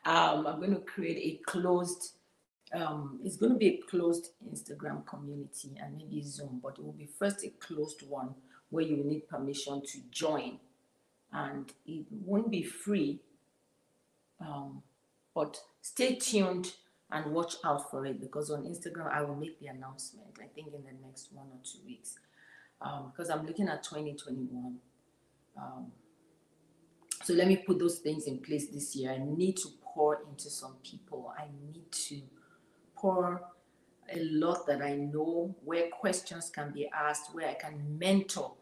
I'm 0.07 0.59
going 0.59 0.75
to 0.75 0.81
create 0.81 1.19
a 1.19 1.51
closed, 1.51 2.15
um, 2.73 3.21
it's 3.23 3.37
going 3.37 3.53
to 3.53 3.59
be 3.59 3.69
a 3.69 3.91
closed 3.91 4.31
Instagram 4.51 5.07
community 5.07 5.73
and 5.79 5.99
maybe 5.99 6.23
Zoom, 6.23 6.61
but 6.63 6.79
it 6.79 6.85
will 6.85 6.93
be 6.93 7.09
first 7.19 7.45
a 7.45 7.51
closed 7.51 8.09
one 8.09 8.35
where 8.71 8.85
you 8.85 9.05
need 9.05 9.29
permission 9.29 9.83
to 9.85 9.99
join. 10.11 10.59
And 11.35 11.71
it 11.87 12.05
won't 12.11 12.51
be 12.51 12.63
free, 12.63 13.21
um, 14.39 14.83
but 15.35 15.59
stay 15.81 16.17
tuned 16.17 16.75
and 17.13 17.27
watch 17.33 17.57
out 17.65 17.91
for 17.91 18.07
it 18.07 18.21
because 18.21 18.51
on 18.51 18.63
Instagram 18.63 19.13
I 19.13 19.23
will 19.23 19.37
make 19.37 19.61
the 19.61 19.67
announcement. 19.67 20.29
I 20.41 20.47
think 20.55 20.69
in 20.69 20.83
the 20.83 21.07
next 21.07 21.29
one 21.33 21.47
or 21.47 21.59
two 21.63 21.79
weeks, 21.87 22.19
um, 22.81 23.13
because 23.13 23.31
I'm 23.31 23.47
looking 23.47 23.69
at 23.69 23.83
2021. 23.85 24.77
Um, 25.57 25.93
so 27.23 27.35
let 27.35 27.47
me 27.47 27.57
put 27.57 27.79
those 27.79 27.99
things 27.99 28.25
in 28.27 28.39
place 28.39 28.69
this 28.69 28.97
year. 28.97 29.13
I 29.13 29.19
need 29.19 29.59
to 29.59 29.69
pour 29.83 30.23
into 30.29 30.49
some 30.51 30.75
people. 30.83 31.33
I 31.39 31.45
need 31.71 31.93
to 31.93 32.23
pour 32.97 33.43
a 34.13 34.19
lot 34.19 34.67
that 34.67 34.83
I 34.83 34.97
know 34.97 35.55
where 35.65 35.89
questions 35.89 36.51
can 36.51 36.73
be 36.73 36.89
asked, 36.89 37.35
where 37.35 37.49
I 37.49 37.55
can 37.55 37.99
mentor 37.99 38.55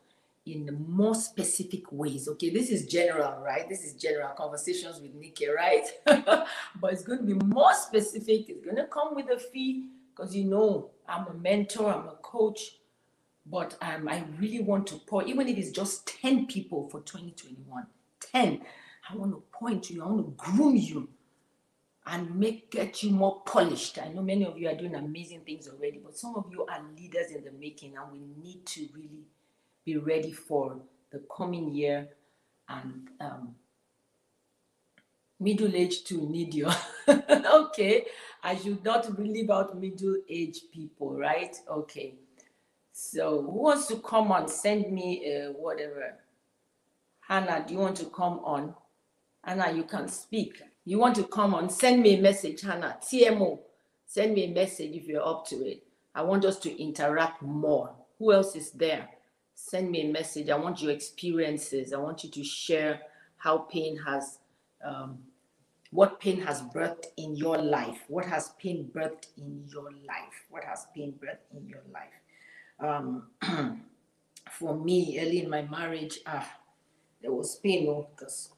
in 0.46 0.84
more 0.88 1.14
specific 1.14 1.92
ways. 1.92 2.28
Okay, 2.28 2.50
this 2.50 2.70
is 2.70 2.86
general, 2.86 3.40
right? 3.42 3.68
This 3.68 3.84
is 3.84 3.94
general 3.94 4.30
conversations 4.30 5.00
with 5.00 5.14
Nike, 5.14 5.48
right? 5.48 5.86
but 6.04 6.92
it's 6.92 7.02
going 7.02 7.18
to 7.18 7.24
be 7.24 7.34
more 7.34 7.74
specific. 7.74 8.48
It's 8.48 8.64
going 8.64 8.76
to 8.76 8.86
come 8.86 9.14
with 9.14 9.28
a 9.30 9.38
fee 9.38 9.86
because 10.14 10.34
you 10.34 10.44
know 10.44 10.90
I'm 11.08 11.26
a 11.26 11.34
mentor, 11.34 11.92
I'm 11.92 12.08
a 12.08 12.16
coach, 12.22 12.76
but 13.46 13.76
um, 13.82 14.08
I 14.08 14.24
really 14.38 14.62
want 14.62 14.86
to 14.88 14.96
pour, 14.96 15.24
even 15.24 15.48
if 15.48 15.58
it's 15.58 15.70
just 15.70 16.06
10 16.20 16.46
people 16.46 16.88
for 16.88 17.00
2021, 17.00 17.86
10. 18.32 18.62
I 19.10 19.16
want 19.16 19.32
to 19.32 19.42
point 19.52 19.90
you, 19.90 20.02
I 20.02 20.06
want 20.06 20.26
to 20.26 20.34
groom 20.36 20.76
you 20.76 21.08
and 22.06 22.34
make 22.34 22.70
get 22.70 23.02
you 23.02 23.10
more 23.10 23.42
polished. 23.42 23.98
I 23.98 24.08
know 24.08 24.22
many 24.22 24.44
of 24.44 24.58
you 24.58 24.68
are 24.68 24.74
doing 24.74 24.94
amazing 24.94 25.40
things 25.40 25.68
already, 25.68 26.00
but 26.02 26.16
some 26.16 26.34
of 26.36 26.46
you 26.50 26.64
are 26.64 26.80
leaders 26.96 27.30
in 27.30 27.44
the 27.44 27.52
making, 27.52 27.96
and 27.96 28.12
we 28.12 28.20
need 28.42 28.64
to 28.66 28.88
really 28.94 29.24
be 29.84 29.96
ready 29.96 30.32
for 30.32 30.80
the 31.12 31.22
coming 31.36 31.72
year 31.72 32.08
and 32.68 33.08
um, 33.20 33.54
middle 35.38 35.74
age 35.74 36.04
to 36.04 36.28
need 36.28 36.54
you. 36.54 36.70
okay, 37.08 38.06
I 38.42 38.56
should 38.56 38.84
not 38.84 39.18
leave 39.18 39.50
out 39.50 39.78
middle 39.78 40.16
age 40.28 40.60
people, 40.72 41.16
right? 41.16 41.56
Okay. 41.68 42.14
So 42.92 43.42
who 43.42 43.62
wants 43.62 43.86
to 43.88 43.96
come 43.96 44.30
on? 44.30 44.46
Send 44.48 44.92
me 44.92 45.24
uh, 45.34 45.52
whatever. 45.52 46.14
Hannah, 47.20 47.64
do 47.66 47.74
you 47.74 47.80
want 47.80 47.96
to 47.96 48.06
come 48.06 48.40
on? 48.44 48.74
Hannah, 49.42 49.72
you 49.72 49.84
can 49.84 50.08
speak. 50.08 50.60
You 50.84 50.98
want 50.98 51.14
to 51.16 51.24
come 51.24 51.54
on? 51.54 51.70
Send 51.70 52.02
me 52.02 52.18
a 52.18 52.20
message, 52.20 52.60
Hannah. 52.60 52.98
TMO. 53.02 53.60
Send 54.06 54.34
me 54.34 54.44
a 54.44 54.50
message 54.50 54.92
if 54.92 55.06
you're 55.06 55.26
up 55.26 55.46
to 55.46 55.56
it. 55.66 55.84
I 56.14 56.22
want 56.22 56.44
us 56.44 56.58
to 56.60 56.82
interact 56.82 57.40
more. 57.42 57.94
Who 58.18 58.32
else 58.32 58.56
is 58.56 58.72
there? 58.72 59.08
Send 59.68 59.90
me 59.90 60.08
a 60.08 60.12
message. 60.12 60.48
I 60.48 60.56
want 60.56 60.80
your 60.82 60.90
experiences. 60.90 61.92
I 61.92 61.98
want 61.98 62.24
you 62.24 62.30
to 62.30 62.42
share 62.44 63.00
how 63.36 63.58
pain 63.58 63.96
has, 63.98 64.38
um, 64.84 65.18
what 65.90 66.18
pain 66.20 66.40
has 66.40 66.62
birthed 66.62 67.06
in 67.16 67.36
your 67.36 67.58
life. 67.58 68.04
What 68.08 68.24
has 68.24 68.52
pain 68.58 68.90
birthed 68.92 69.26
in 69.36 69.64
your 69.68 69.90
life? 69.92 70.46
What 70.48 70.64
has 70.64 70.86
pain 70.94 71.14
birthed 71.22 71.56
in 71.56 71.68
your 71.68 71.82
life? 71.92 72.16
Um, 72.80 73.28
for 74.50 74.74
me, 74.74 75.18
early 75.20 75.42
in 75.42 75.50
my 75.50 75.62
marriage, 75.62 76.20
ah, 76.26 76.56
there 77.22 77.32
was 77.32 77.56
pain, 77.56 78.04
because 78.10 78.50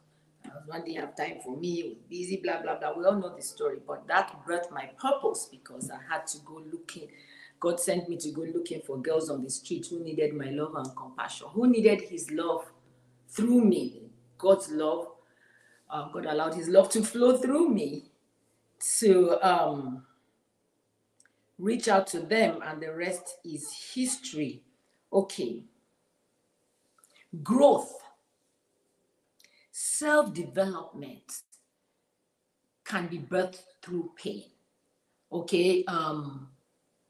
oh, 0.47 0.51
I 0.51 0.55
was 0.55 0.69
one 0.69 0.85
day 0.85 0.95
have 0.95 1.17
time 1.17 1.39
for 1.45 1.57
me, 1.57 1.81
it 1.81 1.89
was 1.89 1.99
busy, 2.09 2.37
blah, 2.37 2.63
blah, 2.63 2.79
blah. 2.79 2.97
We 2.97 3.05
all 3.05 3.17
know 3.17 3.35
the 3.35 3.43
story, 3.43 3.79
but 3.87 4.07
that 4.07 4.35
birthed 4.47 4.71
my 4.71 4.91
purpose 5.01 5.49
because 5.51 5.91
I 5.91 5.99
had 6.09 6.27
to 6.29 6.39
go 6.45 6.63
looking 6.71 7.09
God 7.63 7.81
sent 7.81 8.09
me 8.11 8.19
to 8.19 8.31
go 8.33 8.43
looking 8.43 8.83
for 8.83 8.99
girls 8.99 9.31
on 9.31 9.45
the 9.45 9.51
street 9.51 9.87
who 9.91 10.05
needed 10.05 10.35
my 10.35 10.51
love 10.51 10.75
and 10.77 10.97
compassion, 10.97 11.49
who 11.53 11.69
needed 11.69 12.03
His 12.03 12.31
love 12.33 12.67
through 13.31 13.65
me, 13.65 14.11
God's 14.39 14.71
love. 14.73 15.09
uh, 15.91 16.11
God 16.13 16.27
allowed 16.27 16.55
His 16.55 16.69
love 16.69 16.91
to 16.91 17.03
flow 17.05 17.39
through 17.39 17.71
me 17.71 18.07
to 18.99 19.39
um, 19.49 20.05
reach 21.59 21.89
out 21.89 22.07
to 22.09 22.21
them, 22.21 22.61
and 22.65 22.83
the 22.83 22.95
rest 22.95 23.39
is 23.45 23.73
history. 23.95 24.63
Okay. 25.13 25.65
Growth, 27.43 27.95
self 29.73 30.35
development 30.35 31.43
can 32.85 33.09
be 33.09 33.19
birthed 33.19 33.63
through 33.83 34.13
pain. 34.17 34.45
Okay. 35.33 35.85
Um, 35.87 36.49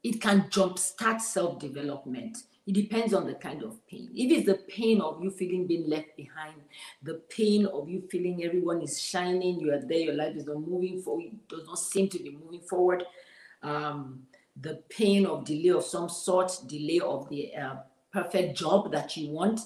it 0.03 0.21
can 0.21 0.43
jumpstart 0.49 1.21
self 1.21 1.59
development. 1.59 2.37
It 2.65 2.73
depends 2.73 3.13
on 3.13 3.27
the 3.27 3.33
kind 3.33 3.61
of 3.63 3.85
pain. 3.87 4.09
If 4.15 4.31
it's 4.31 4.45
the 4.45 4.59
pain 4.73 5.01
of 5.01 5.21
you 5.21 5.31
feeling 5.31 5.67
being 5.67 5.89
left 5.89 6.15
behind, 6.15 6.55
the 7.01 7.15
pain 7.29 7.65
of 7.65 7.89
you 7.89 8.03
feeling 8.09 8.43
everyone 8.43 8.81
is 8.81 9.01
shining, 9.01 9.59
you 9.59 9.73
are 9.73 9.81
there, 9.81 9.97
your 9.97 10.13
life 10.15 10.35
is 10.35 10.45
not 10.45 10.59
moving 10.59 11.01
forward, 11.01 11.25
it 11.25 11.49
does 11.49 11.65
not 11.65 11.77
seem 11.77 12.07
to 12.09 12.19
be 12.19 12.37
moving 12.41 12.61
forward. 12.61 13.03
Um, 13.61 14.23
the 14.61 14.81
pain 14.89 15.25
of 15.25 15.45
delay 15.45 15.69
of 15.69 15.83
some 15.83 16.07
sort, 16.07 16.57
delay 16.67 16.99
of 16.99 17.27
the 17.29 17.53
uh, 17.55 17.75
perfect 18.13 18.57
job 18.57 18.91
that 18.91 19.17
you 19.17 19.29
want. 19.29 19.59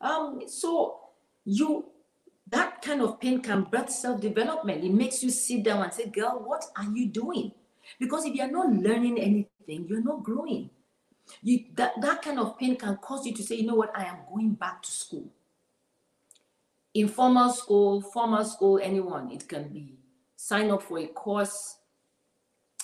Um, 0.00 0.42
so 0.46 1.00
you 1.44 1.86
that 2.48 2.82
kind 2.82 3.00
of 3.00 3.20
pain 3.20 3.40
can 3.40 3.62
birth 3.62 3.90
self-development. 3.90 4.82
It 4.82 4.92
makes 4.92 5.22
you 5.22 5.30
sit 5.30 5.62
down 5.62 5.84
and 5.84 5.92
say, 5.92 6.06
girl, 6.06 6.42
what 6.44 6.64
are 6.76 6.90
you 6.92 7.06
doing? 7.06 7.52
Because 7.98 8.24
if 8.24 8.34
you're 8.34 8.50
not 8.50 8.72
learning 8.72 9.20
anything, 9.20 9.46
you're 9.66 10.02
not 10.02 10.22
growing. 10.22 10.70
You 11.42 11.64
that, 11.74 12.00
that 12.00 12.22
kind 12.22 12.38
of 12.38 12.58
pain 12.58 12.76
can 12.76 12.96
cause 12.96 13.26
you 13.26 13.34
to 13.34 13.42
say, 13.42 13.56
you 13.56 13.66
know 13.66 13.76
what, 13.76 13.96
I 13.96 14.04
am 14.04 14.18
going 14.32 14.54
back 14.54 14.82
to 14.82 14.90
school. 14.90 15.28
Informal 16.94 17.52
school, 17.52 18.00
formal 18.00 18.44
school, 18.44 18.80
anyone. 18.82 19.30
It 19.30 19.48
can 19.48 19.68
be 19.68 19.98
sign 20.36 20.70
up 20.70 20.82
for 20.82 20.98
a 20.98 21.06
course, 21.06 21.76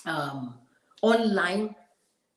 um, 0.04 0.54
online, 1.02 1.74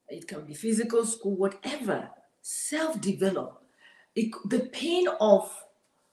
it 0.07 0.27
can 0.27 0.45
be 0.45 0.53
physical 0.53 1.05
school, 1.05 1.35
whatever. 1.35 2.09
Self-develop. 2.41 3.61
It, 4.15 4.31
the 4.45 4.61
pain 4.71 5.07
of 5.19 5.51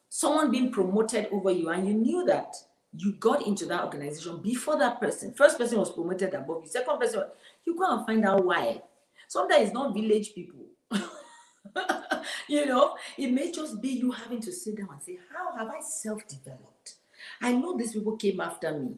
someone 0.08 0.50
being 0.50 0.70
promoted 0.70 1.28
over 1.32 1.50
you, 1.50 1.70
and 1.70 1.86
you 1.86 1.94
knew 1.94 2.26
that 2.26 2.54
you 2.92 3.12
got 3.14 3.46
into 3.46 3.66
that 3.66 3.84
organization 3.84 4.40
before 4.42 4.78
that 4.78 5.00
person. 5.00 5.32
First 5.34 5.58
person 5.58 5.78
was 5.78 5.90
promoted 5.90 6.34
above 6.34 6.62
you. 6.64 6.70
Second 6.70 6.98
person, 6.98 7.24
you 7.66 7.76
go 7.76 7.96
and 7.96 8.06
find 8.06 8.24
out 8.24 8.44
why. 8.44 8.80
Sometimes 9.28 9.64
it's 9.64 9.74
not 9.74 9.94
village 9.94 10.34
people. 10.34 10.66
you 12.48 12.66
know, 12.66 12.96
it 13.18 13.32
may 13.32 13.50
just 13.50 13.80
be 13.80 13.88
you 13.88 14.12
having 14.12 14.40
to 14.40 14.52
sit 14.52 14.76
down 14.76 14.88
and 14.92 15.02
say, 15.02 15.18
How 15.34 15.56
have 15.56 15.68
I 15.68 15.80
self 15.80 16.26
developed? 16.28 16.94
I 17.40 17.52
know 17.52 17.76
these 17.76 17.92
people 17.92 18.16
came 18.16 18.40
after 18.40 18.72
me, 18.78 18.96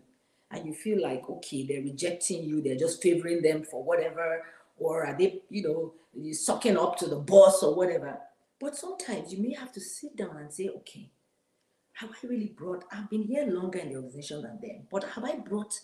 and 0.51 0.66
you 0.66 0.75
feel 0.75 1.03
like, 1.03 1.29
okay, 1.29 1.66
they're 1.66 1.83
rejecting 1.83 2.45
you, 2.45 2.61
they're 2.61 2.77
just 2.77 3.03
favoring 3.03 3.43
them 3.43 3.64
for 3.64 3.83
whatever, 3.83 4.43
or 4.79 5.07
are 5.07 5.16
they, 5.16 5.43
you 5.51 5.62
know, 5.62 6.33
sucking 6.33 6.77
up 6.77 6.97
to 6.99 7.07
the 7.07 7.16
boss 7.16 7.62
or 7.62 7.75
whatever. 7.75 8.19
But 8.61 8.77
sometimes 8.77 9.33
you 9.33 9.43
may 9.43 9.55
have 9.55 9.73
to 9.73 9.81
sit 9.81 10.16
down 10.16 10.37
and 10.37 10.53
say, 10.53 10.69
okay, 10.69 11.11
have 11.93 12.11
I 12.11 12.27
really 12.27 12.55
brought, 12.57 12.85
I've 12.93 13.11
been 13.11 13.23
here 13.23 13.47
longer 13.47 13.79
in 13.79 13.91
the 13.91 13.97
organization 13.97 14.43
than 14.43 14.61
them, 14.61 14.87
but 14.91 15.05
have 15.05 15.25
I 15.25 15.37
brought 15.37 15.81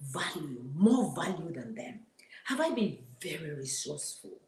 value, 0.00 0.62
more 0.74 1.14
value 1.14 1.52
than 1.52 1.74
them? 1.74 2.00
Have 2.44 2.60
I 2.60 2.70
been 2.70 2.98
very 3.20 3.54
resourceful? 3.54 4.38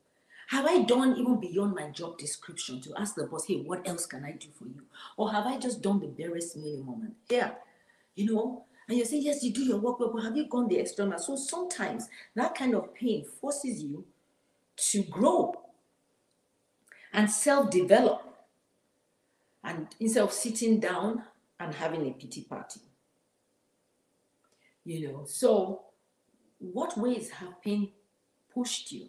Have 0.48 0.66
I 0.66 0.82
done 0.82 1.16
even 1.16 1.38
beyond 1.38 1.74
my 1.74 1.90
job 1.90 2.18
description 2.18 2.80
to 2.80 2.92
ask 2.98 3.14
the 3.14 3.26
boss, 3.26 3.46
hey, 3.46 3.56
what 3.56 3.86
else 3.86 4.06
can 4.06 4.24
I 4.24 4.32
do 4.32 4.48
for 4.58 4.64
you? 4.64 4.82
Or 5.16 5.30
have 5.32 5.46
I 5.46 5.58
just 5.58 5.80
done 5.80 6.00
the 6.00 6.08
barest 6.08 6.56
minimum? 6.56 7.02
And 7.02 7.14
yeah, 7.28 7.52
you 8.16 8.32
know, 8.32 8.64
and 8.88 8.98
you 8.98 9.04
say, 9.04 9.18
yes, 9.18 9.44
you 9.44 9.52
do 9.52 9.62
your 9.62 9.78
work 9.78 9.98
but 9.98 10.22
have 10.22 10.36
you 10.36 10.48
gone 10.48 10.66
the 10.66 10.80
extra 10.80 11.06
mile? 11.06 11.20
So 11.20 11.36
sometimes 11.36 12.08
that 12.34 12.56
kind 12.56 12.74
of 12.74 12.92
pain 12.92 13.24
forces 13.40 13.80
you 13.80 14.04
to 14.76 15.02
grow 15.04 15.54
and 17.12 17.30
self 17.30 17.70
develop. 17.70 18.22
And 19.62 19.86
instead 20.00 20.24
of 20.24 20.32
sitting 20.32 20.80
down 20.80 21.22
and 21.60 21.74
having 21.74 22.06
a 22.08 22.10
pity 22.10 22.42
party, 22.42 22.80
you 24.90 25.12
know. 25.12 25.24
So, 25.24 25.82
what 26.58 26.98
ways 26.98 27.30
have 27.30 27.62
pain 27.62 27.90
pushed 28.52 28.92
you? 28.92 29.08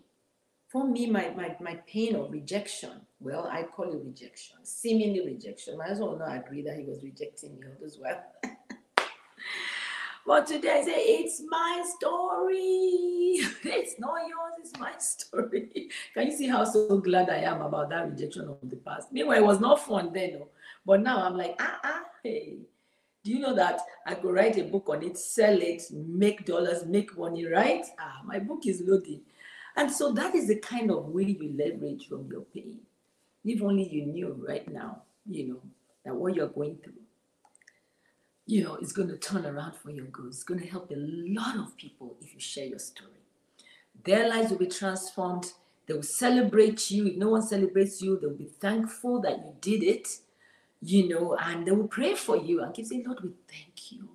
For 0.67 0.88
me, 0.88 1.09
my, 1.09 1.34
my, 1.36 1.55
my 1.59 1.75
pain 1.86 2.15
of 2.15 2.32
rejection, 2.32 3.01
well, 3.19 3.49
I 3.51 3.63
call 3.63 3.91
it 3.91 4.01
rejection, 4.05 4.57
seemingly 4.63 5.25
rejection. 5.25 5.77
My 5.77 5.88
husband 5.88 6.11
will 6.11 6.19
not 6.19 6.38
agree 6.38 6.61
that 6.61 6.77
he 6.77 6.86
was 6.86 7.03
rejecting 7.03 7.59
me 7.59 7.65
as 7.86 7.97
well. 7.99 8.23
But 10.23 10.45
today 10.45 10.82
I 10.82 10.86
say, 10.86 10.91
it's 10.91 11.41
my 11.47 11.84
story. 11.97 13.39
It's 13.63 13.99
not 13.99 14.19
yours, 14.27 14.53
it's 14.59 14.79
my 14.79 14.93
story. 14.99 15.89
Can 16.13 16.27
you 16.27 16.38
see 16.38 16.47
how 16.47 16.63
so 16.63 16.99
glad 16.99 17.29
I 17.29 17.38
am 17.38 17.61
about 17.61 17.89
that 17.89 18.07
rejection 18.07 18.47
of 18.47 18.57
the 18.63 18.75
past? 18.75 19.11
Meanwhile, 19.11 19.39
it 19.39 19.45
was 19.45 19.59
not 19.59 19.84
fun 19.84 20.13
then, 20.13 20.34
no. 20.34 20.49
but 20.86 21.01
now 21.01 21.25
I'm 21.25 21.36
like, 21.36 21.55
ah, 21.59 21.79
ah, 21.84 22.03
hey. 22.23 22.59
Do 23.24 23.32
you 23.32 23.39
know 23.39 23.55
that 23.55 23.82
I 24.05 24.15
could 24.15 24.34
write 24.34 24.57
a 24.57 24.63
book 24.63 24.88
on 24.89 25.03
it, 25.03 25.17
sell 25.17 25.61
it, 25.61 25.84
make 25.91 26.45
dollars, 26.45 26.86
make 26.86 27.17
money, 27.17 27.45
right? 27.45 27.86
Ah, 27.99 28.22
my 28.26 28.39
book 28.39 28.65
is 28.65 28.82
loaded. 28.86 29.22
And 29.76 29.91
so 29.91 30.11
that 30.13 30.36
is 30.36 30.47
the 30.47 30.59
kind 30.59 30.91
of 30.91 31.05
way 31.09 31.24
you 31.24 31.53
leverage 31.55 32.07
from 32.09 32.28
your 32.32 32.41
pain. 32.41 32.80
If 33.45 33.61
only 33.61 33.88
you 33.88 34.05
knew 34.05 34.43
right 34.47 34.67
now, 34.72 35.03
you 35.30 35.47
know, 35.47 35.61
that 36.03 36.15
what 36.15 36.36
you're 36.36 36.47
going 36.47 36.78
through 36.84 36.93
you 38.51 38.63
know, 38.63 38.76
it's 38.76 38.91
going 38.91 39.07
to 39.07 39.17
turn 39.17 39.45
around 39.45 39.76
for 39.76 39.91
your 39.91 40.07
good. 40.07 40.28
It's 40.28 40.43
going 40.43 40.59
to 40.59 40.67
help 40.67 40.91
a 40.91 40.95
lot 40.97 41.55
of 41.57 41.78
people 41.78 42.17
if 42.22 42.34
you 42.34 42.39
share 42.41 42.65
your 42.65 42.80
story. 42.80 43.11
Their 44.03 44.28
lives 44.28 44.51
will 44.51 44.57
be 44.57 44.67
transformed. 44.67 45.53
They 45.88 45.93
will 45.93 46.03
celebrate 46.03 46.91
you. 46.91 47.07
If 47.07 47.15
no 47.15 47.30
one 47.30 47.43
celebrates 47.43 48.01
you, 48.01 48.19
they'll 48.19 48.32
be 48.32 48.51
thankful 48.59 49.22
that 49.22 49.38
you 49.38 49.53
did 49.61 49.84
it, 49.84 50.07
you 50.82 51.07
know, 51.09 51.38
and 51.39 51.65
they 51.65 51.71
will 51.71 51.88
pray 51.88 52.15
for 52.15 52.38
you 52.38 52.61
and 52.63 52.73
keep 52.73 52.88
saying, 52.88 53.03
Lord, 53.05 53.21
we 53.21 53.32
thank 53.47 53.91
you 53.91 54.09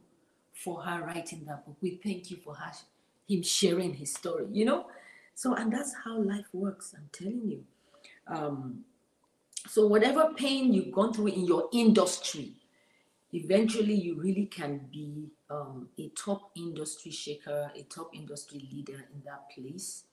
for 0.52 0.82
her 0.82 1.04
writing 1.04 1.44
that 1.46 1.64
book. 1.64 1.76
We 1.80 2.00
thank 2.02 2.30
you 2.30 2.38
for 2.38 2.54
her, 2.54 2.72
him 3.28 3.42
sharing 3.42 3.94
his 3.94 4.12
story, 4.12 4.46
you 4.52 4.64
know? 4.64 4.86
So, 5.34 5.54
and 5.54 5.72
that's 5.72 5.94
how 6.04 6.18
life 6.18 6.46
works, 6.52 6.94
I'm 6.96 7.08
telling 7.12 7.42
you. 7.48 7.64
Um, 8.26 8.84
so, 9.68 9.86
whatever 9.86 10.32
pain 10.34 10.72
you've 10.72 10.92
gone 10.92 11.12
through 11.12 11.28
in 11.28 11.44
your 11.44 11.68
industry, 11.72 12.52
eventually 13.32 13.94
you 13.94 14.20
really 14.20 14.46
can 14.46 14.88
be 14.90 15.28
um, 15.50 15.88
a 15.98 16.08
top 16.16 16.50
industry 16.56 17.12
shaker, 17.12 17.70
a 17.76 17.82
top 17.82 18.10
industry 18.14 18.68
leader 18.72 19.04
in 19.14 19.22
that 19.24 19.50
place 19.54 20.04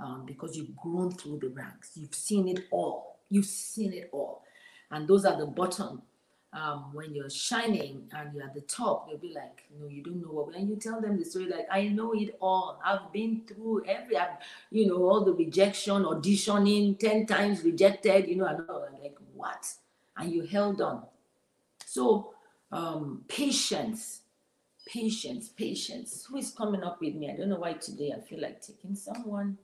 um, 0.00 0.24
because 0.26 0.56
you've 0.56 0.76
grown 0.76 1.12
through 1.12 1.38
the 1.38 1.48
ranks. 1.48 1.92
You've 1.94 2.14
seen 2.14 2.48
it 2.48 2.64
all. 2.70 3.20
You've 3.28 3.46
seen 3.46 3.92
it 3.92 4.10
all. 4.12 4.42
And 4.90 5.08
those 5.08 5.24
are 5.24 5.36
the 5.36 5.46
bottom. 5.46 6.02
Um, 6.52 6.94
when 6.94 7.14
you're 7.14 7.28
shining 7.28 8.08
and 8.16 8.32
you're 8.32 8.44
at 8.44 8.54
the 8.54 8.62
top, 8.62 9.08
they'll 9.08 9.18
be 9.18 9.34
like, 9.34 9.64
no, 9.78 9.88
you 9.88 10.02
don't 10.02 10.22
know 10.22 10.28
what. 10.28 10.54
And 10.54 10.68
you 10.68 10.76
tell 10.76 11.00
them 11.00 11.18
the 11.18 11.24
story 11.24 11.48
like, 11.48 11.66
I 11.70 11.88
know 11.88 12.14
it 12.14 12.36
all. 12.40 12.80
I've 12.82 13.12
been 13.12 13.42
through 13.46 13.84
every, 13.86 14.16
I've, 14.16 14.38
you 14.70 14.86
know, 14.86 15.02
all 15.02 15.22
the 15.24 15.34
rejection, 15.34 16.04
auditioning, 16.04 16.98
10 16.98 17.26
times 17.26 17.62
rejected, 17.62 18.28
you 18.28 18.36
know, 18.36 18.46
and 18.46 18.68
all. 18.70 18.88
like, 19.02 19.16
what? 19.34 19.70
And 20.16 20.32
you 20.32 20.42
held 20.42 20.80
on. 20.80 21.02
So 21.84 22.34
um, 22.72 23.24
patience, 23.28 24.22
patience, 24.86 25.48
patience. 25.48 26.26
Who 26.28 26.36
is 26.36 26.50
coming 26.50 26.82
up 26.82 27.00
with 27.00 27.14
me? 27.14 27.30
I 27.30 27.36
don't 27.36 27.48
know 27.48 27.58
why 27.58 27.74
today 27.74 28.12
I 28.16 28.20
feel 28.20 28.40
like 28.40 28.60
taking 28.60 28.94
someone. 28.94 29.58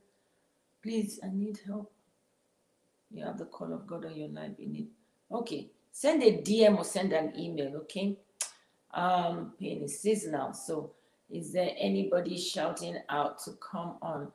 Please, 0.82 1.20
I 1.22 1.28
need 1.32 1.60
help. 1.66 1.92
You 3.10 3.24
have 3.24 3.38
the 3.38 3.44
call 3.44 3.72
of 3.72 3.86
God 3.86 4.04
on 4.04 4.16
your 4.16 4.28
life. 4.28 4.52
You 4.58 4.68
need. 4.68 4.88
Okay, 5.32 5.70
send 5.90 6.22
a 6.22 6.38
DM 6.38 6.76
or 6.76 6.84
send 6.84 7.12
an 7.12 7.32
email. 7.38 7.76
Okay. 7.76 8.16
Um, 8.92 9.54
pain 9.58 9.82
is 9.82 10.00
seasonal. 10.00 10.52
So, 10.52 10.92
is 11.30 11.52
there 11.52 11.70
anybody 11.78 12.36
shouting 12.36 12.98
out 13.08 13.38
to 13.44 13.52
come 13.52 13.96
on 14.02 14.30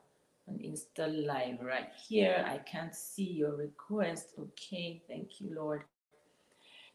on 0.48 0.54
Insta 0.54 1.26
Live 1.26 1.60
right 1.62 1.90
here? 2.08 2.44
I 2.46 2.58
can't 2.58 2.94
see 2.94 3.30
your 3.30 3.54
request. 3.54 4.30
Okay, 4.38 5.00
thank 5.06 5.40
you, 5.40 5.54
Lord. 5.54 5.84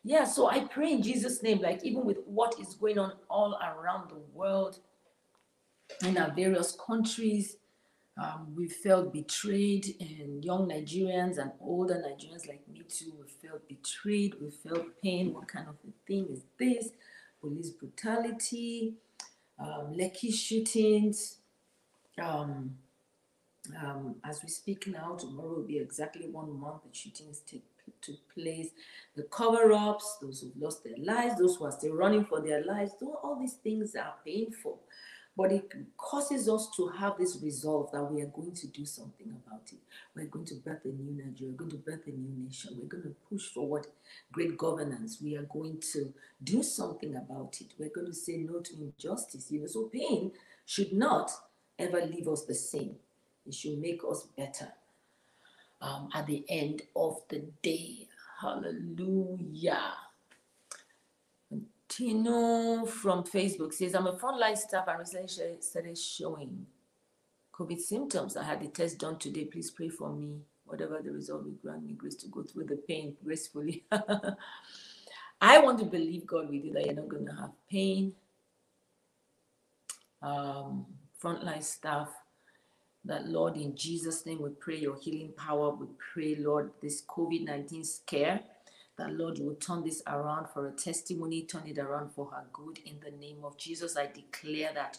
Yeah, 0.04 0.26
so 0.26 0.50
I 0.50 0.66
pray 0.66 0.92
in 0.92 1.02
Jesus' 1.02 1.42
name, 1.42 1.62
like 1.62 1.86
even 1.86 2.04
with 2.04 2.18
what 2.26 2.60
is 2.60 2.74
going 2.74 3.00
on 3.00 3.14
all 3.30 3.58
around 3.64 4.10
the 4.10 4.20
world, 4.34 4.80
in 6.04 6.18
our 6.18 6.32
various 6.32 6.76
countries, 6.86 7.58
um, 8.18 8.54
we 8.56 8.68
felt 8.68 9.12
betrayed, 9.12 9.96
and 10.00 10.44
young 10.44 10.70
Nigerians 10.70 11.38
and 11.40 11.52
older 11.60 11.96
Nigerians 11.96 12.48
like 12.48 12.68
me 12.68 12.84
too, 12.88 13.14
we 13.20 13.48
felt 13.48 13.68
betrayed, 13.68 14.36
we 14.40 14.52
felt 14.52 15.02
pain. 15.02 15.34
What 15.34 15.48
kind 15.48 15.68
of 15.68 15.76
a 15.88 15.92
thing 16.08 16.28
is 16.30 16.42
this? 16.60 16.90
Police 17.42 17.72
brutality, 17.72 18.94
um, 19.60 19.94
Lekki 19.98 20.34
shootings. 20.34 21.38
Um, 22.22 22.78
um, 23.82 24.16
as 24.24 24.44
we 24.44 24.50
speak 24.50 24.88
now, 24.88 25.16
tomorrow 25.16 25.56
will 25.56 25.64
be 25.64 25.80
exactly 25.80 26.28
one 26.28 26.60
month 26.60 26.84
the 26.84 26.96
shootings 26.96 27.40
take 27.40 27.64
to 28.02 28.14
place, 28.34 28.70
the 29.16 29.24
cover-ups, 29.24 30.18
those 30.22 30.42
who've 30.42 30.62
lost 30.62 30.84
their 30.84 30.98
lives, 30.98 31.38
those 31.38 31.56
who 31.56 31.66
are 31.66 31.72
still 31.72 31.94
running 31.94 32.26
for 32.26 32.42
their 32.42 32.64
lives, 32.64 32.92
all 33.02 33.38
these 33.40 33.54
things 33.56 33.96
are 33.96 34.16
painful. 34.26 34.80
But 35.36 35.52
it 35.52 35.72
causes 35.98 36.48
us 36.48 36.70
to 36.78 36.90
have 36.90 37.18
this 37.18 37.40
resolve 37.42 37.92
that 37.92 38.04
we 38.04 38.22
are 38.22 38.28
going 38.28 38.54
to 38.54 38.68
do 38.68 38.86
something 38.86 39.30
about 39.30 39.64
it. 39.72 39.80
We're 40.16 40.26
going 40.26 40.46
to 40.46 40.56
birth 40.56 40.86
a 40.86 40.90
new 40.90 41.24
Nigeria. 41.24 41.52
We're 41.54 41.58
going 41.58 41.72
to 41.72 41.78
birth 41.78 42.06
a 42.06 42.12
new 42.12 42.46
nation. 42.46 42.78
We're 42.80 42.88
going 42.88 43.04
to 43.04 43.16
push 43.30 43.48
forward 43.48 43.88
great 44.32 44.58
governance. 44.58 45.18
We 45.24 45.36
are 45.36 45.44
going 45.44 45.82
to 45.94 46.14
do 46.44 46.62
something 46.62 47.16
about 47.16 47.58
it. 47.62 47.74
We're 47.80 47.90
going 47.90 48.08
to 48.08 48.14
say 48.14 48.38
no 48.38 48.60
to 48.60 48.74
injustice. 48.74 49.52
You 49.52 49.62
know, 49.62 49.68
so 49.68 49.86
pain 49.86 50.32
should 50.66 50.94
not 50.94 51.32
ever 51.80 52.06
leave 52.06 52.28
us 52.28 52.46
the 52.46 52.54
same. 52.54 52.96
It 53.48 53.56
should 53.56 53.80
make 53.80 54.02
us 54.08 54.28
better 54.38 54.72
um, 55.82 56.10
at 56.14 56.28
the 56.28 56.46
end 56.48 56.84
of 56.96 57.22
the 57.30 57.44
day. 57.64 58.08
Hallelujah. 58.40 59.94
Tino 61.96 62.86
from 62.88 63.24
Facebook 63.24 63.72
says, 63.72 63.94
I'm 63.94 64.08
a 64.08 64.14
frontline 64.14 64.58
staff 64.58 64.88
and 64.88 64.98
recently 64.98 65.58
started 65.60 65.96
showing 65.96 66.66
COVID 67.54 67.80
symptoms. 67.80 68.36
I 68.36 68.44
had 68.44 68.62
the 68.62 68.68
test 68.68 68.98
done 68.98 69.20
today. 69.20 69.46
Please 69.46 69.70
pray 69.70 69.90
for 69.90 70.12
me. 70.12 70.40
Whatever 70.66 71.02
the 71.04 71.12
result 71.12 71.44
will 71.44 71.52
grant 71.52 71.86
me 71.86 71.94
grace 71.94 72.16
to 72.16 72.28
go 72.30 72.42
through 72.42 72.64
the 72.66 72.78
pain 72.78 73.16
gracefully. 73.24 73.84
I 75.42 75.60
want 75.60 75.78
to 75.80 75.86
believe 75.86 76.26
God 76.26 76.50
with 76.50 76.66
you 76.66 76.74
that 76.74 76.86
you're 76.86 76.96
not 76.96 77.10
going 77.10 77.28
to 77.28 77.34
have 77.34 77.52
pain. 77.70 78.14
Um, 80.24 80.88
frontline 81.22 81.62
staff, 81.62 82.10
that 83.06 83.28
Lord, 83.28 83.56
in 83.56 83.76
Jesus' 83.76 84.26
name, 84.26 84.42
we 84.42 84.50
pray 84.50 84.78
your 84.78 84.96
healing 84.96 85.34
power. 85.38 85.70
We 85.70 85.88
pray, 86.14 86.38
Lord, 86.40 86.72
this 86.82 87.04
COVID 87.06 87.46
19 87.46 87.84
scare 87.84 88.40
that 88.98 89.14
Lord, 89.14 89.40
will 89.40 89.56
turn 89.56 89.84
this 89.84 90.02
around 90.08 90.48
for 90.54 90.68
a 90.68 90.72
testimony, 90.72 91.44
turn 91.44 91.64
it 91.66 91.80
around 91.80 92.12
for 92.12 92.28
her 92.28 92.46
good. 92.54 92.80
In 92.86 93.00
the 93.04 93.12
name 93.18 93.38
of 93.44 93.58
Jesus, 93.58 93.98
I 93.98 94.08
declare 94.08 94.72
that 94.74 94.98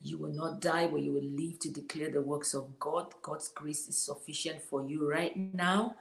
you 0.00 0.18
will 0.18 0.32
not 0.32 0.60
die, 0.60 0.86
but 0.86 1.02
you 1.02 1.12
will 1.12 1.22
live 1.22 1.58
to 1.60 1.70
declare 1.70 2.10
the 2.10 2.22
works 2.22 2.54
of 2.54 2.78
God. 2.78 3.12
God's 3.22 3.48
grace 3.48 3.88
is 3.88 3.98
sufficient 3.98 4.62
for 4.62 4.84
you 4.84 5.08
right 5.08 5.36
now, 5.54 5.96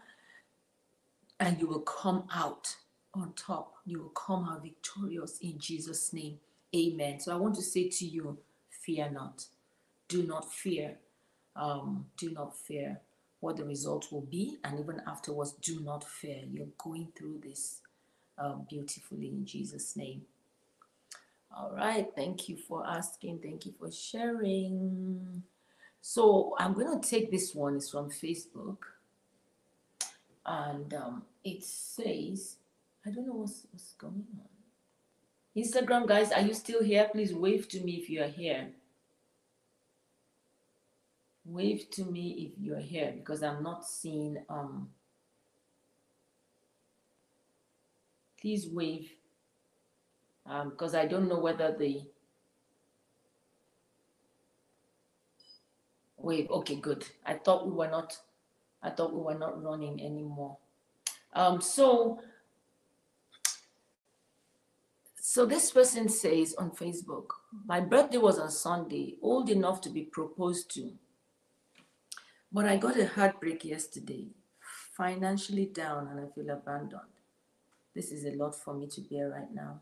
and 1.39 1.59
you 1.59 1.67
will 1.67 1.81
come 1.81 2.23
out 2.33 2.75
on 3.13 3.33
top. 3.33 3.75
You 3.85 3.99
will 3.99 4.09
come 4.09 4.47
out 4.47 4.63
victorious 4.63 5.39
in 5.39 5.57
Jesus' 5.59 6.13
name. 6.13 6.39
Amen. 6.75 7.19
So 7.19 7.33
I 7.33 7.37
want 7.37 7.55
to 7.55 7.61
say 7.61 7.89
to 7.89 8.05
you, 8.05 8.37
fear 8.69 9.09
not. 9.09 9.45
Do 10.07 10.23
not 10.23 10.51
fear. 10.51 10.97
Um, 11.55 12.05
do 12.17 12.29
not 12.31 12.55
fear 12.55 13.01
what 13.39 13.57
the 13.57 13.65
result 13.65 14.11
will 14.11 14.21
be. 14.21 14.57
And 14.63 14.79
even 14.79 15.01
afterwards, 15.07 15.53
do 15.61 15.79
not 15.81 16.03
fear. 16.03 16.41
You're 16.51 16.67
going 16.77 17.09
through 17.17 17.41
this 17.43 17.81
um, 18.37 18.65
beautifully 18.69 19.27
in 19.27 19.45
Jesus' 19.45 19.95
name. 19.95 20.23
All 21.55 21.71
right. 21.75 22.07
Thank 22.15 22.49
you 22.49 22.57
for 22.57 22.85
asking. 22.85 23.39
Thank 23.39 23.65
you 23.65 23.73
for 23.79 23.91
sharing. 23.91 25.43
So 26.01 26.55
I'm 26.59 26.73
going 26.73 26.99
to 26.99 27.09
take 27.09 27.31
this 27.31 27.53
one. 27.53 27.75
It's 27.75 27.91
from 27.91 28.09
Facebook. 28.09 28.77
And 30.45 30.93
um, 30.93 31.23
it 31.43 31.63
says, 31.63 32.57
I 33.05 33.09
don't 33.11 33.27
know 33.27 33.33
what's, 33.33 33.65
what's 33.71 33.93
going 33.93 34.25
on. 34.39 35.61
Instagram 35.61 36.07
guys, 36.07 36.31
are 36.31 36.41
you 36.41 36.53
still 36.53 36.83
here? 36.83 37.09
Please 37.11 37.33
wave 37.33 37.67
to 37.69 37.81
me 37.81 37.93
if 37.93 38.09
you 38.09 38.21
are 38.21 38.27
here 38.27 38.67
wave 41.47 41.89
to 41.91 42.03
me 42.03 42.51
if 42.51 42.63
you're 42.63 42.79
here 42.79 43.13
because 43.15 43.41
I'm 43.41 43.63
not 43.63 43.85
seeing 43.85 44.37
um 44.49 44.89
please 48.39 48.67
wave 48.67 49.09
um 50.45 50.71
because 50.71 50.93
I 50.93 51.05
don't 51.05 51.29
know 51.29 51.39
whether 51.39 51.75
the 51.77 52.01
wave 56.17 56.49
okay 56.51 56.75
good 56.75 57.05
I 57.25 57.35
thought 57.35 57.65
we 57.65 57.73
were 57.73 57.89
not 57.89 58.17
I 58.83 58.89
thought 58.89 59.13
we 59.13 59.21
were 59.21 59.39
not 59.39 59.63
running 59.63 60.03
anymore 60.03 60.57
um 61.33 61.61
so 61.61 62.19
so 65.29 65.45
this 65.45 65.71
person 65.71 66.07
says 66.07 66.55
on 66.55 66.71
Facebook, 66.71 67.25
my 67.65 67.81
birthday 67.81 68.17
was 68.17 68.39
on 68.39 68.49
Sunday, 68.49 69.17
old 69.21 69.49
enough 69.49 69.81
to 69.81 69.89
be 69.89 70.03
proposed 70.03 70.73
to. 70.75 70.93
But 72.51 72.65
I 72.65 72.77
got 72.77 72.97
a 72.97 73.07
heartbreak 73.07 73.65
yesterday, 73.65 74.27
financially 74.95 75.65
down, 75.65 76.07
and 76.07 76.19
I 76.19 76.33
feel 76.33 76.49
abandoned. 76.49 77.01
This 77.93 78.11
is 78.11 78.25
a 78.25 78.37
lot 78.37 78.55
for 78.55 78.73
me 78.73 78.87
to 78.87 79.01
bear 79.01 79.29
right 79.29 79.53
now. 79.53 79.81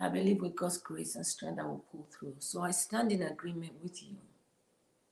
I 0.00 0.08
believe 0.08 0.40
with 0.40 0.56
God's 0.56 0.78
grace 0.78 1.16
and 1.16 1.26
strength, 1.26 1.60
I 1.60 1.64
will 1.64 1.84
pull 1.90 2.08
through. 2.10 2.36
So 2.38 2.62
I 2.62 2.70
stand 2.70 3.12
in 3.12 3.22
agreement 3.22 3.74
with 3.82 4.02
you. 4.02 4.16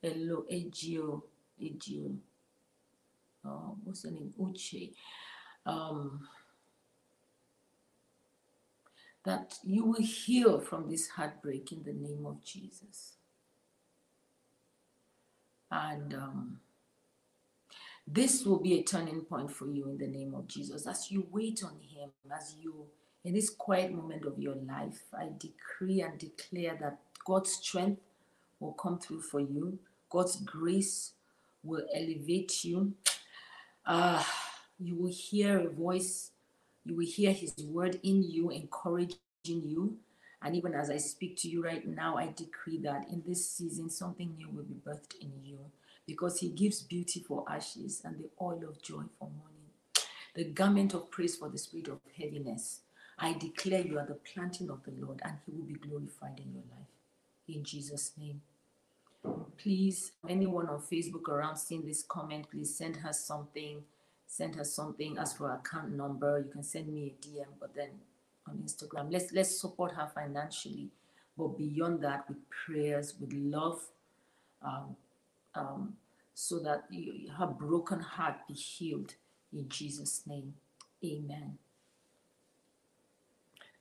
Hello, 0.01 0.45
Agio, 0.51 1.23
Agio. 1.63 2.11
Oh, 3.45 3.77
what's 3.83 4.03
your 4.03 4.13
name? 4.13 4.33
Uche. 4.39 4.93
Um, 5.65 6.27
that 9.23 9.55
you 9.63 9.85
will 9.85 10.01
heal 10.01 10.59
from 10.59 10.89
this 10.89 11.09
heartbreak 11.09 11.71
in 11.71 11.83
the 11.83 11.93
name 11.93 12.25
of 12.25 12.43
Jesus. 12.43 13.13
And 15.71 16.13
um, 16.13 16.59
this 18.07 18.45
will 18.45 18.59
be 18.59 18.79
a 18.79 18.83
turning 18.83 19.21
point 19.21 19.51
for 19.51 19.67
you 19.67 19.89
in 19.89 19.97
the 19.97 20.07
name 20.07 20.33
of 20.35 20.47
Jesus. 20.47 20.85
As 20.87 21.11
you 21.11 21.27
wait 21.31 21.63
on 21.63 21.79
Him, 21.81 22.11
as 22.35 22.55
you, 22.61 22.85
in 23.23 23.33
this 23.33 23.49
quiet 23.49 23.91
moment 23.91 24.25
of 24.25 24.37
your 24.37 24.55
life, 24.55 25.01
I 25.17 25.29
decree 25.39 26.01
and 26.01 26.17
declare 26.19 26.77
that 26.81 26.99
God's 27.25 27.53
strength 27.53 28.01
will 28.59 28.73
come 28.73 28.99
through 28.99 29.21
for 29.21 29.39
you, 29.39 29.79
God's 30.09 30.37
grace 30.37 31.13
will 31.63 31.85
elevate 31.93 32.63
you. 32.63 32.93
Uh, 33.85 34.23
you 34.79 34.95
will 34.95 35.11
hear 35.11 35.59
a 35.59 35.69
voice, 35.69 36.31
you 36.85 36.95
will 36.95 37.05
hear 37.05 37.31
His 37.31 37.55
word 37.65 37.99
in 38.03 38.23
you, 38.23 38.51
encouraging 38.51 39.17
you. 39.45 39.97
And 40.45 40.55
even 40.55 40.75
as 40.75 40.91
I 40.91 40.97
speak 40.97 41.37
to 41.37 41.49
you 41.49 41.63
right 41.63 41.85
now, 41.87 42.17
I 42.17 42.27
decree 42.27 42.77
that 42.83 43.07
in 43.11 43.23
this 43.25 43.49
season, 43.49 43.89
something 43.89 44.35
new 44.37 44.47
will 44.49 44.63
be 44.63 44.75
birthed 44.75 45.19
in 45.19 45.31
you 45.43 45.57
because 46.05 46.39
He 46.39 46.49
gives 46.49 46.83
beauty 46.83 47.19
for 47.27 47.43
ashes 47.49 48.03
and 48.05 48.19
the 48.19 48.29
oil 48.39 48.61
of 48.69 48.79
joy 48.79 49.01
for 49.17 49.27
mourning, 49.27 49.71
the 50.35 50.43
garment 50.43 50.93
of 50.93 51.09
praise 51.09 51.35
for 51.35 51.49
the 51.49 51.57
spirit 51.57 51.87
of 51.87 51.99
heaviness. 52.15 52.81
I 53.17 53.33
declare 53.33 53.81
you 53.81 53.97
are 53.97 54.05
the 54.05 54.19
planting 54.33 54.69
of 54.69 54.83
the 54.83 54.93
Lord 55.03 55.19
and 55.25 55.33
He 55.47 55.51
will 55.51 55.65
be 55.65 55.79
glorified 55.79 56.39
in 56.39 56.53
your 56.53 56.63
life. 56.69 56.93
In 57.47 57.63
Jesus' 57.63 58.11
name. 58.15 58.41
Please, 59.57 60.11
anyone 60.29 60.69
on 60.69 60.79
Facebook 60.79 61.27
around 61.27 61.57
seeing 61.57 61.87
this 61.87 62.03
comment, 62.07 62.51
please 62.51 62.77
send 62.77 62.97
her 62.97 63.13
something. 63.13 63.81
Send 64.27 64.57
her 64.57 64.63
something. 64.63 65.17
As 65.17 65.33
for 65.33 65.51
account 65.51 65.93
number, 65.93 66.37
you 66.37 66.51
can 66.51 66.61
send 66.61 66.93
me 66.93 67.15
a 67.15 67.25
DM, 67.25 67.47
but 67.59 67.73
then 67.73 67.89
on 68.47 68.57
Instagram. 68.57 69.11
Let's 69.11 69.31
let's 69.33 69.59
support 69.59 69.93
her 69.93 70.09
financially, 70.13 70.89
but 71.37 71.57
beyond 71.57 72.01
that, 72.03 72.27
with 72.29 72.37
prayers, 72.49 73.15
with 73.19 73.33
love, 73.33 73.79
um, 74.61 74.95
um, 75.55 75.93
so 76.33 76.59
that 76.59 76.85
you, 76.89 77.29
her 77.37 77.47
broken 77.47 77.99
heart 77.99 78.35
be 78.47 78.53
healed 78.53 79.15
in 79.53 79.67
Jesus' 79.69 80.23
name. 80.27 80.53
Amen. 81.03 81.57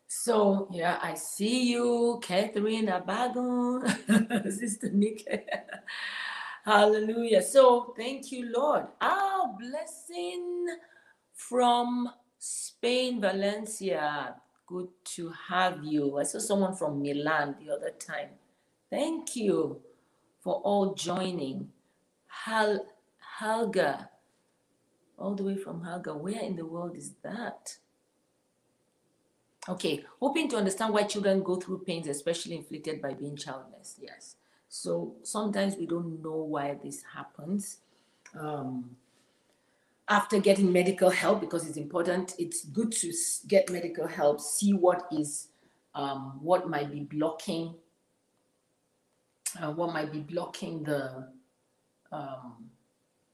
So 0.07 0.69
yeah, 0.73 0.99
I 1.03 1.15
see 1.15 1.73
you, 1.73 2.21
Catherine 2.23 2.87
Abagon, 2.87 4.53
Sister 4.53 4.91
Nick. 4.93 5.27
Hallelujah. 6.65 7.43
So 7.43 7.95
thank 7.97 8.33
you, 8.33 8.51
Lord. 8.57 8.87
Our 9.01 9.55
blessing 9.59 10.67
from 11.35 12.09
Spain, 12.39 13.21
Valencia. 13.21 14.37
Good 14.67 14.89
to 15.17 15.33
have 15.49 15.85
you. 15.85 16.19
I 16.19 16.23
saw 16.23 16.39
someone 16.39 16.75
from 16.75 17.03
Milan 17.03 17.57
the 17.61 17.73
other 17.75 17.91
time. 17.91 18.31
Thank 18.91 19.37
you 19.37 19.81
for 20.41 20.55
all 20.57 20.95
joining. 20.95 21.71
Hal 22.27 22.87
Halga, 23.39 24.11
all 25.19 25.35
the 25.35 25.45
way 25.45 25.57
from 25.57 25.85
Halga. 25.85 26.15
Where 26.15 26.41
in 26.41 26.57
the 26.57 26.65
world 26.67 26.97
is 26.97 27.12
that? 27.23 27.77
Okay, 29.69 30.05
hoping 30.21 30.49
to 30.51 30.57
understand 30.57 30.93
why 30.93 31.05
children 31.05 31.43
go 31.43 31.57
through 31.57 31.85
pains, 31.85 32.07
especially 32.07 32.57
inflicted 32.57 33.01
by 33.01 33.15
being 33.15 33.37
childless. 33.37 33.97
Yes. 34.01 34.37
So 34.69 35.15
sometimes 35.23 35.77
we 35.77 35.87
don't 35.87 36.23
know 36.23 36.37
why 36.37 36.77
this 36.83 37.03
happens. 37.15 37.79
Um, 38.39 38.97
after 40.09 40.39
getting 40.39 40.73
medical 40.73 41.11
help, 41.11 41.41
because 41.41 41.67
it's 41.67 41.79
important, 41.79 42.35
it's 42.39 42.65
good 42.67 42.93
to 42.93 43.13
get 43.49 43.71
medical 43.71 44.07
help, 44.07 44.41
see 44.41 44.73
what 44.73 45.07
is, 45.11 45.49
um, 45.95 46.39
what 46.43 46.69
might 46.69 46.93
be 46.93 47.01
blocking, 47.01 47.75
uh, 49.63 49.71
what 49.73 49.93
might 49.93 50.13
be 50.13 50.21
blocking 50.21 50.83
the, 50.83 51.29
um, 52.13 52.69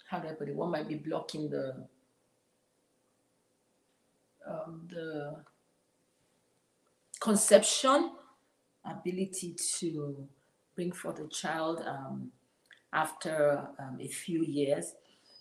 how 0.08 0.20
do 0.20 0.28
I 0.28 0.32
put 0.32 0.48
it, 0.48 0.54
what 0.54 0.70
might 0.70 0.88
be 0.88 0.94
blocking 0.94 1.50
the, 1.50 1.86
um, 4.46 4.88
the 4.92 5.36
conception, 7.18 8.12
ability 8.84 9.56
to 9.78 10.28
bring 10.74 10.92
forth 10.92 11.20
a 11.20 11.28
child 11.28 11.82
um, 11.86 12.30
after 12.92 13.68
um, 13.78 13.98
a 14.00 14.08
few 14.08 14.42
years. 14.42 14.94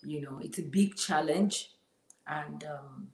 You 0.04 0.22
know, 0.22 0.40
it's 0.42 0.60
a 0.60 0.64
big 0.64 0.96
challenge 0.96 1.72
and 2.28 2.64
um, 2.66 3.08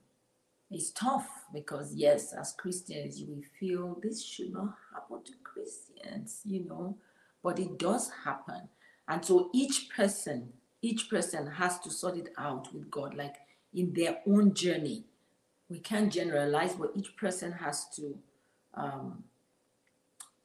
it's 0.70 0.90
tough 0.90 1.28
because, 1.52 1.94
yes, 1.94 2.32
as 2.32 2.52
Christians, 2.52 3.22
we 3.26 3.42
feel 3.58 3.98
this 4.02 4.24
should 4.24 4.52
not 4.52 4.74
happen 4.92 5.22
to 5.24 5.32
Christians, 5.44 6.40
you 6.44 6.64
know, 6.64 6.96
but 7.42 7.58
it 7.58 7.78
does 7.78 8.10
happen. 8.24 8.68
And 9.08 9.24
so 9.24 9.50
each 9.54 9.88
person, 9.94 10.52
each 10.82 11.08
person 11.08 11.46
has 11.46 11.78
to 11.80 11.90
sort 11.90 12.16
it 12.16 12.32
out 12.36 12.72
with 12.74 12.90
God, 12.90 13.14
like 13.14 13.36
in 13.72 13.92
their 13.92 14.18
own 14.26 14.54
journey. 14.54 15.04
We 15.68 15.78
can't 15.78 16.12
generalize, 16.12 16.74
but 16.74 16.92
each 16.96 17.16
person 17.16 17.52
has 17.52 17.88
to 17.96 18.18
um, 18.74 19.24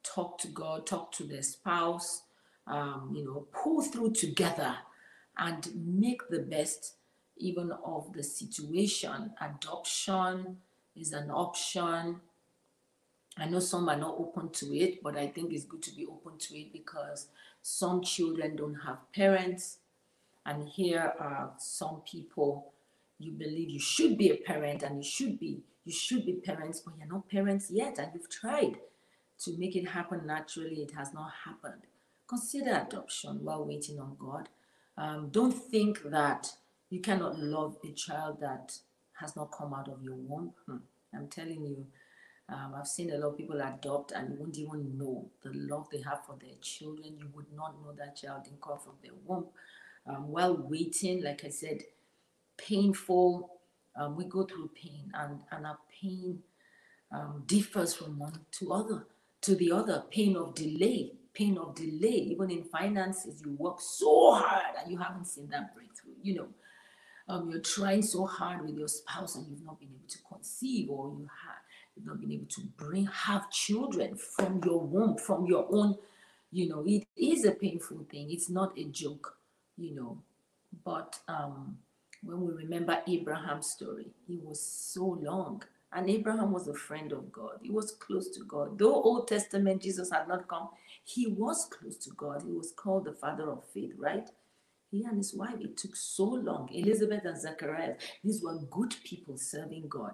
talk 0.03 0.37
to 0.39 0.47
God, 0.47 0.85
talk 0.85 1.11
to 1.13 1.23
their 1.23 1.43
spouse, 1.43 2.23
um, 2.67 3.13
you 3.15 3.25
know, 3.25 3.47
pull 3.51 3.81
through 3.81 4.11
together 4.11 4.77
and 5.37 5.69
make 5.75 6.27
the 6.29 6.39
best 6.39 6.95
even 7.37 7.71
of 7.83 8.13
the 8.13 8.23
situation. 8.23 9.31
Adoption 9.41 10.57
is 10.95 11.13
an 11.13 11.31
option. 11.31 12.21
I 13.37 13.45
know 13.45 13.59
some 13.59 13.89
are 13.89 13.97
not 13.97 14.15
open 14.17 14.49
to 14.49 14.77
it, 14.77 15.01
but 15.01 15.17
I 15.17 15.27
think 15.27 15.53
it's 15.53 15.65
good 15.65 15.81
to 15.83 15.95
be 15.95 16.05
open 16.05 16.37
to 16.37 16.57
it 16.57 16.73
because 16.73 17.27
some 17.61 18.01
children 18.01 18.55
don't 18.55 18.75
have 18.75 19.11
parents. 19.13 19.77
And 20.45 20.67
here 20.67 21.13
are 21.19 21.51
some 21.57 22.01
people 22.05 22.73
you 23.19 23.31
believe 23.31 23.69
you 23.69 23.79
should 23.79 24.17
be 24.17 24.31
a 24.31 24.35
parent 24.35 24.83
and 24.83 24.97
you 24.97 25.03
should 25.03 25.39
be 25.39 25.61
you 25.83 25.91
should 25.91 26.25
be 26.25 26.33
parents, 26.33 26.79
but 26.79 26.93
you're 26.97 27.07
not 27.07 27.27
parents 27.27 27.71
yet, 27.71 27.97
and 27.97 28.11
you've 28.13 28.29
tried 28.29 28.75
to 29.39 29.57
make 29.57 29.75
it 29.75 29.87
happen 29.87 30.27
naturally. 30.27 30.83
It 30.83 30.91
has 30.91 31.13
not 31.13 31.31
happened. 31.45 31.81
Consider 32.27 32.85
adoption 32.87 33.43
while 33.43 33.65
waiting 33.65 33.99
on 33.99 34.15
God. 34.19 34.49
Um, 34.97 35.29
don't 35.31 35.51
think 35.51 36.03
that 36.03 36.51
you 36.89 36.99
cannot 36.99 37.39
love 37.39 37.77
a 37.83 37.91
child 37.93 38.39
that 38.41 38.77
has 39.19 39.35
not 39.35 39.51
come 39.51 39.73
out 39.73 39.87
of 39.87 40.03
your 40.03 40.15
womb. 40.15 40.53
Hmm. 40.65 40.77
I'm 41.13 41.27
telling 41.27 41.65
you, 41.65 41.85
um, 42.49 42.73
I've 42.77 42.87
seen 42.87 43.11
a 43.11 43.17
lot 43.17 43.29
of 43.29 43.37
people 43.37 43.61
adopt 43.61 44.11
and 44.11 44.31
you 44.31 44.39
won't 44.39 44.57
even 44.57 44.97
know 44.97 45.29
the 45.43 45.51
love 45.53 45.87
they 45.91 46.01
have 46.01 46.25
for 46.25 46.35
their 46.41 46.55
children. 46.61 47.17
You 47.17 47.29
would 47.33 47.51
not 47.55 47.75
know 47.81 47.93
that 47.97 48.17
child 48.17 48.43
didn't 48.43 48.61
come 48.61 48.79
from 48.79 48.93
their 49.01 49.13
womb. 49.25 49.45
Um, 50.05 50.29
while 50.29 50.55
waiting, 50.57 51.23
like 51.23 51.45
I 51.45 51.49
said, 51.49 51.83
painful. 52.57 53.49
Um, 53.95 54.15
we 54.15 54.25
go 54.25 54.43
through 54.43 54.71
pain, 54.73 55.11
and, 55.13 55.39
and 55.51 55.65
our 55.65 55.77
pain 56.01 56.39
um, 57.11 57.43
differs 57.45 57.93
from 57.93 58.17
one 58.19 58.39
to 58.59 58.73
other 58.73 59.05
to 59.41 59.55
the 59.55 59.71
other. 59.71 60.03
Pain 60.09 60.35
of 60.37 60.55
delay, 60.55 61.11
pain 61.33 61.57
of 61.57 61.75
delay. 61.75 62.27
Even 62.31 62.51
in 62.51 62.63
finances, 62.63 63.41
you 63.43 63.53
work 63.57 63.79
so 63.79 64.33
hard 64.33 64.75
and 64.81 64.91
you 64.91 64.97
haven't 64.97 65.25
seen 65.25 65.47
that 65.49 65.73
breakthrough. 65.75 66.13
You 66.21 66.35
know, 66.35 66.47
um, 67.27 67.49
you're 67.49 67.61
trying 67.61 68.01
so 68.01 68.25
hard 68.25 68.65
with 68.65 68.77
your 68.77 68.87
spouse 68.87 69.35
and 69.35 69.47
you've 69.47 69.63
not 69.65 69.79
been 69.79 69.89
able 69.89 70.07
to 70.07 70.17
conceive, 70.31 70.89
or 70.89 71.09
you 71.09 71.29
have 71.45 71.55
you've 71.95 72.05
not 72.05 72.19
been 72.19 72.31
able 72.31 72.47
to 72.47 72.61
bring 72.77 73.05
have 73.07 73.49
children 73.51 74.15
from 74.15 74.61
your 74.65 74.81
womb, 74.81 75.17
from 75.17 75.45
your 75.45 75.67
own. 75.71 75.97
You 76.51 76.67
know, 76.67 76.83
it 76.85 77.07
is 77.15 77.45
a 77.45 77.51
painful 77.51 78.05
thing. 78.09 78.31
It's 78.31 78.49
not 78.49 78.77
a 78.77 78.83
joke. 78.85 79.37
You 79.77 79.95
know, 79.95 80.17
but 80.83 81.17
um 81.27 81.77
when 82.23 82.41
we 82.41 82.53
remember 82.53 82.99
Abraham's 83.07 83.67
story, 83.67 84.11
he 84.27 84.37
was 84.43 84.61
so 84.61 85.19
long. 85.21 85.63
And 85.93 86.09
Abraham 86.09 86.51
was 86.51 86.67
a 86.67 86.73
friend 86.73 87.11
of 87.11 87.31
God. 87.31 87.59
He 87.61 87.69
was 87.69 87.91
close 87.91 88.29
to 88.29 88.43
God. 88.45 88.77
Though 88.77 88.93
Old 88.93 89.27
Testament 89.27 89.81
Jesus 89.81 90.11
had 90.11 90.27
not 90.27 90.47
come, 90.47 90.69
he 91.03 91.27
was 91.27 91.65
close 91.65 91.97
to 91.97 92.11
God. 92.11 92.43
He 92.45 92.51
was 92.51 92.71
called 92.75 93.05
the 93.05 93.13
father 93.13 93.49
of 93.49 93.63
faith, 93.73 93.93
right? 93.97 94.29
He 94.91 95.03
and 95.03 95.17
his 95.17 95.33
wife, 95.33 95.59
it 95.59 95.77
took 95.77 95.95
so 95.95 96.25
long. 96.25 96.69
Elizabeth 96.71 97.23
and 97.25 97.39
Zacharias, 97.39 98.01
these 98.23 98.41
were 98.43 98.59
good 98.69 98.93
people 99.03 99.37
serving 99.37 99.87
God. 99.87 100.13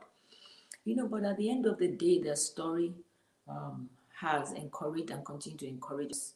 You 0.85 0.95
know, 0.95 1.07
but 1.07 1.23
at 1.23 1.37
the 1.37 1.49
end 1.49 1.65
of 1.65 1.79
the 1.79 1.87
day, 1.87 2.21
their 2.21 2.35
story 2.35 2.93
um, 3.49 3.89
has 4.21 4.51
encouraged 4.53 5.09
and 5.09 5.25
continued 5.25 5.59
to 5.59 5.67
encourage 5.67 6.11
us 6.11 6.33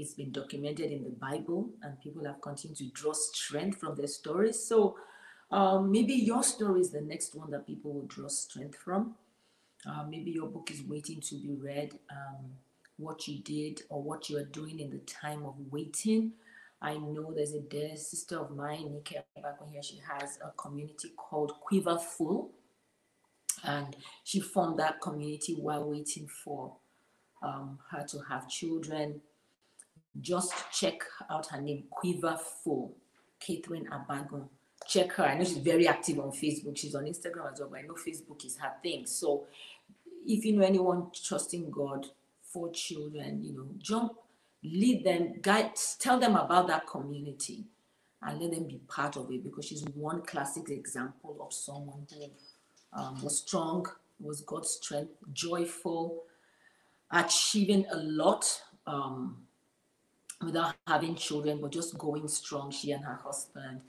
it's 0.00 0.14
been 0.14 0.32
documented 0.32 0.90
in 0.90 1.04
the 1.04 1.10
Bible, 1.10 1.68
and 1.82 2.00
people 2.00 2.24
have 2.24 2.40
continued 2.40 2.78
to 2.78 2.88
draw 2.88 3.12
strength 3.12 3.80
from 3.80 3.96
their 3.96 4.06
stories. 4.06 4.58
So 4.58 4.96
um, 5.50 5.92
maybe 5.92 6.14
your 6.14 6.42
story 6.42 6.80
is 6.80 6.90
the 6.90 7.02
next 7.02 7.34
one 7.34 7.50
that 7.50 7.66
people 7.66 7.92
will 7.92 8.06
draw 8.06 8.28
strength 8.28 8.78
from. 8.78 9.14
Uh, 9.86 10.04
maybe 10.08 10.30
your 10.30 10.46
book 10.46 10.70
is 10.70 10.82
waiting 10.82 11.20
to 11.20 11.34
be 11.34 11.54
read. 11.54 11.98
Um, 12.10 12.46
what 13.00 13.26
you 13.26 13.38
did 13.40 13.82
or 13.88 14.02
what 14.02 14.28
you 14.28 14.38
are 14.38 14.44
doing 14.44 14.80
in 14.80 14.90
the 14.90 14.98
time 14.98 15.44
of 15.44 15.54
waiting. 15.70 16.32
I 16.82 16.96
know 16.96 17.32
there's 17.34 17.54
a 17.54 17.60
dear 17.60 17.96
sister 17.96 18.38
of 18.38 18.56
mine, 18.56 18.92
Nikki 18.92 19.16
back 19.42 19.58
here. 19.70 19.82
She 19.82 20.00
has 20.08 20.38
a 20.44 20.50
community 20.56 21.12
called 21.16 21.52
Quiverful, 21.60 22.48
and 23.64 23.96
she 24.24 24.40
formed 24.40 24.78
that 24.78 25.00
community 25.00 25.54
while 25.54 25.84
waiting 25.84 26.26
for 26.26 26.74
um, 27.42 27.78
her 27.90 28.04
to 28.08 28.18
have 28.28 28.48
children 28.48 29.20
just 30.20 30.52
check 30.72 31.02
out 31.30 31.46
her 31.46 31.60
name, 31.60 31.84
Quiverful, 31.90 32.90
Catherine 33.38 33.88
Abagon. 33.92 34.48
Check 34.86 35.12
her. 35.12 35.24
I 35.24 35.38
know 35.38 35.44
she's 35.44 35.58
very 35.58 35.86
active 35.86 36.18
on 36.18 36.30
Facebook. 36.30 36.76
She's 36.76 36.94
on 36.94 37.04
Instagram 37.04 37.52
as 37.52 37.60
well, 37.60 37.68
but 37.70 37.80
I 37.80 37.82
know 37.82 37.94
Facebook 37.94 38.44
is 38.44 38.56
her 38.56 38.72
thing. 38.82 39.06
So 39.06 39.46
if 40.26 40.44
you 40.44 40.56
know 40.56 40.64
anyone 40.64 41.10
trusting 41.24 41.70
God 41.70 42.06
for 42.52 42.70
children, 42.72 43.42
you 43.42 43.52
know, 43.52 43.68
jump, 43.78 44.12
lead 44.62 45.04
them, 45.04 45.34
guide, 45.40 45.72
tell 45.98 46.18
them 46.18 46.36
about 46.36 46.66
that 46.68 46.86
community 46.86 47.64
and 48.22 48.40
let 48.40 48.50
them 48.50 48.66
be 48.66 48.80
part 48.88 49.16
of 49.16 49.30
it 49.30 49.42
because 49.42 49.66
she's 49.66 49.84
one 49.94 50.22
classic 50.22 50.68
example 50.70 51.36
of 51.40 51.52
someone 51.52 52.06
who 52.12 52.26
um, 52.92 53.22
was 53.22 53.38
strong, 53.38 53.86
was 54.18 54.40
God's 54.42 54.70
strength, 54.70 55.12
joyful, 55.32 56.24
achieving 57.10 57.86
a 57.90 57.96
lot. 57.96 58.62
Um, 58.86 59.46
without 60.44 60.74
having 60.86 61.14
children, 61.14 61.60
but 61.60 61.72
just 61.72 61.98
going 61.98 62.26
strong, 62.28 62.70
she 62.70 62.92
and 62.92 63.04
her 63.04 63.20
husband, 63.22 63.80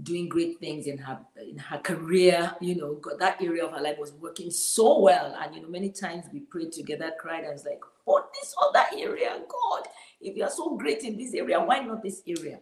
doing 0.00 0.28
great 0.28 0.58
things 0.58 0.86
in 0.86 0.98
her 0.98 1.18
in 1.36 1.58
her 1.58 1.78
career, 1.78 2.54
you 2.60 2.76
know, 2.76 2.94
got 2.94 3.18
that 3.18 3.42
area 3.42 3.64
of 3.64 3.72
her 3.72 3.80
life 3.80 3.98
was 3.98 4.12
working 4.12 4.50
so 4.50 5.00
well. 5.00 5.36
And 5.38 5.54
you 5.54 5.62
know, 5.62 5.68
many 5.68 5.90
times 5.90 6.26
we 6.32 6.40
prayed 6.40 6.72
together, 6.72 7.12
cried, 7.18 7.44
and 7.44 7.52
was 7.52 7.64
like, 7.64 7.80
"Oh, 8.06 8.24
this 8.40 8.54
other 8.62 8.84
area, 8.96 9.40
God? 9.48 9.88
If 10.20 10.36
you 10.36 10.44
are 10.44 10.50
so 10.50 10.76
great 10.76 11.02
in 11.02 11.16
this 11.16 11.34
area, 11.34 11.60
why 11.60 11.80
not 11.80 12.02
this 12.02 12.22
area?" 12.26 12.60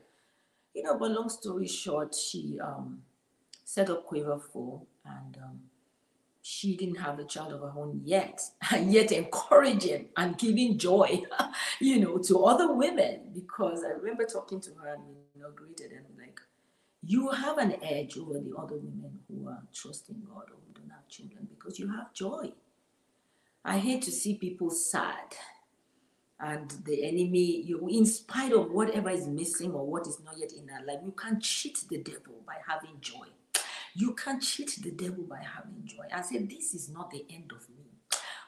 You 0.74 0.82
know, 0.82 0.98
but 0.98 1.10
long 1.12 1.28
story 1.28 1.68
short, 1.68 2.14
she 2.14 2.58
um 2.60 3.02
set 3.64 3.90
up 3.90 4.06
Quiverful 4.06 4.86
and 5.04 5.36
um 5.36 5.60
she 6.42 6.74
didn't 6.76 6.96
have 6.96 7.18
a 7.18 7.24
child 7.24 7.52
of 7.52 7.60
her 7.60 7.72
own 7.76 8.00
yet, 8.04 8.40
and 8.72 8.92
yet 8.92 9.12
encouraging 9.12 10.08
and 10.16 10.36
giving 10.36 10.78
joy, 10.78 11.22
you 11.80 12.00
know, 12.00 12.18
to 12.18 12.44
other 12.44 12.72
women. 12.72 13.30
Because 13.32 13.84
I 13.84 13.90
remember 13.90 14.24
talking 14.24 14.60
to 14.62 14.70
her 14.82 14.94
and 14.94 15.02
we 15.06 15.14
inaugurated, 15.36 15.92
and 15.92 16.04
like, 16.18 16.40
you 17.02 17.30
have 17.30 17.58
an 17.58 17.76
edge 17.82 18.18
over 18.18 18.34
the 18.34 18.54
other 18.56 18.76
women 18.76 19.20
who 19.28 19.48
are 19.48 19.62
trusting 19.74 20.22
God 20.26 20.44
or 20.50 20.56
who 20.66 20.80
don't 20.80 20.90
have 20.90 21.08
children 21.08 21.48
because 21.48 21.78
you 21.78 21.88
have 21.88 22.12
joy. 22.12 22.52
I 23.64 23.78
hate 23.78 24.02
to 24.02 24.12
see 24.12 24.34
people 24.36 24.70
sad 24.70 25.36
and 26.38 26.70
the 26.84 27.04
enemy, 27.04 27.62
you 27.62 27.86
in 27.88 28.06
spite 28.06 28.52
of 28.52 28.70
whatever 28.70 29.10
is 29.10 29.26
missing 29.26 29.72
or 29.72 29.86
what 29.86 30.06
is 30.06 30.20
not 30.24 30.38
yet 30.38 30.52
in 30.52 30.68
our 30.70 30.84
life, 30.84 31.00
you 31.04 31.12
can 31.12 31.40
cheat 31.40 31.84
the 31.90 31.98
devil 31.98 32.42
by 32.46 32.54
having 32.66 32.96
joy 33.00 33.26
you 33.94 34.14
can 34.14 34.40
cheat 34.40 34.78
the 34.82 34.90
devil 34.90 35.24
by 35.24 35.38
having 35.42 35.82
joy 35.84 36.04
and 36.10 36.24
say, 36.24 36.38
This 36.38 36.74
is 36.74 36.88
not 36.90 37.10
the 37.10 37.24
end 37.30 37.52
of 37.52 37.68
me. 37.70 37.84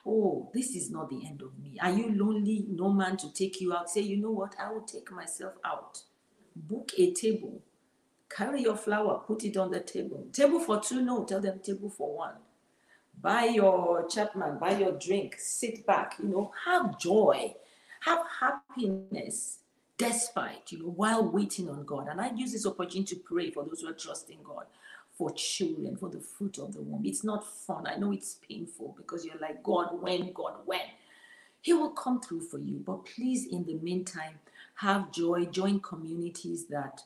Oh, 0.05 0.51
this 0.53 0.75
is 0.75 0.91
not 0.91 1.11
the 1.11 1.25
end 1.27 1.43
of 1.43 1.59
me. 1.59 1.79
Are 1.81 1.91
you 1.91 2.13
lonely? 2.15 2.65
No 2.69 2.91
man 2.93 3.17
to 3.19 3.33
take 3.33 3.61
you 3.61 3.73
out. 3.73 3.89
Say, 3.89 4.01
you 4.01 4.17
know 4.17 4.33
what? 4.33 4.55
I 4.61 4.73
will 4.73 4.83
take 4.83 5.11
myself 5.13 5.55
out. 5.65 6.03
Book 6.57 6.91
a 6.99 7.13
table. 7.13 7.63
Carry 8.35 8.63
your 8.63 8.77
flower, 8.77 9.23
put 9.27 9.45
it 9.45 9.57
on 9.57 9.71
the 9.71 9.81
table. 9.81 10.27
Table 10.33 10.61
for 10.61 10.81
two, 10.81 11.03
no, 11.03 11.25
tell 11.25 11.41
them 11.41 11.61
table 11.61 11.91
for 11.91 12.17
one. 12.17 12.35
Buy 13.21 13.45
your 13.45 14.09
Chapman, 14.09 14.59
buy 14.59 14.79
your 14.79 14.93
drink, 14.93 15.37
sit 15.39 15.87
back, 15.87 16.17
you 16.23 16.29
know, 16.29 16.51
have 16.65 16.99
joy, 16.99 17.55
have 18.01 18.25
happiness 18.41 19.59
despite, 19.99 20.73
you 20.73 20.79
know, 20.79 20.89
while 20.89 21.31
waiting 21.31 21.69
on 21.69 21.85
God. 21.85 22.09
And 22.09 22.21
I 22.21 22.33
use 22.33 22.53
this 22.53 22.67
opportunity 22.67 23.15
to 23.15 23.21
pray 23.21 23.51
for 23.51 23.65
those 23.65 23.83
who 23.83 23.89
are 23.89 23.93
trusting 23.93 24.39
God 24.43 24.65
for 25.17 25.31
children, 25.33 25.97
for 25.97 26.09
the 26.09 26.19
fruit 26.21 26.59
of 26.59 26.73
the 26.73 26.81
womb. 26.81 27.05
It's 27.05 27.23
not 27.23 27.47
fun. 27.47 27.87
I 27.87 27.97
know 27.97 28.13
it's 28.13 28.41
painful 28.49 28.95
because 28.97 29.25
you're 29.25 29.39
like, 29.39 29.63
God, 29.63 30.03
when, 30.03 30.33
God, 30.33 30.55
when? 30.65 30.81
He 31.61 31.73
will 31.73 31.91
come 31.91 32.21
through 32.21 32.41
for 32.41 32.59
you. 32.59 32.83
But 32.85 33.05
please, 33.05 33.47
in 33.47 33.65
the 33.65 33.75
meantime, 33.75 34.41
have 34.77 35.13
joy, 35.13 35.45
join 35.45 35.79
communities 35.81 36.67
that 36.67 37.05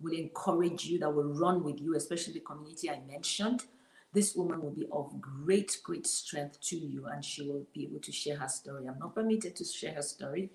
will 0.00 0.14
encourage 0.14 0.84
you, 0.84 0.98
that 0.98 1.10
will 1.10 1.32
run 1.32 1.62
with 1.64 1.80
you, 1.80 1.94
especially 1.96 2.34
the 2.34 2.40
community 2.40 2.90
I 2.90 3.00
mentioned. 3.06 3.64
this 4.12 4.34
woman 4.34 4.62
will 4.62 4.70
be 4.70 4.86
of 4.90 5.20
great, 5.20 5.78
great 5.84 6.06
strength 6.06 6.58
to 6.62 6.76
you 6.76 7.04
and 7.06 7.22
she 7.22 7.42
will 7.42 7.66
be 7.74 7.84
able 7.84 8.00
to 8.00 8.10
share 8.10 8.38
her 8.38 8.48
story. 8.48 8.86
I'm 8.86 8.98
not 8.98 9.14
permitted 9.14 9.54
to 9.56 9.64
share 9.64 9.92
her 9.92 10.02
story 10.02 10.50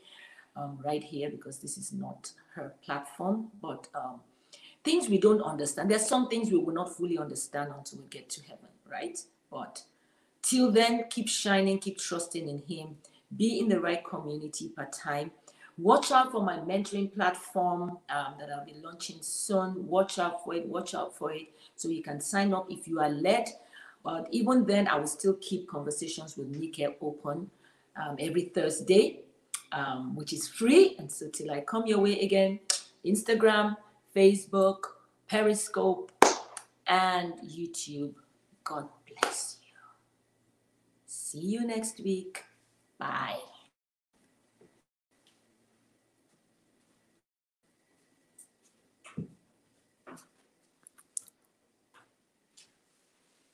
um, 0.56 0.80
right 0.84 1.04
here 1.04 1.30
because 1.30 1.60
this 1.60 1.78
is 1.78 1.94
not 1.94 2.32
her 2.56 2.74
platform, 2.84 3.50
but 3.62 3.88
um, 3.94 4.22
things 4.84 5.10
we 5.10 5.20
don't 5.20 5.42
understand. 5.42 5.92
There's 5.92 6.08
some 6.08 6.28
things 6.28 6.52
we 6.52 6.58
will 6.58 6.74
not 6.74 6.96
fully 6.96 7.20
understand 7.20 7.72
until 7.78 8.00
we 8.00 8.08
get 8.10 8.30
to 8.32 8.42
heaven, 8.42 8.70
right? 8.92 9.20
But 9.52 9.84
till 10.42 10.72
then, 10.72 11.06
keep 11.10 11.30
shining, 11.30 11.78
keep 11.78 12.00
trusting 12.00 12.50
in 12.50 12.64
Him, 12.68 12.98
be 13.36 13.60
in 13.60 13.70
the 13.70 13.80
right 13.80 14.04
community 14.04 14.70
part 14.70 14.92
time. 14.92 15.32
Watch 15.82 16.12
out 16.12 16.32
for 16.32 16.44
my 16.44 16.58
mentoring 16.58 17.12
platform 17.12 17.98
um, 18.10 18.36
that 18.40 18.52
I'll 18.52 18.64
be 18.64 18.76
launching 18.84 19.18
soon. 19.22 19.88
Watch 19.88 20.20
out 20.20 20.44
for 20.44 20.54
it, 20.54 20.68
watch 20.68 20.94
out 20.94 21.18
for 21.18 21.34
it 21.34 21.48
so 21.76 21.90
you 21.90 22.04
can 22.04 22.22
sign 22.22 22.54
up 22.54 22.68
if 22.70 22.88
you 22.88 23.00
are 23.00 23.10
led. 23.10 23.50
But 24.04 24.28
even 24.30 24.64
then, 24.66 24.88
I 24.88 24.98
will 24.98 25.08
still 25.08 25.38
keep 25.42 25.68
conversations 25.68 26.38
with 26.38 26.50
Nike 26.50 26.86
open 27.02 27.50
um, 28.00 28.16
every 28.20 28.44
Thursday, 28.44 29.22
um, 29.72 30.16
which 30.16 30.34
is 30.34 30.48
free. 30.48 30.96
And 31.00 31.12
so, 31.12 31.30
till 31.30 31.50
I 31.50 31.62
come 31.62 31.88
your 31.88 32.00
way 32.00 32.20
again, 32.20 32.60
Instagram, 33.04 33.76
Facebook, 34.16 34.84
Periscope, 35.28 36.12
and 36.86 37.34
YouTube. 37.40 38.14
God 38.64 38.88
bless 39.08 39.58
you. 39.64 39.74
See 41.08 41.40
you 41.40 41.66
next 41.66 42.00
week. 42.04 42.44
Bye. 43.00 43.40